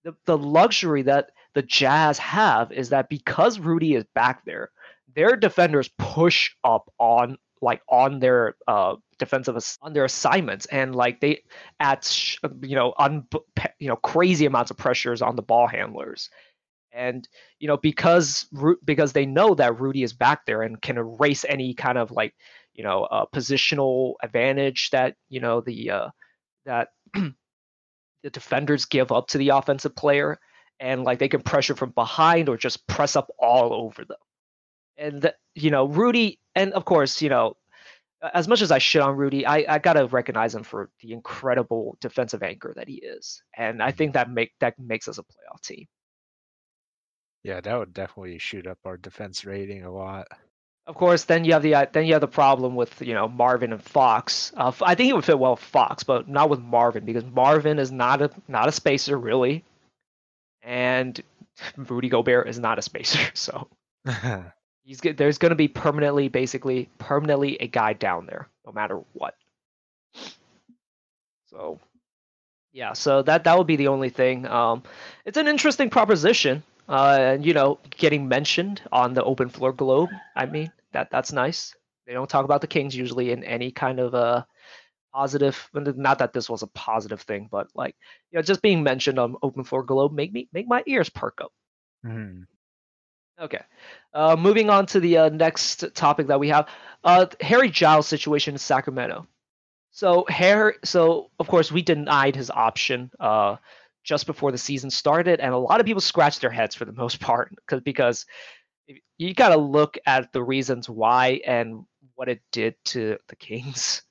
the 0.05 0.15
the 0.27 0.39
luxury 0.39 1.03
that 1.03 1.31
the 1.55 1.63
Jazz 1.63 2.19
have 2.19 2.73
is 2.73 2.91
that 2.91 3.09
because 3.09 3.59
Rudy 3.59 3.95
is 3.95 4.05
back 4.15 4.45
there, 4.45 4.71
their 5.15 5.37
defenders 5.37 5.91
push 5.99 6.55
up 6.65 6.91
on 6.99 7.39
like 7.61 7.83
on 7.89 8.19
their 8.19 8.57
uh 8.67 8.97
defensive 9.19 9.57
ass- 9.57 9.79
on 9.83 9.93
their 9.93 10.05
assignments 10.05 10.67
and 10.67 10.95
like 10.95 11.21
they 11.21 11.43
add 11.79 12.05
sh- 12.05 12.39
you 12.63 12.75
know 12.75 12.93
un 12.99 13.27
you 13.79 13.89
know 13.89 13.97
crazy 13.97 14.47
amounts 14.47 14.71
of 14.71 14.77
pressures 14.77 15.23
on 15.23 15.37
the 15.37 15.43
ball 15.43 15.69
handlers 15.69 16.31
and 16.93 17.29
you 17.59 17.69
know 17.69 17.77
because 17.77 18.47
because 18.85 19.13
they 19.13 19.27
know 19.27 19.55
that 19.55 19.81
Rudy 19.81 20.03
is 20.03 20.13
back 20.13 20.47
there 20.47 20.63
and 20.63 20.81
can 20.81 20.99
erase 20.99 21.45
any 21.49 21.75
kind 21.75 21.99
of 21.99 22.11
like 22.11 22.35
you 22.75 22.85
know 22.85 23.05
uh, 23.05 23.27
positional 23.35 24.15
advantage 24.23 24.91
that 24.91 25.17
you 25.29 25.41
know 25.41 25.61
the 25.61 25.91
uh, 25.91 26.09
that 26.65 26.89
the 27.15 28.31
defenders 28.31 28.85
give 28.85 29.13
up 29.13 29.29
to 29.29 29.39
the 29.39 29.51
offensive 29.51 29.95
player. 29.95 30.39
And 30.81 31.05
like 31.05 31.21
they 31.21 31.29
can 31.29 31.43
pressure 31.43 31.77
from 31.77 31.91
behind 31.91 32.49
or 32.49 32.57
just 32.57 32.85
press 32.89 33.15
up 33.15 33.31
all 33.39 33.73
over 33.73 34.05
them. 34.05 34.17
And 34.97 35.23
th- 35.23 35.35
you 35.55 35.71
know 35.71 35.87
Rudy 35.87 36.41
and 36.57 36.73
of 36.73 36.85
course 36.85 37.23
you 37.23 37.29
know 37.29 37.57
as 38.35 38.49
much 38.49 38.63
as 38.63 38.71
I 38.71 38.79
shit 38.79 39.03
on 39.03 39.17
Rudy, 39.17 39.47
I, 39.47 39.65
I 39.69 39.79
gotta 39.79 40.07
recognize 40.07 40.55
him 40.55 40.63
for 40.63 40.91
the 41.01 41.13
incredible 41.13 41.97
defensive 42.01 42.43
anchor 42.43 42.73
that 42.77 42.89
he 42.89 42.95
is, 42.95 43.43
and 43.57 43.83
I 43.83 43.91
think 43.91 44.15
that 44.15 44.31
make 44.31 44.53
that 44.61 44.79
makes 44.79 45.09
us 45.09 45.19
a 45.19 45.23
playoff 45.23 45.61
team. 45.63 45.87
Yeah, 47.43 47.61
that 47.61 47.79
would 47.79 47.93
definitely 47.93 48.39
shoot 48.39 48.67
up 48.67 48.79
our 48.85 48.97
defense 48.97 49.45
rating 49.45 49.85
a 49.85 49.91
lot. 49.91 50.29
Of 50.87 50.97
course, 50.97 51.25
then 51.25 51.45
you 51.45 51.53
have 51.53 51.63
the 51.63 51.75
uh, 51.75 51.87
then 51.93 52.07
you 52.07 52.15
have 52.15 52.21
the 52.21 52.29
problem 52.29 52.75
with 52.75 53.01
you 53.03 53.15
know 53.15 53.29
Marvin 53.29 53.73
and 53.73 53.83
Fox. 53.83 54.53
Uh, 54.57 54.73
I 54.83 54.95
think 54.95 55.07
he 55.07 55.13
would 55.13 55.25
fit 55.25 55.39
well 55.39 55.53
with 55.53 55.61
Fox, 55.61 56.03
but 56.03 56.29
not 56.29 56.51
with 56.51 56.61
Marvin 56.61 57.05
because 57.05 57.25
Marvin 57.25 57.79
is 57.79 57.93
not 57.93 58.21
a 58.21 58.31
not 58.49 58.69
a 58.69 58.73
spacer 58.73 59.17
really, 59.17 59.65
and 60.63 61.21
Rudy 61.77 62.09
Gobert 62.09 62.49
is 62.49 62.59
not 62.59 62.79
a 62.79 62.83
spacer. 62.83 63.31
So 63.35 63.69
he's 64.85 65.01
there's 65.01 65.39
going 65.39 65.51
to 65.51 65.57
be 65.57 65.69
permanently, 65.69 66.29
basically 66.29 66.89
permanently 66.99 67.57
a 67.59 67.67
guy 67.67 67.93
down 67.93 68.27
there, 68.27 68.49
no 68.67 68.73
matter 68.73 69.01
what. 69.13 69.37
So, 71.47 71.79
yeah, 72.73 72.95
so 72.95 73.23
that 73.23 73.45
that 73.45 73.59
would 73.59 73.67
be 73.67 73.77
the 73.77 73.89
only 73.89 74.09
thing. 74.09 74.47
Um, 74.47 74.83
it's 75.25 75.37
an 75.37 75.49
interesting 75.49 75.91
proposition, 75.91 76.63
uh, 76.88 77.16
and 77.21 77.47
you 77.47 77.55
know, 77.55 77.79
getting 77.90 78.29
mentioned 78.29 78.83
on 78.92 79.14
the 79.14 79.25
Open 79.25 79.49
Floor 79.49 79.73
Globe. 79.73 80.11
I 80.37 80.46
mean, 80.46 80.71
that 80.92 81.11
that's 81.11 81.33
nice. 81.33 81.75
They 82.07 82.13
don't 82.13 82.29
talk 82.31 82.44
about 82.44 82.61
the 82.61 82.67
Kings 82.67 82.96
usually 82.96 83.31
in 83.33 83.44
any 83.44 83.71
kind 83.73 84.00
of 84.00 84.15
uh 84.15 84.44
positive. 85.15 85.69
Not 85.75 86.19
that 86.19 86.33
this 86.33 86.48
was 86.50 86.63
a 86.63 86.69
positive 86.69 87.23
thing, 87.23 87.48
but 87.50 87.69
like 87.75 87.96
you 88.31 88.38
know, 88.38 88.42
just 88.42 88.63
being 88.63 88.83
mentioned 88.83 89.19
on 89.19 89.37
Open 89.42 89.65
Floor 89.65 89.83
Globe 89.85 90.13
make 90.13 90.33
me 90.33 90.48
make 90.52 90.69
my 90.69 90.83
ears 90.87 91.11
perk 91.11 91.40
up. 91.42 91.52
Mhm. 92.04 92.46
Okay. 93.40 93.63
Uh, 94.15 94.37
moving 94.37 94.71
on 94.71 94.87
to 94.87 95.00
the 95.00 95.19
uh, 95.19 95.29
next 95.31 95.85
topic 95.94 96.27
that 96.29 96.38
we 96.38 96.48
have, 96.48 96.69
uh, 97.04 97.27
Harry 97.40 97.71
Giles 97.71 98.07
situation 98.07 98.54
in 98.54 98.59
Sacramento. 98.59 99.27
So 99.90 100.25
Harry, 100.29 100.75
so 100.85 101.31
of 101.38 101.48
course 101.48 101.73
we 101.73 101.83
denied 101.83 102.37
his 102.37 102.50
option 102.50 103.11
uh, 103.21 103.57
just 104.03 104.27
before 104.27 104.53
the 104.53 104.59
season 104.59 104.90
started, 104.90 105.40
and 105.40 105.55
a 105.55 105.59
lot 105.59 105.81
of 105.81 105.87
people 105.87 106.00
scratched 106.00 106.40
their 106.40 106.50
heads 106.50 106.75
for 106.75 106.85
the 106.85 106.92
most 106.92 107.21
part 107.21 107.53
because 107.57 107.81
because 107.83 108.27
you 109.19 109.35
got 109.35 109.50
to 109.50 109.57
look 109.57 109.98
at 110.07 110.33
the 110.33 110.42
reasons 110.42 110.88
why 110.88 111.40
and 111.46 111.85
what 112.15 112.29
it 112.29 112.40
did 112.50 112.75
to 112.85 113.19
the 113.29 113.37
Kings. 113.37 114.03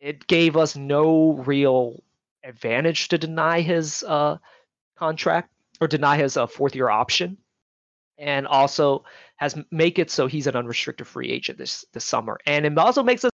It 0.00 0.26
gave 0.26 0.56
us 0.56 0.76
no 0.76 1.32
real 1.32 2.02
advantage 2.44 3.08
to 3.08 3.18
deny 3.18 3.60
his 3.60 4.04
uh, 4.04 4.38
contract 4.96 5.50
or 5.80 5.88
deny 5.88 6.16
his 6.16 6.36
uh, 6.36 6.46
fourth 6.46 6.74
year 6.74 6.88
option 6.88 7.36
and 8.18 8.46
also 8.46 9.04
has 9.36 9.56
make 9.70 9.98
it 9.98 10.10
so 10.10 10.26
he's 10.26 10.46
an 10.46 10.56
unrestricted 10.56 11.06
free 11.06 11.30
agent 11.30 11.58
this 11.58 11.84
this 11.92 12.04
summer 12.04 12.38
and 12.46 12.66
it 12.66 12.76
also 12.78 13.02
makes 13.02 13.24
it 13.24 13.30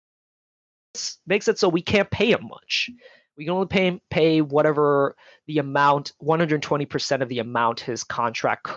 makes 1.27 1.47
it 1.47 1.59
so 1.59 1.69
we 1.69 1.81
can't 1.81 2.09
pay 2.09 2.31
him 2.31 2.47
much 2.47 2.89
We 3.37 3.45
can 3.45 3.53
only 3.53 3.67
pay 3.67 4.01
pay 4.09 4.41
whatever 4.41 5.15
the 5.47 5.59
amount, 5.59 6.13
120% 6.21 7.21
of 7.21 7.29
the 7.29 7.39
amount 7.39 7.79
his 7.79 8.03
contract 8.03 8.67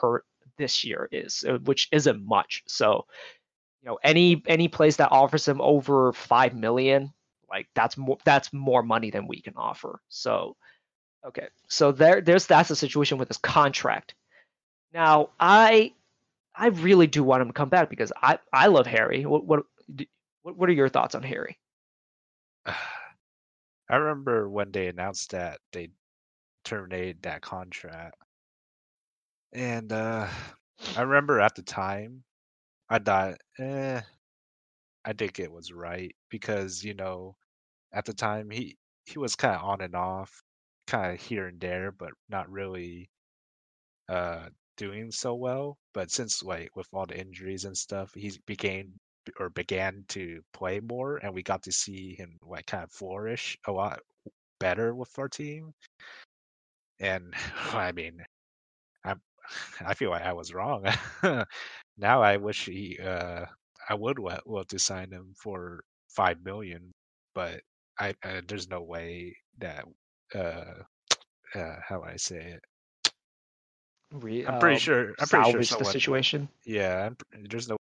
this 0.56 0.84
year 0.84 1.08
is, 1.12 1.44
uh, 1.48 1.58
which 1.64 1.88
isn't 1.92 2.24
much. 2.26 2.62
So, 2.66 3.06
you 3.82 3.88
know, 3.88 3.98
any 4.02 4.42
any 4.46 4.68
place 4.68 4.96
that 4.96 5.12
offers 5.12 5.46
him 5.46 5.60
over 5.60 6.12
five 6.12 6.54
million, 6.54 7.12
like 7.50 7.68
that's 7.74 7.96
more 7.96 8.18
that's 8.24 8.52
more 8.52 8.82
money 8.82 9.10
than 9.10 9.26
we 9.26 9.40
can 9.40 9.54
offer. 9.56 10.00
So, 10.08 10.56
okay, 11.26 11.48
so 11.68 11.92
there 11.92 12.20
there's 12.20 12.46
that's 12.46 12.68
the 12.68 12.76
situation 12.76 13.18
with 13.18 13.28
his 13.28 13.38
contract. 13.38 14.14
Now, 14.92 15.30
I 15.38 15.92
I 16.54 16.68
really 16.68 17.06
do 17.06 17.24
want 17.24 17.42
him 17.42 17.48
to 17.48 17.54
come 17.54 17.68
back 17.68 17.90
because 17.90 18.12
I 18.22 18.38
I 18.52 18.68
love 18.68 18.86
Harry. 18.86 19.26
What 19.26 19.44
what, 19.44 19.64
what 20.42 20.68
are 20.68 20.72
your 20.72 20.88
thoughts 20.88 21.14
on 21.14 21.22
Harry? 21.22 21.58
I 23.88 23.96
remember 23.96 24.46
when 24.46 24.72
they 24.72 24.88
announced 24.88 25.30
that 25.30 25.60
they 25.72 25.90
terminated 26.64 27.22
that 27.22 27.42
contract. 27.42 28.16
And 29.54 29.90
uh 29.92 30.28
I 30.96 31.00
remember 31.02 31.40
at 31.40 31.54
the 31.54 31.62
time 31.62 32.24
I 32.90 32.98
thought, 33.00 33.38
eh, 33.58 34.02
I 35.04 35.12
think 35.14 35.38
it 35.38 35.50
was 35.50 35.72
right 35.72 36.14
because, 36.28 36.84
you 36.84 36.92
know, 36.92 37.36
at 37.92 38.06
the 38.06 38.14
time 38.14 38.50
he 38.50 38.78
he 39.06 39.18
was 39.18 39.36
kind 39.36 39.56
of 39.56 39.62
on 39.64 39.80
and 39.82 39.94
off, 39.96 40.42
kind 40.86 41.14
of 41.14 41.20
here 41.22 41.48
and 41.48 41.60
there, 41.60 41.92
but 41.92 42.12
not 42.28 42.50
really 42.50 43.10
uh 44.08 44.48
doing 44.76 45.10
so 45.10 45.34
well. 45.34 45.78
But 45.92 46.10
since 46.10 46.42
like 46.42 46.74
with 46.76 46.88
all 46.92 47.06
the 47.06 47.18
injuries 47.18 47.64
and 47.64 47.76
stuff, 47.76 48.12
he 48.14 48.32
became 48.46 48.98
or 49.38 49.50
began 49.50 50.04
to 50.08 50.42
play 50.52 50.80
more, 50.80 51.16
and 51.18 51.34
we 51.34 51.42
got 51.42 51.62
to 51.64 51.72
see 51.72 52.14
him 52.14 52.38
like 52.42 52.66
kind 52.66 52.84
of 52.84 52.92
flourish 52.92 53.58
a 53.66 53.72
lot 53.72 54.00
better 54.60 54.94
with 54.94 55.10
our 55.18 55.28
team. 55.28 55.72
And 57.00 57.34
I 57.72 57.92
mean, 57.92 58.24
I 59.04 59.14
I 59.86 59.94
feel 59.94 60.10
like 60.10 60.24
I 60.24 60.32
was 60.32 60.54
wrong. 60.54 60.84
now 61.98 62.22
I 62.22 62.36
wish 62.36 62.66
he 62.66 62.98
uh 62.98 63.46
I 63.88 63.94
would 63.94 64.18
want, 64.18 64.46
want 64.46 64.68
to 64.70 64.78
sign 64.78 65.10
him 65.10 65.34
for 65.36 65.84
five 66.08 66.42
million, 66.44 66.92
but 67.34 67.60
I 67.98 68.14
uh, 68.24 68.40
there's 68.48 68.68
no 68.70 68.82
way 68.82 69.36
that 69.58 69.84
uh, 70.34 70.74
uh 71.54 71.76
how 71.86 71.98
do 71.98 72.04
I 72.04 72.16
say 72.16 72.56
it 72.56 72.64
Re, 74.14 74.46
I'm 74.46 74.60
pretty 74.60 74.76
um, 74.76 74.80
sure. 74.80 75.14
I'm 75.18 75.26
pretty 75.26 75.50
sure 75.50 75.62
salvage 75.62 75.70
the 75.70 75.84
situation. 75.84 76.48
Yeah, 76.64 77.06
I'm, 77.06 77.16
there's 77.48 77.68
no 77.68 77.76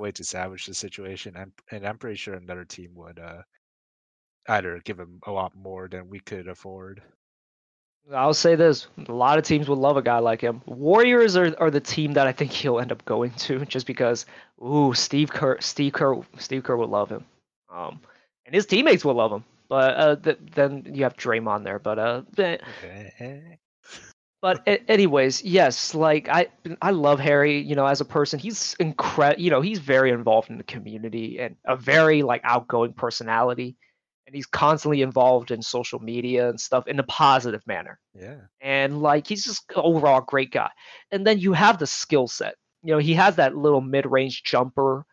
way 0.00 0.10
to 0.12 0.24
salvage 0.24 0.66
the 0.66 0.74
situation, 0.74 1.36
and 1.36 1.52
and 1.70 1.86
I'm 1.86 1.98
pretty 1.98 2.16
sure 2.16 2.34
another 2.34 2.64
team 2.64 2.90
would 2.94 3.18
uh 3.18 3.42
either 4.48 4.80
give 4.84 4.98
him 4.98 5.20
a 5.26 5.30
lot 5.30 5.54
more 5.54 5.88
than 5.88 6.08
we 6.08 6.20
could 6.20 6.48
afford. 6.48 7.02
I'll 8.12 8.34
say 8.34 8.56
this: 8.56 8.88
a 9.06 9.12
lot 9.12 9.38
of 9.38 9.44
teams 9.44 9.68
would 9.68 9.78
love 9.78 9.96
a 9.96 10.02
guy 10.02 10.18
like 10.18 10.40
him. 10.40 10.62
Warriors 10.66 11.36
are, 11.36 11.54
are 11.58 11.70
the 11.70 11.80
team 11.80 12.12
that 12.14 12.26
I 12.26 12.32
think 12.32 12.50
he'll 12.50 12.80
end 12.80 12.92
up 12.92 13.04
going 13.04 13.30
to, 13.32 13.64
just 13.66 13.86
because. 13.86 14.26
Ooh, 14.62 14.92
Steve 14.92 15.30
Kerr, 15.30 15.58
Steve 15.60 15.92
Kerr, 15.92 16.20
Steve 16.38 16.64
Kerr 16.64 16.76
would 16.76 16.90
love 16.90 17.08
him, 17.08 17.24
um, 17.72 18.00
and 18.46 18.54
his 18.54 18.66
teammates 18.66 19.04
will 19.04 19.14
love 19.14 19.32
him. 19.32 19.44
But 19.68 19.96
uh, 19.96 20.16
th- 20.16 20.38
then 20.54 20.84
you 20.92 21.04
have 21.04 21.16
Draymond 21.16 21.64
there. 21.64 21.78
But 21.78 21.98
uh, 21.98 22.22
Okay. 22.38 23.58
But 24.42 24.62
anyways, 24.88 25.42
yes, 25.42 25.94
like 25.94 26.28
I 26.28 26.48
I 26.80 26.90
love 26.92 27.20
Harry, 27.20 27.60
you 27.60 27.74
know, 27.74 27.86
as 27.86 28.00
a 28.00 28.06
person. 28.06 28.38
He's 28.38 28.74
incredible, 28.80 29.42
you 29.42 29.50
know, 29.50 29.60
he's 29.60 29.80
very 29.80 30.10
involved 30.10 30.48
in 30.48 30.56
the 30.56 30.64
community 30.64 31.38
and 31.40 31.56
a 31.66 31.76
very 31.76 32.22
like 32.22 32.40
outgoing 32.44 32.94
personality. 32.94 33.76
And 34.26 34.34
he's 34.34 34.46
constantly 34.46 35.02
involved 35.02 35.50
in 35.50 35.60
social 35.60 35.98
media 35.98 36.48
and 36.48 36.60
stuff 36.60 36.86
in 36.86 36.98
a 37.00 37.02
positive 37.02 37.66
manner. 37.66 37.98
Yeah. 38.14 38.36
And 38.60 39.02
like 39.02 39.26
he's 39.26 39.44
just 39.44 39.64
overall 39.74 40.20
great 40.20 40.52
guy. 40.52 40.70
And 41.10 41.26
then 41.26 41.38
you 41.38 41.52
have 41.52 41.78
the 41.78 41.86
skill 41.86 42.28
set. 42.28 42.54
You 42.82 42.92
know, 42.92 42.98
he 42.98 43.14
has 43.14 43.36
that 43.36 43.56
little 43.56 43.80
mid-range 43.80 44.44
jumper, 44.44 45.04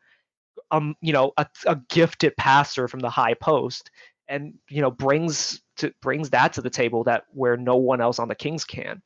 um, 0.72 0.96
you 1.02 1.12
know, 1.12 1.34
a, 1.36 1.48
a 1.66 1.76
gifted 1.90 2.38
passer 2.38 2.88
from 2.88 3.00
the 3.02 3.10
high 3.10 3.34
post 3.34 3.90
and 4.28 4.54
you 4.70 4.82
know 4.82 4.92
brings 4.92 5.62
to 5.78 5.94
brings 6.02 6.30
that 6.32 6.54
to 6.54 6.62
the 6.62 6.70
table 6.70 7.04
that 7.06 7.24
where 7.32 7.58
no 7.58 7.78
one 7.78 8.02
else 8.02 8.20
on 8.20 8.28
the 8.28 8.36
Kings 8.36 8.64
can. 8.64 9.02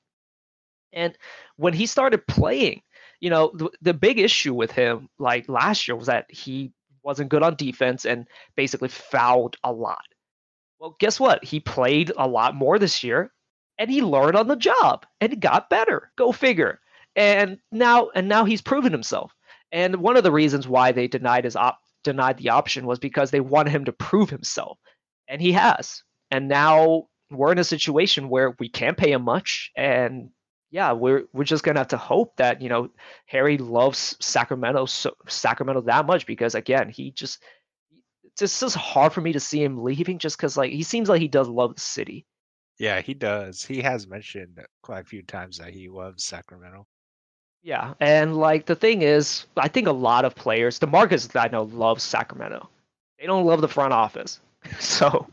And 0.94 1.18
when 1.58 1.74
he 1.74 1.86
started 1.86 2.26
playing, 2.28 2.82
you 3.20 3.30
know, 3.30 3.52
the, 3.54 3.70
the 3.82 3.94
big 3.94 4.20
issue 4.20 4.54
with 4.54 4.72
him, 4.72 5.10
like 5.20 5.48
last 5.48 5.88
year, 5.88 5.96
was 5.96 6.08
that 6.08 6.26
he 6.30 6.74
wasn't 7.04 7.30
good 7.30 7.44
on 7.44 7.56
defense 7.56 8.06
and 8.06 8.28
basically 8.56 8.89
fouled 8.89 9.58
a 9.64 9.72
lot. 9.72 10.04
Well, 10.80 10.96
guess 11.00 11.20
what? 11.20 11.44
He 11.44 11.60
played 11.60 12.12
a 12.18 12.28
lot 12.28 12.56
more 12.56 12.80
this 12.80 13.04
year 13.04 13.32
and 13.78 13.89
he 13.89 14.02
learned 14.02 14.36
on 14.36 14.48
the 14.48 14.56
job 14.56 15.06
and 15.20 15.42
got 15.42 15.70
better. 15.70 16.12
Go 16.16 16.32
figure. 16.32 16.80
And 17.16 17.60
now 17.72 18.10
and 18.16 18.28
now 18.28 18.46
he's 18.46 18.62
proven 18.62 18.92
himself. 18.92 19.34
And 19.72 19.98
one 19.98 20.18
of 20.18 20.24
the 20.24 20.32
reasons 20.32 20.68
why 20.68 20.92
they 20.92 21.08
denied 21.08 21.44
his 21.46 21.56
op- 21.56 21.80
denied 22.04 22.38
the 22.38 22.50
option 22.50 22.86
was 22.86 23.00
because 23.00 23.32
they 23.32 23.39
wanted 23.39 23.72
him 23.72 23.86
to 23.86 23.92
prove 23.92 24.30
himself. 24.30 24.78
And 25.28 25.42
he 25.42 25.52
has. 25.54 26.04
And 26.30 26.48
now 26.48 27.08
we're 27.30 27.52
in 27.52 27.60
a 27.60 27.64
situation 27.64 28.30
where 28.30 28.56
we 28.60 28.70
can't 28.70 28.98
pay 28.98 29.12
him 29.12 29.24
much 29.24 29.72
and 29.76 30.30
yeah, 30.72 30.93
we're 30.93 31.26
we're 31.34 31.43
just 31.43 31.63
gonna 31.63 31.82
have 31.82 31.89
to 31.89 31.97
hope 31.97 32.38
that 32.38 32.61
you 32.61 32.69
know 32.69 32.89
Harry 33.26 33.57
loves 33.57 34.15
Sacramento 34.22 34.86
so, 34.86 35.13
Sacramento 35.28 35.82
that 35.82 36.05
much 36.05 36.26
because 36.26 36.55
again 36.55 36.89
he 36.89 37.11
just 37.11 37.43
it's 38.39 38.59
just 38.59 38.76
hard 38.78 39.11
for 39.11 39.22
me 39.22 39.34
to 39.34 39.39
see 39.39 39.61
him 39.61 39.84
leaving 39.84 40.17
just 40.17 40.38
because 40.38 40.55
like 40.55 40.72
he 40.72 40.84
seems 40.84 41.09
like 41.09 41.22
he 41.22 41.28
does 41.28 41.49
love 41.49 41.76
the 41.76 41.82
city. 41.82 42.26
Yeah, 42.80 43.01
he 43.01 43.13
does. 43.13 43.63
He 43.63 43.82
has 43.82 44.07
mentioned 44.07 44.59
quite 44.82 45.01
a 45.01 45.07
few 45.07 45.22
times 45.22 45.57
that 45.57 45.74
he 45.74 45.89
loves 45.89 46.24
Sacramento. 46.24 46.88
Yeah, 47.61 47.93
and 47.99 48.38
like 48.38 48.65
the 48.65 48.76
thing 48.76 49.03
is, 49.03 49.45
I 49.57 49.67
think 49.67 49.88
a 49.88 49.91
lot 49.91 50.26
of 50.26 50.34
players, 50.34 50.80
the 50.80 50.88
markets 50.88 51.28
that 51.28 51.43
I 51.43 51.47
know, 51.49 51.63
love 51.63 52.01
Sacramento. 52.01 52.69
They 53.19 53.28
don't 53.28 53.45
love 53.45 53.61
the 53.61 53.67
front 53.67 53.93
office. 53.93 54.39
So 54.80 55.28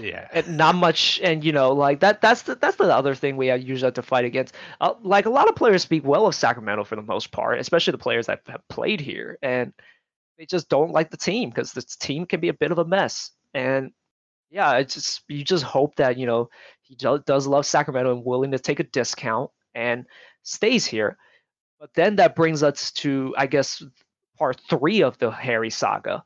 Yeah. 0.00 0.28
not 0.48 0.74
much 0.74 1.20
and 1.22 1.44
you 1.44 1.52
know 1.52 1.72
like 1.72 2.00
that 2.00 2.20
that's 2.20 2.42
the 2.42 2.54
that's 2.56 2.76
the 2.76 2.84
other 2.84 3.14
thing 3.14 3.36
we 3.36 3.52
usually 3.52 3.86
have 3.86 3.94
to 3.94 4.02
fight 4.02 4.24
against. 4.24 4.54
Uh, 4.80 4.94
like 5.02 5.26
a 5.26 5.30
lot 5.30 5.48
of 5.48 5.56
players 5.56 5.82
speak 5.82 6.04
well 6.04 6.26
of 6.26 6.34
sacramento 6.34 6.84
for 6.84 6.96
the 6.96 7.02
most 7.02 7.30
part 7.32 7.58
especially 7.58 7.92
the 7.92 7.98
players 7.98 8.26
that 8.26 8.40
have 8.46 8.66
played 8.68 9.00
here 9.00 9.38
and 9.42 9.72
they 10.38 10.46
just 10.46 10.68
don't 10.68 10.90
like 10.92 11.10
the 11.10 11.16
team 11.16 11.50
because 11.50 11.72
this 11.72 11.96
team 11.96 12.26
can 12.26 12.40
be 12.40 12.48
a 12.48 12.54
bit 12.54 12.72
of 12.72 12.78
a 12.78 12.84
mess. 12.84 13.30
And 13.54 13.92
yeah 14.50 14.76
it's 14.78 14.94
just 14.94 15.22
you 15.28 15.44
just 15.44 15.64
hope 15.64 15.96
that 15.96 16.18
you 16.18 16.26
know 16.26 16.50
he 16.82 16.94
does 16.96 17.46
love 17.46 17.66
sacramento 17.66 18.14
and 18.14 18.24
willing 18.24 18.52
to 18.52 18.58
take 18.58 18.80
a 18.80 18.84
discount 18.84 19.50
and 19.74 20.06
stays 20.42 20.86
here. 20.86 21.16
But 21.80 21.94
then 21.94 22.16
that 22.16 22.36
brings 22.36 22.62
us 22.62 22.92
to 22.92 23.34
i 23.38 23.46
guess 23.46 23.82
part 24.38 24.60
three 24.68 25.02
of 25.02 25.18
the 25.18 25.30
harry 25.30 25.70
saga. 25.70 26.24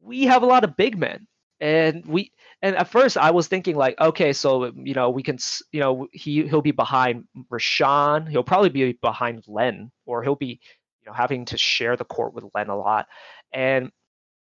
We 0.00 0.24
have 0.24 0.42
a 0.42 0.46
lot 0.46 0.64
of 0.64 0.76
big 0.76 0.98
men 0.98 1.26
and 1.60 2.04
we 2.06 2.32
and 2.62 2.76
at 2.76 2.88
first 2.88 3.16
I 3.16 3.30
was 3.30 3.48
thinking 3.48 3.76
like, 3.76 3.98
okay, 4.00 4.32
so 4.32 4.72
you 4.74 4.94
know 4.94 5.10
we 5.10 5.22
can, 5.22 5.38
you 5.72 5.80
know, 5.80 6.08
he 6.12 6.46
he'll 6.46 6.62
be 6.62 6.72
behind 6.72 7.24
Richaun, 7.50 8.28
he'll 8.28 8.42
probably 8.42 8.70
be 8.70 8.92
behind 8.92 9.44
Len, 9.46 9.90
or 10.04 10.22
he'll 10.22 10.34
be, 10.36 10.60
you 11.00 11.06
know, 11.06 11.12
having 11.12 11.44
to 11.46 11.58
share 11.58 11.96
the 11.96 12.04
court 12.04 12.34
with 12.34 12.44
Len 12.54 12.68
a 12.68 12.76
lot, 12.76 13.06
and 13.52 13.90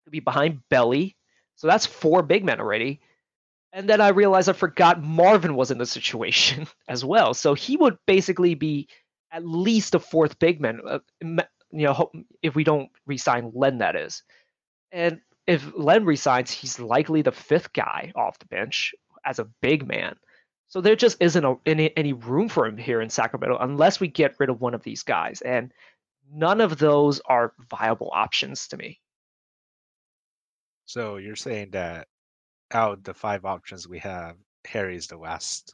he'll 0.06 0.12
be 0.12 0.20
behind 0.20 0.60
Belly. 0.70 1.16
So 1.56 1.68
that's 1.68 1.86
four 1.86 2.24
big 2.24 2.44
men 2.44 2.60
already. 2.60 3.02
And 3.72 3.88
then 3.88 4.02
I 4.02 4.10
realized 4.10 4.50
I 4.50 4.54
forgot 4.54 5.04
Marvin 5.04 5.56
was 5.56 5.72
in 5.72 5.78
the 5.78 5.86
situation 5.86 6.68
as 6.88 7.06
well. 7.06 7.34
So 7.34 7.54
he 7.54 7.78
would 7.78 7.98
basically 8.08 8.56
be 8.56 8.88
at 9.32 9.46
least 9.46 9.94
a 9.94 10.00
fourth 10.00 10.40
big 10.40 10.60
man, 10.60 10.80
uh, 10.88 11.00
you 11.22 11.38
know, 11.72 12.12
if 12.42 12.56
we 12.56 12.64
don't 12.64 12.90
resign 13.06 13.52
Len, 13.54 13.78
that 13.78 13.96
is. 13.96 14.24
And 14.92 15.22
if 15.50 15.72
Len 15.76 16.06
resigns, 16.06 16.52
he's 16.52 16.80
likely 16.80 17.24
the 17.24 17.32
fifth 17.32 17.74
guy 17.74 18.12
off 18.16 18.38
the 18.38 18.46
bench 18.46 18.94
as 19.26 19.40
a 19.40 19.50
big 19.62 19.88
man. 19.88 20.16
So 20.68 20.80
there 20.80 20.96
just 20.96 21.18
isn't 21.20 21.44
a, 21.44 21.56
any 21.66 21.98
any 21.98 22.14
room 22.14 22.50
for 22.50 22.68
him 22.68 22.78
here 22.78 23.02
in 23.02 23.10
Sacramento 23.10 23.58
unless 23.60 24.00
we 24.00 24.08
get 24.08 24.36
rid 24.40 24.52
of 24.52 24.62
one 24.62 24.76
of 24.76 24.84
these 24.84 25.02
guys, 25.02 25.42
and 25.42 25.74
none 26.32 26.62
of 26.62 26.78
those 26.78 27.20
are 27.26 27.54
viable 27.68 28.12
options 28.14 28.68
to 28.68 28.78
me. 28.78 29.00
So 30.86 31.18
you're 31.18 31.36
saying 31.36 31.72
that 31.72 32.08
out 32.72 33.00
of 33.00 33.04
the 33.04 33.16
five 33.16 33.44
options 33.44 33.88
we 33.88 33.98
have, 34.00 34.36
Harry's 34.66 35.08
the 35.08 35.18
last. 35.18 35.74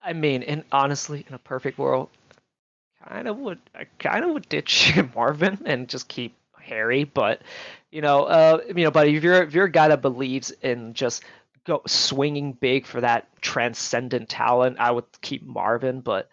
I 0.00 0.12
mean, 0.12 0.44
and 0.44 0.62
honestly, 0.70 1.24
in 1.26 1.34
a 1.34 1.38
perfect 1.38 1.76
world, 1.76 2.08
kind 3.08 3.26
of 3.26 3.36
would 3.38 3.58
I 3.74 3.86
kind 3.98 4.24
of 4.24 4.30
would 4.30 4.48
ditch 4.48 4.92
Marvin 5.16 5.58
and 5.64 5.88
just 5.88 6.06
keep 6.06 6.36
Harry, 6.64 7.04
but 7.04 7.42
you 7.90 8.00
know, 8.00 8.24
uh, 8.24 8.60
you 8.68 8.84
know, 8.84 8.90
but 8.90 9.08
if 9.08 9.22
you're 9.22 9.42
if 9.42 9.54
you're 9.54 9.66
a 9.66 9.70
guy 9.70 9.88
that 9.88 10.02
believes 10.02 10.50
in 10.62 10.94
just 10.94 11.22
go 11.64 11.82
swinging 11.86 12.52
big 12.52 12.86
for 12.86 13.00
that 13.00 13.28
transcendent 13.40 14.28
talent, 14.28 14.78
I 14.78 14.90
would 14.90 15.04
keep 15.22 15.44
Marvin. 15.44 16.00
But 16.00 16.28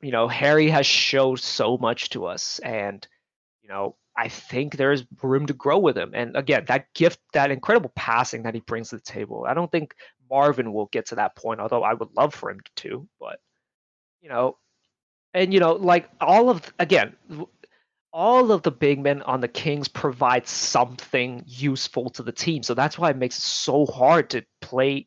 you 0.00 0.10
know, 0.10 0.28
Harry 0.28 0.68
has 0.70 0.86
showed 0.86 1.40
so 1.40 1.78
much 1.78 2.10
to 2.10 2.26
us, 2.26 2.58
and 2.60 3.06
you 3.62 3.68
know, 3.68 3.96
I 4.16 4.28
think 4.28 4.76
there's 4.76 5.04
room 5.22 5.46
to 5.46 5.54
grow 5.54 5.78
with 5.78 5.96
him. 5.96 6.12
And 6.14 6.36
again, 6.36 6.64
that 6.66 6.92
gift, 6.94 7.20
that 7.32 7.50
incredible 7.50 7.92
passing 7.94 8.42
that 8.42 8.54
he 8.54 8.60
brings 8.60 8.90
to 8.90 8.96
the 8.96 9.02
table. 9.02 9.44
I 9.48 9.54
don't 9.54 9.70
think 9.70 9.94
Marvin 10.30 10.72
will 10.72 10.86
get 10.86 11.06
to 11.06 11.16
that 11.16 11.36
point, 11.36 11.60
although 11.60 11.82
I 11.82 11.94
would 11.94 12.14
love 12.16 12.34
for 12.34 12.50
him 12.50 12.60
to. 12.76 13.08
But 13.20 13.40
you 14.20 14.28
know, 14.28 14.58
and 15.34 15.52
you 15.52 15.60
know, 15.60 15.72
like 15.72 16.08
all 16.20 16.50
of 16.50 16.72
again, 16.78 17.16
all 18.12 18.52
of 18.52 18.62
the 18.62 18.70
big 18.70 19.00
men 19.00 19.22
on 19.22 19.40
the 19.40 19.48
Kings 19.48 19.88
provide 19.88 20.46
something 20.46 21.44
useful 21.46 22.10
to 22.10 22.22
the 22.22 22.32
team. 22.32 22.62
So 22.62 22.74
that's 22.74 22.98
why 22.98 23.10
it 23.10 23.16
makes 23.16 23.38
it 23.38 23.42
so 23.42 23.86
hard 23.86 24.30
to 24.30 24.44
play. 24.60 25.06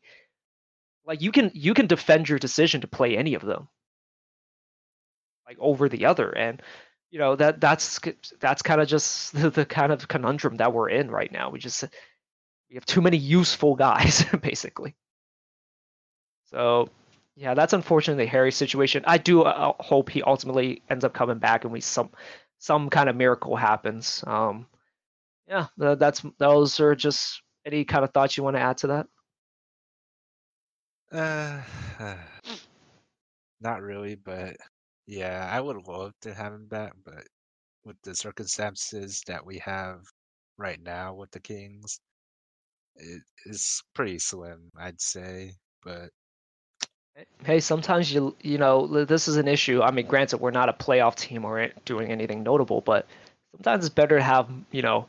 Like 1.06 1.22
you 1.22 1.30
can 1.30 1.50
you 1.54 1.72
can 1.72 1.86
defend 1.86 2.28
your 2.28 2.38
decision 2.38 2.80
to 2.80 2.88
play 2.88 3.16
any 3.16 3.34
of 3.34 3.42
them, 3.42 3.68
like 5.46 5.56
over 5.60 5.88
the 5.88 6.06
other, 6.06 6.30
and 6.36 6.60
you 7.10 7.20
know 7.20 7.36
that 7.36 7.60
that's 7.60 8.00
that's 8.40 8.62
kind 8.62 8.80
of 8.80 8.88
just 8.88 9.32
the, 9.40 9.50
the 9.50 9.64
kind 9.64 9.92
of 9.92 10.08
conundrum 10.08 10.56
that 10.56 10.72
we're 10.72 10.88
in 10.88 11.10
right 11.10 11.30
now. 11.30 11.50
We 11.50 11.60
just 11.60 11.84
we 12.68 12.74
have 12.74 12.86
too 12.86 13.00
many 13.00 13.18
useful 13.18 13.76
guys, 13.76 14.24
basically. 14.42 14.96
So 16.46 16.88
yeah, 17.36 17.54
that's 17.54 17.72
unfortunately 17.72 18.26
Harry's 18.26 18.56
situation. 18.56 19.04
I 19.06 19.18
do 19.18 19.42
uh, 19.42 19.74
hope 19.78 20.10
he 20.10 20.22
ultimately 20.22 20.82
ends 20.90 21.04
up 21.04 21.12
coming 21.12 21.38
back 21.38 21.64
and 21.64 21.72
we 21.72 21.80
some 21.80 22.10
some 22.66 22.90
kind 22.90 23.08
of 23.08 23.14
miracle 23.14 23.54
happens. 23.54 24.24
Um, 24.26 24.66
yeah, 25.46 25.66
that's 25.78 26.22
those 26.38 26.80
are 26.80 26.96
just 26.96 27.40
any 27.64 27.84
kind 27.84 28.04
of 28.04 28.12
thoughts 28.12 28.36
you 28.36 28.42
want 28.42 28.56
to 28.56 28.60
add 28.60 28.78
to 28.78 28.86
that. 28.88 29.06
Uh, 31.12 31.62
not 33.60 33.82
really, 33.82 34.16
but 34.16 34.56
yeah, 35.06 35.48
I 35.50 35.60
would 35.60 35.86
love 35.86 36.12
to 36.22 36.34
have 36.34 36.52
him 36.52 36.66
back, 36.66 36.94
but 37.04 37.24
with 37.84 37.96
the 38.02 38.16
circumstances 38.16 39.22
that 39.28 39.46
we 39.46 39.58
have 39.58 40.00
right 40.58 40.82
now 40.82 41.14
with 41.14 41.30
the 41.30 41.38
Kings, 41.38 42.00
it 42.96 43.22
is 43.44 43.80
pretty 43.94 44.18
slim, 44.18 44.70
I'd 44.76 45.00
say. 45.00 45.52
But 45.84 46.10
Hey, 47.44 47.60
sometimes 47.60 48.12
you 48.12 48.36
you 48.42 48.58
know 48.58 49.04
this 49.04 49.26
is 49.26 49.36
an 49.36 49.48
issue. 49.48 49.80
I 49.80 49.90
mean, 49.90 50.06
granted, 50.06 50.38
we're 50.38 50.50
not 50.50 50.68
a 50.68 50.74
playoff 50.74 51.14
team 51.14 51.44
or 51.44 51.68
doing 51.84 52.10
anything 52.10 52.42
notable, 52.42 52.82
but 52.82 53.06
sometimes 53.52 53.86
it's 53.86 53.94
better 53.94 54.18
to 54.18 54.22
have 54.22 54.50
you 54.70 54.82
know 54.82 55.06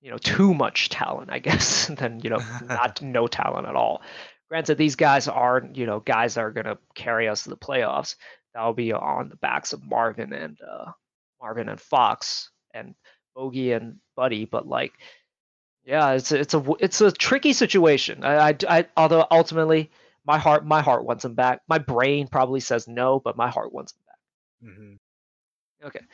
you 0.00 0.10
know 0.10 0.18
too 0.18 0.54
much 0.54 0.88
talent, 0.88 1.30
I 1.32 1.38
guess, 1.40 1.88
than 1.88 2.20
you 2.20 2.30
know 2.30 2.40
not 2.68 3.02
no 3.02 3.26
talent 3.26 3.66
at 3.66 3.74
all. 3.74 4.02
Granted, 4.48 4.78
these 4.78 4.94
guys 4.94 5.26
are 5.26 5.68
you 5.74 5.86
know 5.86 6.00
guys 6.00 6.34
that 6.34 6.42
are 6.42 6.52
gonna 6.52 6.78
carry 6.94 7.28
us 7.28 7.42
to 7.44 7.50
the 7.50 7.56
playoffs. 7.56 8.14
That'll 8.54 8.72
be 8.72 8.92
on 8.92 9.28
the 9.28 9.36
backs 9.36 9.72
of 9.72 9.84
Marvin 9.84 10.32
and 10.32 10.58
uh, 10.60 10.92
Marvin 11.40 11.68
and 11.68 11.80
Fox 11.80 12.50
and 12.72 12.94
Bogey 13.34 13.72
and 13.72 13.96
Buddy, 14.16 14.44
but 14.44 14.66
like. 14.66 14.92
Yeah, 15.84 16.12
it's 16.12 16.32
a, 16.32 16.38
it's 16.38 16.52
a 16.52 16.64
it's 16.80 17.00
a 17.00 17.10
tricky 17.10 17.54
situation. 17.54 18.22
I, 18.22 18.50
I, 18.50 18.56
I 18.68 18.86
although 18.94 19.26
ultimately 19.30 19.90
my 20.28 20.36
heart 20.36 20.66
my 20.66 20.82
heart 20.82 21.06
wants 21.06 21.24
him 21.24 21.32
back. 21.34 21.62
My 21.68 21.78
brain 21.78 22.28
probably 22.28 22.60
says 22.60 22.86
no, 22.86 23.18
but 23.18 23.38
my 23.38 23.48
heart 23.48 23.72
wants 23.72 23.94
him 23.94 24.00
back. 24.06 24.70
Mm-hmm. 24.70 25.86
Okay. 25.86 26.04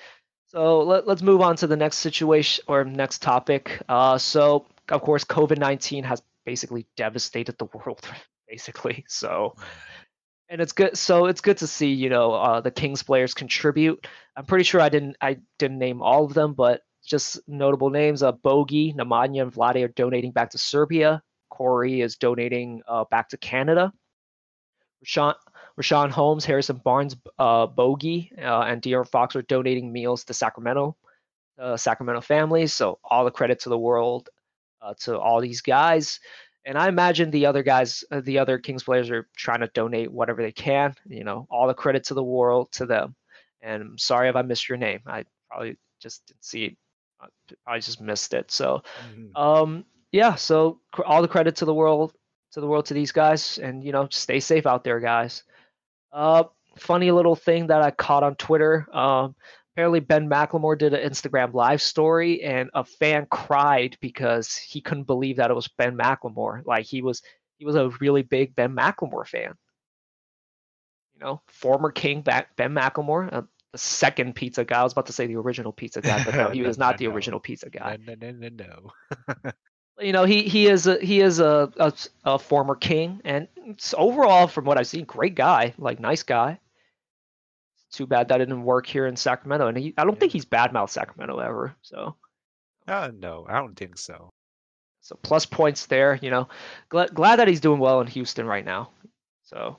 So 0.46 0.82
let, 0.82 1.08
let's 1.08 1.20
move 1.20 1.40
on 1.40 1.56
to 1.56 1.66
the 1.66 1.76
next 1.76 1.96
situation 1.96 2.64
or 2.68 2.84
next 2.84 3.22
topic. 3.22 3.82
Uh, 3.88 4.16
so 4.16 4.66
of 4.88 5.02
course, 5.02 5.24
COVID 5.24 5.58
nineteen 5.58 6.04
has 6.04 6.22
basically 6.46 6.86
devastated 6.96 7.58
the 7.58 7.64
world, 7.74 8.06
basically. 8.48 9.04
So, 9.08 9.56
and 10.48 10.60
it's 10.60 10.72
good. 10.72 10.96
So 10.96 11.26
it's 11.26 11.40
good 11.40 11.58
to 11.58 11.66
see 11.66 11.92
you 11.92 12.08
know 12.08 12.34
uh, 12.34 12.60
the 12.60 12.70
Kings 12.70 13.02
players 13.02 13.34
contribute. 13.34 14.06
I'm 14.36 14.46
pretty 14.46 14.64
sure 14.64 14.80
I 14.80 14.90
didn't 14.90 15.16
I 15.20 15.38
didn't 15.58 15.78
name 15.78 16.02
all 16.02 16.24
of 16.24 16.34
them, 16.34 16.54
but 16.54 16.82
just 17.04 17.40
notable 17.48 17.90
names: 17.90 18.22
uh, 18.22 18.30
Bogey, 18.30 18.94
Nemanja, 18.96 19.42
and 19.42 19.52
Vlade 19.52 19.84
are 19.84 19.88
donating 19.88 20.30
back 20.30 20.50
to 20.50 20.58
Serbia. 20.58 21.20
Cory 21.50 22.00
is 22.00 22.14
donating 22.14 22.82
uh, 22.86 23.04
back 23.10 23.28
to 23.30 23.36
Canada. 23.38 23.92
Richaun, 25.05 25.34
Richaun 25.80 26.11
Holmes, 26.11 26.44
Harrison 26.44 26.76
Barnes, 26.76 27.16
uh, 27.38 27.66
Bogey, 27.66 28.32
uh, 28.38 28.62
and 28.62 28.80
De'Aaron 28.80 29.09
Fox 29.09 29.36
are 29.36 29.42
donating 29.42 29.92
meals 29.92 30.24
to 30.24 30.34
Sacramento, 30.34 30.96
uh, 31.59 31.76
Sacramento 31.76 32.20
families. 32.20 32.72
So 32.72 32.98
all 33.05 33.24
the 33.24 33.30
credit 33.30 33.61
to 33.61 33.68
the 33.68 33.78
world 33.78 34.28
uh, 34.80 34.94
to 35.00 35.18
all 35.18 35.40
these 35.40 35.61
guys. 35.61 36.20
And 36.66 36.78
I 36.78 36.88
imagine 36.88 37.30
the 37.30 37.46
other 37.46 37.62
guys, 37.62 38.05
uh, 38.11 38.22
the 38.22 38.38
other 38.38 38.59
Kings 38.59 38.84
players 38.84 39.11
are 39.11 39.28
trying 39.36 39.61
to 39.61 39.66
donate 39.68 40.11
whatever 40.11 40.42
they 40.42 40.52
can. 40.52 40.94
You 41.07 41.24
know, 41.24 41.46
all 41.50 41.66
the 41.66 41.74
credit 41.74 42.05
to 42.05 42.14
the 42.14 42.24
world 42.24 42.72
to 42.72 42.86
them. 42.86 43.14
And 43.61 43.82
I'm 43.82 43.98
sorry 43.98 44.28
if 44.28 44.36
I 44.36 44.42
missed 44.42 44.68
your 44.68 44.78
name. 44.78 45.00
I 45.07 45.24
probably 45.50 45.76
just 46.00 46.26
didn't 46.26 46.44
see 46.44 46.64
it. 46.64 46.76
I 47.66 47.78
just 47.78 48.00
missed 48.00 48.34
it. 48.34 48.50
So, 48.50 48.82
mm-hmm. 49.11 49.36
um, 49.36 49.84
yeah. 50.12 50.34
So 50.34 50.80
all 51.07 51.22
the 51.22 51.28
credit 51.28 51.57
to 51.57 51.64
the 51.64 51.74
world 51.74 52.14
to 52.55 52.61
the 52.61 52.66
world 52.66 52.86
to 52.86 52.94
these 52.94 53.12
guys, 53.12 53.59
and 53.59 53.84
you 53.84 53.92
know, 53.92 54.09
stay 54.11 54.40
safe 54.40 54.66
out 54.66 54.84
there, 54.84 55.00
guys. 55.00 55.42
Uh, 56.12 56.44
funny 56.78 57.11
little 57.11 57.36
thing 57.36 57.66
that 57.66 57.82
I 57.82 57.90
caught 57.90 58.22
on 58.22 58.36
Twitter. 58.36 58.86
Um, 58.92 59.34
apparently, 59.72 60.00
Ben 60.00 60.28
McLemore 60.28 60.78
did 60.78 60.94
an 60.94 61.09
Instagram 61.09 61.52
live 61.52 61.82
story, 61.82 62.42
and 62.42 62.70
a 62.72 62.84
fan 62.84 63.26
cried 63.30 63.96
because 64.00 64.57
he 64.57 64.80
couldn't 64.80 65.05
believe 65.05 65.36
that 65.36 65.50
it 65.50 65.55
was 65.55 65.68
Ben 65.68 65.96
McLemore. 65.96 66.64
Like 66.64 66.86
he 66.86 67.02
was, 67.02 67.22
he 67.59 67.64
was 67.64 67.74
a 67.74 67.90
really 68.00 68.22
big 68.22 68.55
Ben 68.55 68.74
McLemore 68.74 69.26
fan. 69.26 69.55
You 71.14 71.20
know, 71.20 71.42
former 71.48 71.90
King 71.90 72.22
Ben 72.22 72.46
McLemore, 72.59 73.32
uh, 73.32 73.42
the 73.72 73.78
second 73.78 74.36
pizza 74.36 74.64
guy. 74.64 74.80
I 74.80 74.84
was 74.84 74.92
about 74.92 75.07
to 75.07 75.12
say 75.12 75.26
the 75.26 75.36
original 75.36 75.72
pizza 75.72 76.00
guy, 76.00 76.22
but 76.24 76.36
no, 76.36 76.50
he 76.50 76.62
was 76.62 76.78
not 76.78 76.98
the 76.98 77.07
original 77.09 77.40
pizza 77.40 77.68
guy. 77.68 77.98
No, 78.00 78.14
no, 78.14 78.30
no, 78.30 78.48
no. 78.48 78.92
no. 79.44 79.52
you 80.01 80.12
know 80.12 80.24
he 80.24 80.42
he 80.42 80.66
is 80.66 80.86
a 80.86 80.99
he 80.99 81.20
is 81.20 81.38
a, 81.38 81.72
a, 81.76 81.92
a 82.24 82.38
former 82.38 82.74
king 82.74 83.20
and 83.24 83.49
overall 83.97 84.47
from 84.47 84.64
what 84.64 84.78
i've 84.78 84.86
seen 84.86 85.05
great 85.05 85.34
guy 85.34 85.74
like 85.78 86.01
nice 86.01 86.22
guy. 86.22 86.59
Too 87.92 88.07
bad 88.09 88.26
that 88.28 88.38
didn't 88.38 88.64
work 88.64 88.86
here 88.86 89.07
in 89.07 89.14
sacramento 89.14 89.68
and 89.68 89.78
he, 89.78 89.95
i 89.97 90.03
don't 90.03 90.14
yeah. 90.14 90.18
think 90.18 90.32
he's 90.32 90.45
badmouth 90.45 90.90
sacramento 90.90 91.38
ever 91.38 91.76
so. 91.82 92.16
Uh, 92.88 93.11
no 93.16 93.47
i 93.49 93.55
don't 93.55 93.76
think 93.76 93.97
so. 93.97 94.30
So 95.01 95.16
plus 95.22 95.47
points 95.47 95.86
there 95.86 96.18
you 96.20 96.30
know. 96.30 96.49
Glad, 96.88 97.14
glad 97.14 97.36
that 97.36 97.47
he's 97.47 97.61
doing 97.61 97.78
well 97.78 98.01
in 98.01 98.09
houston 98.09 98.47
right 98.47 98.64
now 98.64 98.90
so 99.45 99.76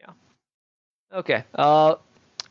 yeah. 0.00 0.12
Okay 1.12 1.44
uh 1.54 1.94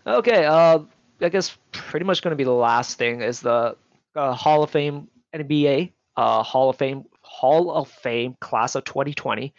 okay 0.07 0.45
uh 0.45 0.80
i 1.20 1.30
guess 1.30 1.57
pretty 1.74 2.05
much 2.05 2.22
going 2.22 2.32
to 2.32 2.38
be 2.38 2.45
the 2.45 2.51
last 2.51 2.97
thing 2.97 3.22
is 3.22 3.41
the 3.41 3.76
uh, 4.16 4.34
hall 4.34 4.64
of 4.64 4.70
fame 4.70 5.09
nba 5.36 5.91
uh, 6.22 6.43
Hall 6.43 6.69
of 6.69 6.78
Fame 6.78 7.05
Hall 7.22 7.72
of 7.72 7.89
Fame 7.89 8.36
class 8.39 8.76
of 8.76 8.84
2020. 8.86 9.53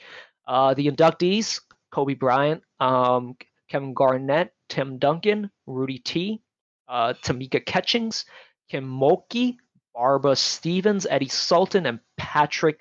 Uh, 0.47 0.75
the 0.75 0.87
inductees: 0.87 1.61
Kobe 1.91 2.15
Bryant, 2.15 2.63
um, 2.79 3.37
Kevin 3.69 3.95
Garnett, 3.95 4.53
Tim 4.69 4.99
Duncan, 4.99 5.51
Rudy 5.67 5.99
T, 5.99 6.41
uh, 6.89 7.15
Tamika 7.15 7.65
Catchings, 7.65 8.27
Kim 8.71 8.89
Mulkey, 8.89 9.57
Barbara 9.93 10.37
Stevens, 10.37 11.05
Eddie 11.11 11.29
Sutton, 11.29 11.87
and 11.87 11.99
Patrick 12.17 12.79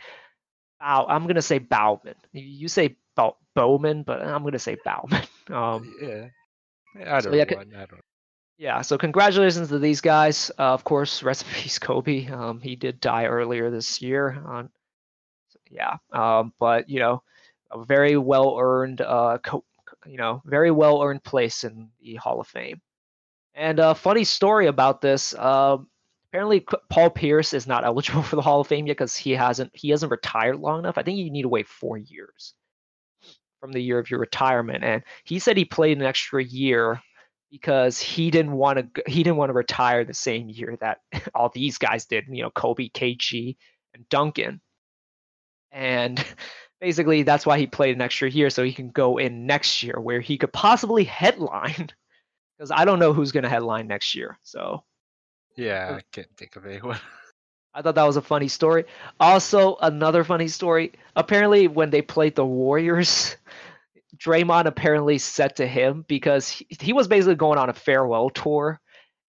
Bow. 0.80 1.08
I'm 1.10 1.26
gonna 1.26 1.42
say 1.42 1.58
Bowman. 1.58 2.16
You 2.34 2.68
say 2.68 2.98
Bowman, 3.56 4.04
but 4.04 4.22
I'm 4.22 4.44
gonna 4.44 4.60
say 4.60 4.78
Bowman. 4.86 5.24
Um, 5.50 5.94
yeah, 6.02 6.28
I 6.96 7.20
don't 7.20 7.24
so, 7.24 7.34
yeah, 7.34 7.44
know. 7.44 7.60
I 7.60 7.86
don't 7.86 8.00
yeah, 8.58 8.82
so 8.82 8.98
congratulations 8.98 9.70
to 9.70 9.80
these 9.80 10.02
guys. 10.02 10.52
Uh, 10.58 10.74
of 10.74 10.84
course, 10.84 11.24
peace, 11.54 11.80
Kobe. 11.80 12.28
Um, 12.28 12.60
he 12.62 12.76
did 12.76 13.00
die 13.00 13.26
earlier 13.26 13.70
this 13.70 14.02
year. 14.02 14.42
On, 14.46 14.70
yeah, 15.70 15.98
um, 16.12 16.54
but 16.60 16.90
you 16.90 17.00
know, 17.00 17.24
a 17.72 17.84
very 17.84 18.18
well 18.18 18.58
earned, 18.60 19.02
uh, 19.02 19.40
co- 19.44 19.66
you 20.06 20.18
know, 20.18 20.42
very 20.46 20.72
well 20.72 21.02
earned 21.02 21.24
place 21.24 21.64
in 21.64 21.90
the 22.02 22.16
Hall 22.16 22.40
of 22.40 22.48
Fame. 22.48 22.82
And 23.54 23.80
a 23.80 23.96
funny 23.96 24.24
story 24.24 24.68
about 24.68 25.02
this. 25.02 25.34
Uh, 25.34 25.78
apparently, 26.30 26.66
Paul 26.90 27.10
Pierce 27.10 27.54
is 27.54 27.68
not 27.68 27.84
eligible 27.86 28.24
for 28.24 28.36
the 28.36 28.42
Hall 28.42 28.62
of 28.62 28.68
Fame 28.68 28.88
yet 28.88 28.98
because 28.98 29.16
he 29.16 29.32
hasn't 29.32 29.72
he 29.74 29.90
hasn't 29.90 30.12
retired 30.12 30.60
long 30.60 30.80
enough. 30.80 30.98
I 30.98 31.04
think 31.04 31.18
you 31.18 31.32
need 31.32 31.44
to 31.44 31.50
wait 31.50 31.68
four 31.68 31.98
years 31.98 32.54
from 33.60 33.72
the 33.72 33.82
year 33.82 34.00
of 34.00 34.10
your 34.10 34.20
retirement. 34.20 34.84
And 34.84 35.04
he 35.24 35.40
said 35.40 35.56
he 35.56 35.66
played 35.66 35.98
an 35.98 36.04
extra 36.04 36.44
year 36.44 37.02
because 37.52 38.00
he 38.00 38.32
didn't 38.32 38.54
want 38.54 38.96
to 38.96 39.04
he 39.06 39.24
didn't 39.24 39.36
want 39.36 39.50
to 39.50 39.54
retire 39.54 40.06
the 40.06 40.14
same 40.14 40.50
year 40.50 40.78
that 40.80 41.00
all 41.36 41.50
these 41.50 41.78
guys 41.78 42.06
did, 42.06 42.26
you 42.30 42.42
know, 42.42 42.50
Kobe, 42.50 42.90
KG, 42.90 43.58
and 43.94 44.08
Duncan. 44.10 44.62
And 45.72 46.24
basically 46.82 47.24
that's 47.24 47.46
why 47.46 47.60
he 47.60 47.68
played 47.68 47.96
an 47.96 48.02
extra 48.02 48.30
year 48.30 48.50
so 48.50 48.64
he 48.64 48.74
can 48.74 48.90
go 48.90 49.18
in 49.18 49.46
next 49.46 49.84
year 49.84 50.00
where 50.00 50.22
he 50.22 50.38
could 50.38 50.54
possibly 50.54 51.04
headline 51.22 51.90
because 52.58 52.72
I 52.72 52.86
don't 52.86 53.00
know 53.00 53.14
who's 53.14 53.32
going 53.32 53.44
to 53.44 53.50
headline 53.50 53.88
next 53.88 54.16
year. 54.16 54.40
So 54.44 54.84
yeah, 55.58 55.98
I 55.98 56.02
can't 56.12 56.30
think 56.38 56.56
of 56.56 56.66
anyone. 56.66 57.00
I 57.74 57.82
thought 57.82 57.96
that 57.96 58.04
was 58.04 58.18
a 58.18 58.22
funny 58.22 58.50
story. 58.50 58.86
Also, 59.20 59.78
another 59.82 60.24
funny 60.24 60.50
story. 60.50 60.92
Apparently, 61.16 61.68
when 61.68 61.90
they 61.90 62.02
played 62.02 62.36
the 62.36 62.46
Warriors, 62.46 63.38
Draymond 64.18 64.66
apparently 64.66 65.18
said 65.18 65.56
to 65.58 65.68
him 65.68 66.06
because 66.08 66.50
he, 66.50 66.68
he 66.80 66.94
was 66.94 67.08
basically 67.08 67.36
going 67.36 67.58
on 67.60 67.70
a 67.70 67.74
farewell 67.74 68.30
tour, 68.30 68.80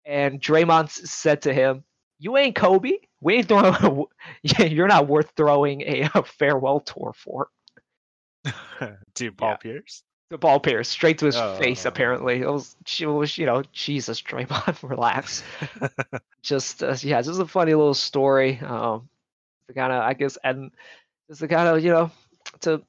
and 0.05 0.41
Draymond 0.41 0.91
said 0.91 1.43
to 1.43 1.53
him, 1.55 1.85
you 2.19 2.37
ain't 2.37 2.57
Kobe. 2.57 2.93
We 3.21 3.37
ain't 3.37 3.49
throwing. 3.49 4.07
You're 4.59 4.89
not 4.89 5.07
worth 5.09 5.33
throwing 5.37 5.83
a, 5.83 6.11
a 6.15 6.23
farewell 6.25 6.81
tour 6.81 7.13
for. 7.17 7.49
to 9.15 9.33
Paul 9.33 9.51
Yeah. 9.51 9.57
Pierce. 9.57 10.03
To 10.31 10.37
Paul 10.39 10.61
pierce 10.61 10.89
straight 10.89 11.19
to 11.19 11.27
his 11.27 11.37
face. 11.59 11.87
Oh. 11.87 11.89
Apparently, 11.89 12.43
it 12.43 12.49
was. 12.49 12.77
Was. 13.01 13.39
You 13.39 13.47
know, 13.47 13.63
Jesus, 13.73 14.21
Draymond, 14.21 14.89
relax. 14.89 15.43
just 16.43 16.83
uh, 16.83 16.95
yeah, 17.01 17.23
just 17.23 17.41
a 17.41 17.47
funny 17.47 17.73
little 17.75 17.95
story. 17.95 18.59
Um, 18.61 19.09
to 19.69 19.75
kind 19.75 19.93
of 19.93 20.03
I 20.03 20.15
guess 20.15 20.37
and 20.45 20.71
just 21.29 21.41
to 21.41 21.49
kind 21.49 21.69
of 21.69 21.83
you 21.83 21.91
know 21.91 22.11
to 22.61 22.83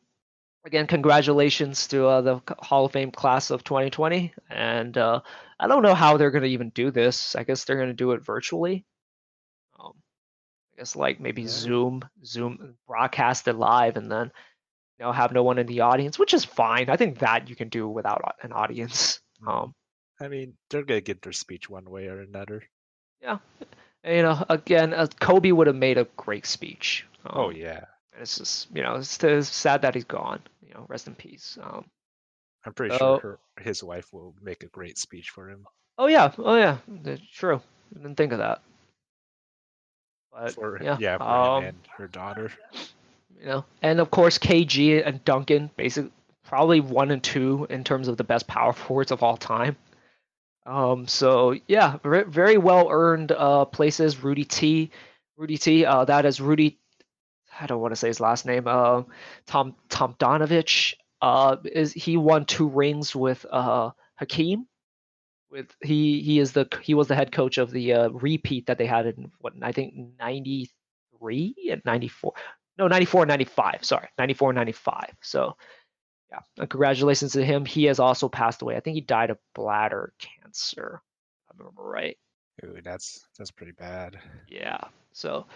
again 0.65 0.87
congratulations 0.87 1.87
to 1.87 2.05
uh, 2.07 2.21
the 2.21 2.41
Hall 2.59 2.85
of 2.85 2.91
Fame 2.91 3.11
class 3.11 3.49
of 3.51 3.63
2020. 3.63 4.33
And 4.49 4.97
uh, 4.97 5.21
I 5.59 5.67
don't 5.67 5.83
know 5.83 5.95
how 5.95 6.17
they're 6.17 6.31
gonna 6.31 6.47
even 6.47 6.69
do 6.69 6.91
this. 6.91 7.35
I 7.35 7.43
guess 7.43 7.63
they're 7.63 7.79
gonna 7.79 7.93
do 7.93 8.11
it 8.11 8.23
virtually. 8.25 8.85
Um, 9.79 9.93
I 10.73 10.77
guess 10.79 10.95
like 10.95 11.19
maybe 11.19 11.43
Yeah. 11.43 11.47
Zoom, 11.49 12.01
Zoom 12.25 12.75
broadcast 12.87 13.47
it 13.47 13.53
live, 13.55 13.97
and 13.97 14.11
then 14.11 14.31
you 14.99 15.05
know 15.05 15.11
have 15.11 15.31
no 15.31 15.43
one 15.43 15.57
in 15.57 15.67
the 15.67 15.81
audience, 15.81 16.19
which 16.19 16.33
is 16.33 16.45
fine. 16.45 16.89
I 16.89 16.97
think 16.97 17.19
that 17.19 17.49
you 17.49 17.55
can 17.55 17.69
do 17.69 17.87
without 17.87 18.35
an 18.41 18.51
audience. 18.53 19.19
Um, 19.47 19.73
I 20.19 20.27
mean, 20.27 20.57
they're 20.69 20.83
gonna 20.83 20.99
get 21.01 21.21
their 21.21 21.31
speech 21.31 21.69
one 21.69 21.89
way 21.89 22.07
or 22.07 22.19
another. 22.19 22.63
and, 24.03 24.15
you 24.17 24.21
know, 24.23 24.45
again, 24.49 24.93
uh, 24.93 25.07
Kobe 25.19 25.51
would 25.51 25.67
have 25.67 25.75
made 25.75 25.97
a 25.97 26.05
great 26.17 26.45
speech. 26.45 27.05
oh 27.25 27.49
Um, 27.49 27.55
yeah, 27.55 27.77
And 27.77 27.98
it's 28.19 28.37
just, 28.37 28.67
you 28.75 28.83
know, 28.83 28.95
it's, 28.95 29.23
it's 29.23 29.49
sad 29.49 29.81
that 29.81 29.95
he's 29.95 30.03
gone. 30.03 30.41
You 30.67 30.73
know, 30.73 30.85
rest 30.87 31.07
in 31.07 31.15
peace. 31.15 31.57
Um, 31.61 31.85
I'm 32.65 32.73
pretty 32.73 32.93
Oh. 32.95 33.19
sure 33.19 33.39
her, 33.57 33.63
his 33.63 33.83
wife 33.83 34.11
will 34.13 34.35
make 34.41 34.63
a 34.63 34.67
great 34.67 34.97
speech 34.97 35.29
for 35.31 35.49
him. 35.49 35.65
oh 35.97 36.07
yeah, 36.07 36.31
oh 36.37 36.55
yeah, 36.55 36.77
true. 37.33 37.61
I 37.95 37.97
didn't 37.97 38.15
think 38.15 38.31
of 38.33 38.39
that. 38.39 38.61
But 40.31 40.51
For 40.53 40.81
yeah, 40.81 40.97
yeah, 40.99 41.17
for 41.17 41.23
um, 41.23 41.63
and 41.63 41.77
her 41.97 42.07
daughter. 42.07 42.51
you 43.39 43.45
know, 43.45 43.65
and 43.81 43.99
of 43.99 44.11
course 44.11 44.37
KG 44.37 45.05
and 45.05 45.23
Duncan, 45.25 45.71
basically 45.75 46.11
probably 46.45 46.79
one 46.79 47.11
and 47.11 47.23
two 47.23 47.65
in 47.69 47.83
terms 47.83 48.07
of 48.07 48.17
the 48.17 48.23
best 48.23 48.47
power 48.47 48.73
forwards 48.73 49.11
of 49.11 49.23
all 49.23 49.37
time. 49.37 49.75
Um, 50.65 51.07
so 51.07 51.55
yeah, 51.67 51.97
very, 52.03 52.23
very 52.25 52.57
well 52.57 52.87
earned 52.91 53.31
uh, 53.31 53.65
places. 53.65 54.23
Rudy 54.23 54.45
T, 54.45 54.91
Rudy 55.37 55.57
T. 55.57 55.85
Uh, 55.85 56.05
that 56.05 56.25
is 56.25 56.39
Rudy. 56.39 56.77
I 57.59 57.65
don't 57.67 57.81
want 57.81 57.91
to 57.91 57.95
say 57.95 58.07
his 58.07 58.19
last 58.19 58.45
name. 58.45 58.67
Uh, 58.67 59.03
Tom 59.45 59.75
Tomjanovich. 59.89 60.95
Uh, 61.21 61.57
is 61.65 61.91
he 61.91 62.15
won 62.15 62.45
two 62.45 62.67
rings 62.69 63.13
with 63.15 63.45
uh 63.51 63.91
Hakeem? 64.15 64.67
With 65.51 65.75
he 65.81 66.21
he 66.21 66.39
is 66.39 66.53
the 66.53 66.67
he 66.81 66.93
was 66.93 67.07
the 67.07 67.15
head 67.15 67.31
coach 67.31 67.57
of 67.57 67.71
the 67.71 67.93
uh, 67.93 68.09
repeat 68.09 68.67
that 68.67 68.77
they 68.77 68.85
had 68.85 69.05
in 69.07 69.31
what 69.39 69.53
I 69.61 69.71
think 69.71 69.93
ninety 70.19 70.69
three 71.19 71.55
and 71.71 71.81
ninety 71.85 72.07
four. 72.07 72.33
No, 72.79 72.87
94 72.87 73.25
95. 73.25 73.83
Sorry, 73.83 74.07
94 74.17 74.53
95. 74.53 75.13
So, 75.21 75.57
yeah, 76.31 76.39
uh, 76.57 76.65
congratulations 76.65 77.33
to 77.33 77.43
him. 77.43 77.65
He 77.65 77.83
has 77.85 77.99
also 77.99 78.29
passed 78.29 78.61
away. 78.61 78.77
I 78.77 78.79
think 78.79 78.95
he 78.95 79.01
died 79.01 79.31
of 79.31 79.37
bladder 79.53 80.13
cancer. 80.17 81.01
I 81.49 81.55
remember 81.57 81.83
right. 81.83 82.17
Ooh, 82.63 82.79
that's 82.81 83.25
that's 83.37 83.51
pretty 83.51 83.73
bad. 83.73 84.17
Yeah. 84.47 84.79
So, 85.11 85.47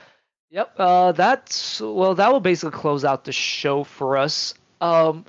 yep. 0.54 0.74
Uh, 0.78 1.12
that's 1.12 1.82
well. 1.82 2.16
That 2.16 2.32
will 2.32 2.40
basically 2.40 2.80
close 2.80 3.04
out 3.04 3.26
the 3.26 3.32
show 3.32 3.84
for 3.84 4.18
us. 4.18 4.54
Um, 4.80 5.26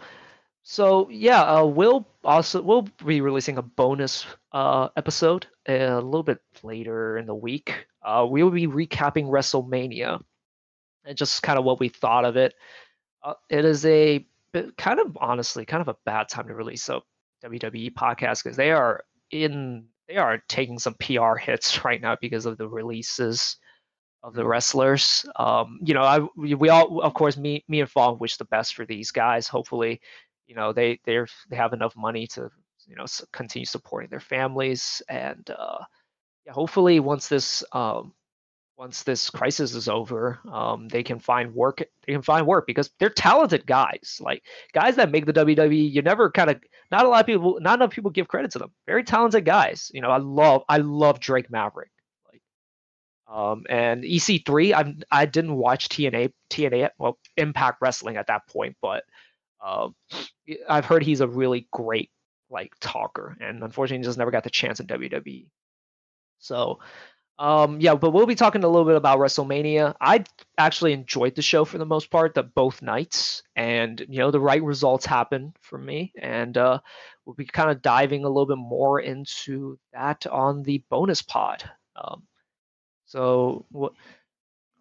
so 0.62 1.08
yeah, 1.10 1.42
uh, 1.42 1.64
we'll 1.64 2.06
also 2.22 2.62
we'll 2.62 2.88
be 3.04 3.20
releasing 3.20 3.58
a 3.58 3.62
bonus 3.62 4.26
uh 4.52 4.88
episode 4.96 5.46
a 5.66 5.96
little 5.96 6.22
bit 6.22 6.40
later 6.62 7.18
in 7.18 7.26
the 7.26 7.34
week. 7.34 7.86
Uh, 8.02 8.26
we 8.28 8.42
will 8.42 8.50
be 8.50 8.66
recapping 8.66 9.26
WrestleMania 9.26 10.22
and 11.04 11.16
just 11.16 11.42
kind 11.42 11.58
of 11.58 11.64
what 11.64 11.80
we 11.80 11.88
thought 11.88 12.24
of 12.24 12.36
it. 12.36 12.54
Uh, 13.22 13.34
it 13.48 13.64
is 13.64 13.84
a 13.86 14.26
kind 14.76 15.00
of 15.00 15.16
honestly 15.20 15.64
kind 15.64 15.80
of 15.80 15.88
a 15.88 15.96
bad 16.04 16.28
time 16.28 16.46
to 16.48 16.54
release 16.54 16.88
a 16.88 17.00
WWE 17.44 17.92
podcast 17.94 18.42
because 18.42 18.56
they 18.56 18.70
are 18.70 19.04
in 19.30 19.86
they 20.08 20.16
are 20.16 20.42
taking 20.48 20.78
some 20.78 20.94
PR 20.94 21.34
hits 21.34 21.84
right 21.84 22.00
now 22.00 22.16
because 22.20 22.46
of 22.46 22.58
the 22.58 22.68
releases 22.68 23.56
of 24.24 24.34
the 24.34 24.44
wrestlers. 24.44 25.26
Um, 25.36 25.78
you 25.84 25.94
know, 25.94 26.02
I 26.02 26.20
we, 26.36 26.70
all 26.70 27.02
of 27.02 27.14
course 27.14 27.36
me 27.36 27.62
me 27.68 27.80
and 27.80 27.90
Fawn 27.90 28.18
wish 28.18 28.38
the 28.38 28.46
best 28.46 28.74
for 28.74 28.86
these 28.86 29.12
guys. 29.12 29.46
Hopefully, 29.46 30.00
you 30.46 30.56
know 30.56 30.72
they 30.72 30.98
they're 31.04 31.28
they 31.50 31.56
have 31.56 31.74
enough 31.74 31.94
money 31.96 32.26
to 32.28 32.50
you 32.86 32.96
know 32.96 33.04
continue 33.32 33.66
supporting 33.66 34.10
their 34.10 34.20
families 34.20 35.02
and 35.08 35.50
uh, 35.50 35.84
yeah, 36.46 36.52
hopefully 36.52 37.00
once 37.00 37.28
this 37.28 37.62
um, 37.72 38.14
once 38.76 39.02
this 39.02 39.30
crisis 39.30 39.74
is 39.74 39.88
over, 39.88 40.40
um, 40.50 40.88
they 40.88 41.02
can 41.02 41.18
find 41.18 41.54
work. 41.54 41.82
They 42.06 42.12
can 42.12 42.22
find 42.22 42.46
work 42.46 42.66
because 42.66 42.90
they're 42.98 43.10
talented 43.10 43.66
guys, 43.66 44.18
like 44.20 44.42
guys 44.72 44.96
that 44.96 45.10
make 45.10 45.26
the 45.26 45.32
WWE. 45.34 45.92
You 45.92 46.02
never 46.02 46.30
kind 46.30 46.50
of 46.50 46.60
not 46.90 47.04
a 47.04 47.08
lot 47.08 47.20
of 47.20 47.26
people, 47.26 47.58
not 47.60 47.78
enough 47.78 47.90
people 47.90 48.10
give 48.10 48.28
credit 48.28 48.50
to 48.52 48.58
them. 48.58 48.72
Very 48.86 49.04
talented 49.04 49.44
guys. 49.44 49.90
You 49.94 50.00
know, 50.00 50.10
I 50.10 50.18
love 50.18 50.62
I 50.68 50.78
love 50.78 51.20
Drake 51.20 51.50
Maverick. 51.50 51.90
Um, 53.26 53.64
and 53.70 54.04
EC3. 54.04 54.74
I'm 54.74 55.00
I 55.10 55.26
didn't 55.26 55.56
watch 55.56 55.88
TNA 55.88 56.32
TNA 56.50 56.90
well 56.98 57.18
Impact 57.36 57.78
Wrestling 57.80 58.16
at 58.16 58.26
that 58.26 58.46
point, 58.48 58.76
but 58.82 59.04
um, 59.64 59.94
I've 60.68 60.84
heard 60.84 61.02
he's 61.02 61.20
a 61.20 61.28
really 61.28 61.66
great 61.72 62.10
like 62.50 62.72
talker, 62.80 63.36
and 63.40 63.62
unfortunately, 63.62 64.02
he 64.02 64.04
just 64.04 64.18
never 64.18 64.30
got 64.30 64.44
the 64.44 64.50
chance 64.50 64.78
in 64.78 64.86
WWE. 64.86 65.46
So, 66.38 66.80
um, 67.38 67.80
yeah, 67.80 67.94
but 67.94 68.10
we'll 68.10 68.26
be 68.26 68.34
talking 68.34 68.62
a 68.62 68.68
little 68.68 68.84
bit 68.84 68.96
about 68.96 69.18
WrestleMania. 69.18 69.94
I 70.00 70.24
actually 70.58 70.92
enjoyed 70.92 71.34
the 71.34 71.42
show 71.42 71.64
for 71.64 71.78
the 71.78 71.86
most 71.86 72.10
part, 72.10 72.34
the 72.34 72.42
both 72.42 72.82
nights, 72.82 73.42
and 73.56 73.98
you 74.08 74.18
know 74.18 74.30
the 74.30 74.40
right 74.40 74.62
results 74.62 75.06
happened 75.06 75.56
for 75.60 75.78
me, 75.78 76.12
and 76.20 76.56
uh, 76.58 76.78
we'll 77.24 77.34
be 77.34 77.46
kind 77.46 77.70
of 77.70 77.80
diving 77.80 78.24
a 78.24 78.28
little 78.28 78.46
bit 78.46 78.58
more 78.58 79.00
into 79.00 79.78
that 79.94 80.26
on 80.26 80.62
the 80.62 80.84
bonus 80.90 81.22
pod. 81.22 81.68
Um, 81.96 82.22
so, 83.06 83.64
what 83.70 83.92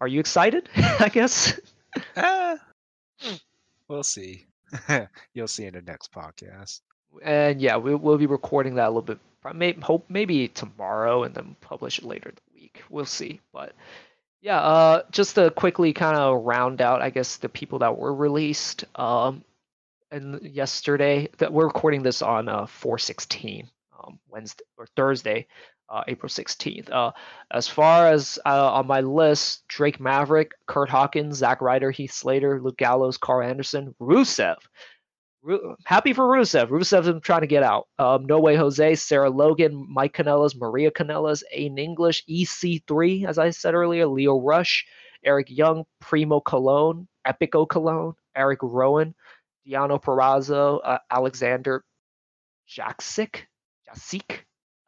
are 0.00 0.08
you 0.08 0.20
excited? 0.20 0.68
I 0.76 1.08
guess. 1.12 1.58
Ah, 2.16 2.56
we'll 3.88 4.02
see. 4.02 4.46
You'll 5.34 5.48
see 5.48 5.66
in 5.66 5.74
the 5.74 5.82
next 5.82 6.12
podcast. 6.12 6.80
and 7.22 7.60
yeah, 7.60 7.76
we, 7.76 7.94
we'll 7.94 8.18
be 8.18 8.26
recording 8.26 8.74
that 8.76 8.86
a 8.86 8.88
little 8.88 9.02
bit. 9.02 9.18
Maybe 9.54 9.80
hope 9.80 10.06
maybe 10.08 10.48
tomorrow, 10.48 11.24
and 11.24 11.34
then 11.34 11.56
publish 11.60 11.98
it 11.98 12.04
later 12.04 12.30
in 12.30 12.34
the 12.34 12.60
week. 12.60 12.82
We'll 12.90 13.04
see. 13.04 13.40
But 13.52 13.74
yeah, 14.40 14.58
uh, 14.58 15.02
just 15.10 15.34
to 15.36 15.50
quickly 15.50 15.92
kind 15.92 16.16
of 16.16 16.42
round 16.44 16.80
out, 16.80 17.02
I 17.02 17.10
guess 17.10 17.36
the 17.36 17.48
people 17.48 17.80
that 17.80 17.96
were 17.98 18.14
released. 18.14 18.84
Um, 18.98 19.44
and 20.10 20.40
yesterday 20.42 21.28
that 21.38 21.52
we're 21.52 21.66
recording 21.66 22.02
this 22.02 22.22
on 22.22 22.48
uh 22.48 22.66
416 22.66 23.68
um 23.98 24.18
Wednesday 24.28 24.64
or 24.76 24.86
Thursday, 24.96 25.46
uh 25.88 26.02
April 26.08 26.28
16th. 26.28 26.90
Uh 26.90 27.12
as 27.50 27.68
far 27.68 28.08
as 28.08 28.38
uh, 28.46 28.72
on 28.72 28.86
my 28.86 29.00
list, 29.00 29.66
Drake 29.68 30.00
Maverick, 30.00 30.52
Kurt 30.66 30.88
Hawkins, 30.88 31.38
Zack 31.38 31.60
Ryder, 31.60 31.90
Heath 31.90 32.12
Slater, 32.12 32.60
Luke 32.60 32.76
Gallows, 32.76 33.16
Karl 33.16 33.48
Anderson, 33.48 33.94
Rusev. 34.00 34.56
Ru- 35.42 35.76
happy 35.84 36.14
for 36.14 36.24
Rusev. 36.26 36.68
Rusev's 36.68 37.06
been 37.06 37.20
trying 37.20 37.42
to 37.42 37.46
get 37.46 37.62
out. 37.62 37.86
Um, 37.98 38.24
no 38.24 38.40
Way 38.40 38.56
Jose, 38.56 38.94
Sarah 38.94 39.28
Logan, 39.28 39.86
Mike 39.90 40.16
Kanellis, 40.16 40.56
Maria 40.56 40.90
Kanellis, 40.90 41.42
Aiden 41.54 41.78
English, 41.78 42.24
EC3, 42.26 43.28
as 43.28 43.38
I 43.38 43.50
said 43.50 43.74
earlier, 43.74 44.06
Lio 44.06 44.40
Rush, 44.40 44.86
Eric 45.22 45.48
Young, 45.50 45.84
Primo 46.00 46.40
Colón, 46.40 47.06
Epico 47.26 47.66
Colón, 47.66 48.14
Erick 48.34 48.60
Rowan, 48.62 49.14
Deonna 49.66 50.02
Purrazzo, 50.02 50.80
uh, 50.82 50.98
Alexander 51.10 51.84
Jaksic, 52.68 53.42
Jasik. 53.88 54.40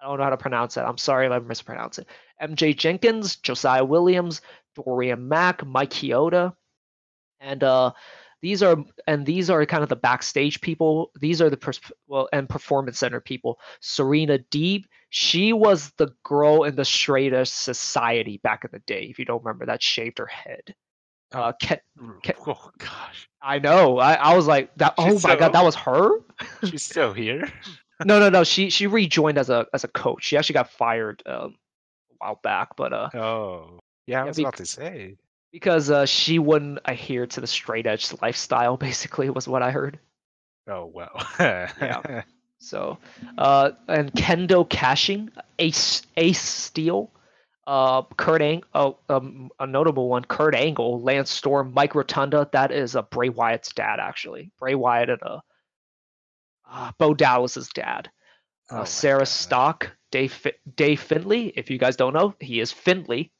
I 0.06 0.08
don't 0.08 0.18
know 0.18 0.24
how 0.24 0.30
to 0.30 0.36
pronounce 0.36 0.76
it. 0.76 0.82
I'm 0.82 0.98
sorry 0.98 1.26
if 1.26 1.32
I 1.32 1.40
mispronounce 1.40 1.98
it. 1.98 2.06
MJ 2.40 2.76
Jenkins, 2.76 3.34
Josiah 3.36 3.84
Williams, 3.84 4.40
Dorian 4.76 5.26
Mack, 5.28 5.66
Mike 5.66 5.90
Chioda, 5.90 6.54
and 7.40 7.64
uh, 7.64 7.90
these 8.40 8.62
are 8.62 8.76
and 9.08 9.26
these 9.26 9.50
are 9.50 9.66
kind 9.66 9.82
of 9.82 9.88
the 9.88 9.96
backstage 9.96 10.60
people. 10.60 11.10
These 11.20 11.42
are 11.42 11.50
the 11.50 11.56
pers- 11.56 11.80
well 12.06 12.28
and 12.32 12.48
performance 12.48 13.00
center 13.00 13.18
people. 13.20 13.58
Serena 13.80 14.38
Deeb, 14.38 14.84
she 15.08 15.52
was 15.52 15.90
the 15.96 16.14
girl 16.22 16.62
in 16.62 16.76
the 16.76 16.84
Straight 16.84 17.32
Edge 17.32 17.48
Society 17.48 18.38
back 18.44 18.64
in 18.64 18.70
the 18.72 18.78
day. 18.86 19.08
If 19.10 19.18
you 19.18 19.24
don't 19.24 19.42
remember, 19.44 19.66
that 19.66 19.82
shaved 19.82 20.18
her 20.18 20.26
head. 20.26 20.72
Uh, 21.32 21.52
Ket, 21.60 21.82
Ca- 22.24 22.34
Oh 22.46 22.70
gosh, 22.78 23.28
I 23.42 23.58
know. 23.58 23.98
I, 23.98 24.14
I 24.14 24.36
was 24.36 24.46
like 24.46 24.72
that. 24.76 24.94
Oh 24.98 25.10
She's 25.14 25.24
my 25.24 25.34
god, 25.34 25.52
that 25.52 25.64
was 25.64 25.74
her. 25.74 26.20
she's 26.62 26.84
still 26.84 27.12
here. 27.12 27.50
no, 28.04 28.18
no, 28.20 28.28
no. 28.28 28.44
She 28.44 28.70
she 28.70 28.86
rejoined 28.86 29.38
as 29.38 29.50
a 29.50 29.66
as 29.72 29.84
a 29.84 29.88
coach. 29.88 30.24
She 30.24 30.36
actually 30.36 30.54
got 30.54 30.70
fired 30.70 31.22
um, 31.26 31.54
a 32.10 32.14
while 32.18 32.40
back, 32.42 32.76
but 32.76 32.92
uh, 32.92 33.08
Oh, 33.14 33.78
yeah. 34.06 34.22
I 34.22 34.24
was 34.24 34.36
bec- 34.36 34.44
about 34.44 34.56
to 34.56 34.66
say. 34.66 35.16
because 35.52 35.90
uh, 35.90 36.04
she 36.06 36.38
wouldn't 36.38 36.80
adhere 36.84 37.26
to 37.26 37.40
the 37.40 37.46
straight 37.46 37.86
edge 37.86 38.12
lifestyle. 38.20 38.76
Basically, 38.88 39.30
was 39.30 39.48
what 39.48 39.62
I 39.62 39.70
heard. 39.70 39.98
Oh 40.68 40.86
well. 40.92 41.20
Yeah. 41.38 42.22
So, 42.58 42.96
uh, 43.36 43.72
and 43.86 44.10
Kendo 44.14 44.66
Cashing, 44.68 45.30
Ace 45.58 46.02
Ace 46.16 46.40
Steel, 46.40 47.10
Uh, 47.66 48.02
Kurt 48.16 48.40
Ang- 48.40 48.64
oh, 48.74 48.96
um, 49.10 49.50
a 49.60 49.66
notable 49.66 50.08
one, 50.08 50.24
Kurt 50.24 50.54
Angle, 50.54 51.02
Lance 51.02 51.30
Storm, 51.30 51.72
Mike 51.74 51.94
Rotunda. 51.94 52.48
That 52.52 52.72
is 52.72 52.94
a 52.96 53.00
uh, 53.00 53.02
Bray 53.02 53.28
Wyatt's 53.28 53.74
dad, 53.74 54.00
actually. 54.00 54.50
Bray 54.58 54.74
Wyatt 54.74 55.10
and 55.10 55.22
uh, 55.22 55.40
uh 56.70 56.92
Bo 56.98 57.14
Dallas's 57.14 57.68
dad. 57.68 58.10
Uh, 58.70 58.80
oh 58.80 58.84
Sarah 58.84 59.20
God. 59.20 59.28
Stock, 59.28 59.96
Dave 60.10 60.46
Dave 60.74 61.00
Finlay. 61.00 61.52
If 61.56 61.70
you 61.70 61.78
guys 61.78 61.96
don't 61.96 62.14
know, 62.14 62.34
he 62.40 62.60
is 62.60 62.72
Finlay. 62.72 63.30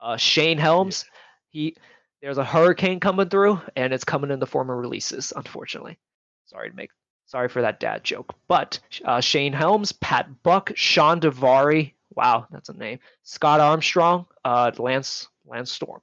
Uh, 0.00 0.16
Shane 0.16 0.58
Helms. 0.58 1.04
Yeah. 1.06 1.10
He 1.48 1.76
there's 2.22 2.38
a 2.38 2.44
hurricane 2.44 3.00
coming 3.00 3.28
through, 3.28 3.60
and 3.76 3.92
it's 3.92 4.04
coming 4.04 4.30
in 4.30 4.40
the 4.40 4.46
form 4.46 4.70
of 4.70 4.78
releases. 4.78 5.32
Unfortunately, 5.36 5.98
sorry 6.46 6.70
to 6.70 6.76
make 6.76 6.90
sorry 7.26 7.48
for 7.48 7.62
that 7.62 7.80
dad 7.80 8.02
joke. 8.04 8.34
But 8.48 8.80
uh, 9.04 9.20
Shane 9.20 9.52
Helms, 9.52 9.92
Pat 9.92 10.42
Buck, 10.42 10.72
Shawn 10.74 11.20
Daivari. 11.20 11.92
Wow, 12.14 12.46
that's 12.50 12.68
a 12.68 12.74
name. 12.74 12.98
Scott 13.24 13.60
Armstrong, 13.60 14.26
uh, 14.44 14.70
Lance 14.78 15.28
Lance 15.46 15.72
Storm. 15.72 16.00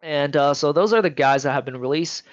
And 0.00 0.36
uh, 0.36 0.54
so 0.54 0.72
those 0.72 0.92
are 0.92 1.02
the 1.02 1.10
guys 1.10 1.44
that 1.44 1.52
have 1.52 1.64
been 1.64 1.76
released. 1.76 2.24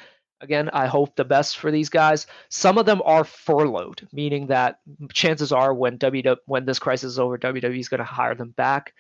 Again, 0.42 0.70
I 0.72 0.88
hope 0.88 1.16
the 1.16 1.26
best 1.26 1.58
for 1.58 1.70
these 1.70 1.90
guys. 1.90 2.26
Some 2.50 2.78
of 2.78 2.86
them 2.86 3.02
are 3.04 3.26
furloughed, 3.26 4.08
meaning 4.14 4.48
that 4.48 4.80
chances 5.12 5.52
are 5.52 5.74
when 5.74 5.98
WWE 5.98 6.38
when 6.46 6.66
this 6.66 6.80
crisis 6.80 7.12
is 7.12 7.20
over, 7.20 7.38
WWE 7.38 7.80
is 7.80 7.90
going 7.90 8.00
to 8.00 8.06
hire 8.06 8.36
them 8.36 8.52
back. 8.52 8.94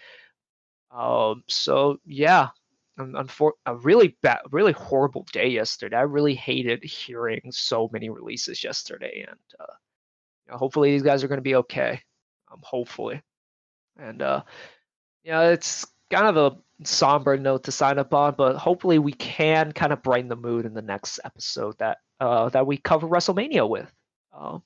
Um, 0.92 1.44
so 1.48 2.00
yeah, 2.06 2.50
unfor- 3.00 3.54
a 3.66 3.76
really 3.76 4.18
bad, 4.22 4.40
really 4.52 4.74
horrible 4.74 5.26
day 5.32 5.48
yesterday. 5.48 5.96
I 5.96 6.02
really 6.02 6.36
hated 6.36 6.84
hearing 6.84 7.52
so 7.52 7.90
many 7.92 8.10
releases 8.10 8.64
yesterday, 8.64 9.26
and 9.28 9.40
uh, 9.60 9.74
you 10.46 10.52
know, 10.52 10.58
hopefully 10.58 10.92
these 10.92 11.04
guys 11.04 11.24
are 11.24 11.28
going 11.28 11.38
to 11.38 11.42
be 11.42 11.56
okay. 11.56 12.02
Um, 12.52 12.60
hopefully, 12.64 13.22
and 13.98 14.22
uh, 14.22 14.44
yeah, 15.24 15.50
it's 15.50 15.86
kind 16.10 16.28
of 16.28 16.38
a 16.38 16.58
somber 16.84 17.38
note 17.38 17.64
to 17.66 17.72
sign 17.72 18.00
up 18.00 18.14
on, 18.14 18.36
but 18.36 18.56
hopefully 18.56 19.00
we 19.00 19.12
can 19.14 19.72
kind 19.72 19.94
of 19.94 20.04
brighten 20.04 20.30
the 20.30 20.36
mood 20.36 20.66
in 20.66 20.74
the 20.74 20.82
next 20.82 21.20
episode 21.24 21.78
that 21.80 22.00
uh, 22.20 22.50
that 22.50 22.68
we 22.68 22.78
cover 22.78 23.08
WrestleMania 23.08 23.68
with. 23.68 23.92
Um, 24.34 24.64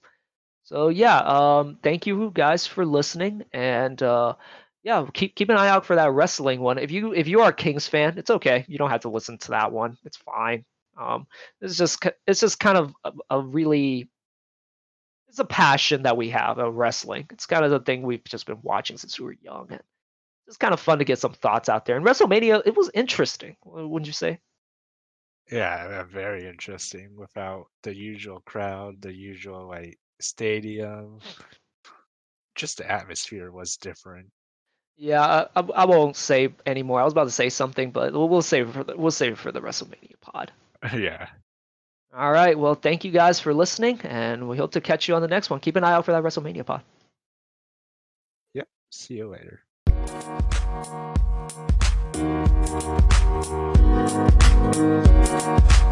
so 0.64 0.90
yeah, 0.90 1.18
um, 1.18 1.78
thank 1.84 2.08
you 2.08 2.32
guys 2.34 2.68
for 2.68 2.86
listening, 2.86 3.44
and 3.52 4.02
uh, 4.02 4.36
yeah, 4.84 5.06
keep 5.14 5.36
keep 5.36 5.50
an 5.50 5.58
eye 5.58 5.70
out 5.70 5.86
for 5.86 5.96
that 5.96 6.12
wrestling 6.12 6.62
one. 6.62 6.78
If 6.78 6.92
you 6.92 7.14
if 7.14 7.28
you 7.28 7.42
are 7.42 7.50
a 7.50 7.54
Kings 7.54 7.88
fan, 7.88 8.18
it's 8.18 8.30
okay. 8.30 8.66
You 8.68 8.78
don't 8.78 8.90
have 8.90 9.02
to 9.02 9.10
listen 9.10 9.38
to 9.40 9.52
that 9.52 9.72
one. 9.72 9.98
It's 10.06 10.18
fine. 10.18 10.66
Um, 10.98 11.28
it's 11.62 11.78
just 11.78 12.06
it's 12.28 12.40
just 12.40 12.60
kind 12.60 12.78
of 12.78 12.94
a, 13.04 13.12
a 13.32 13.42
really 13.42 14.10
it's 15.30 15.40
a 15.40 15.46
passion 15.46 16.04
that 16.04 16.16
we 16.16 16.30
have 16.30 16.60
of 16.60 16.76
wrestling. 16.76 17.26
It's 17.32 17.48
kind 17.48 17.66
of 17.66 17.72
the 17.72 17.80
thing 17.80 18.04
we've 18.04 18.24
just 18.24 18.46
been 18.46 18.60
watching 18.62 18.98
since 18.98 19.20
we 19.20 19.26
were 19.26 19.36
young. 19.42 19.80
It's 20.54 20.58
kind 20.60 20.72
of 20.72 20.80
fun 20.80 21.00
to 21.00 21.04
get 21.04 21.18
some 21.18 21.34
thoughts 21.34 21.68
out 21.68 21.86
there. 21.86 21.98
And 21.98 22.06
WrestleMania, 22.06 22.62
it 22.64 22.78
was 22.78 22.92
interesting, 22.94 23.56
wouldn't 23.66 24.06
you 24.06 24.14
say? 24.14 24.38
Yeah, 25.52 26.02
uh, 26.02 26.04
very 26.04 26.48
interesting. 26.48 27.16
Without 27.18 27.66
the 27.82 27.96
usual 27.96 28.40
crowd, 28.46 29.02
the 29.02 29.12
usual 29.12 29.68
like 29.68 29.98
stadium, 30.20 31.22
just 32.54 32.78
the 32.78 32.92
atmosphere 32.92 33.52
was 33.52 33.78
different. 33.78 34.28
Yeah, 34.96 35.48
I, 35.56 35.60
I 35.60 35.86
won't 35.86 36.16
say 36.16 36.54
anymore. 36.68 37.02
I 37.02 37.04
was 37.04 37.14
about 37.14 37.24
to 37.24 37.32
say 37.32 37.50
something, 37.50 37.90
but 37.90 38.14
we'll, 38.14 38.30
we'll 38.30 38.44
save 38.44 38.70
it 38.70 38.74
for 38.74 38.84
the, 38.84 38.96
we'll 38.96 39.10
save 39.10 39.32
it 39.32 39.40
for 39.40 39.52
the 39.52 39.60
WrestleMania 39.60 40.22
pod. 40.22 40.52
yeah. 40.96 41.30
All 42.16 42.32
right. 42.32 42.56
Well, 42.56 42.76
thank 42.76 43.04
you 43.04 43.10
guys 43.12 43.40
for 43.40 43.56
listening, 43.56 44.02
and 44.04 44.48
we 44.48 44.58
hope 44.58 44.74
to 44.74 44.82
catch 44.82 45.08
you 45.08 45.16
on 45.16 45.24
the 45.24 45.28
next 45.28 45.50
one. 45.50 45.62
Keep 45.62 45.78
an 45.78 45.84
eye 45.84 45.94
out 45.94 46.06
for 46.06 46.12
that 46.12 46.22
WrestleMania 46.22 46.64
pod. 46.64 46.84
Yep. 48.54 48.68
See 48.92 49.16
you 49.16 49.30
later. 49.30 49.64
Thank 50.74 50.88
you. 55.78 55.83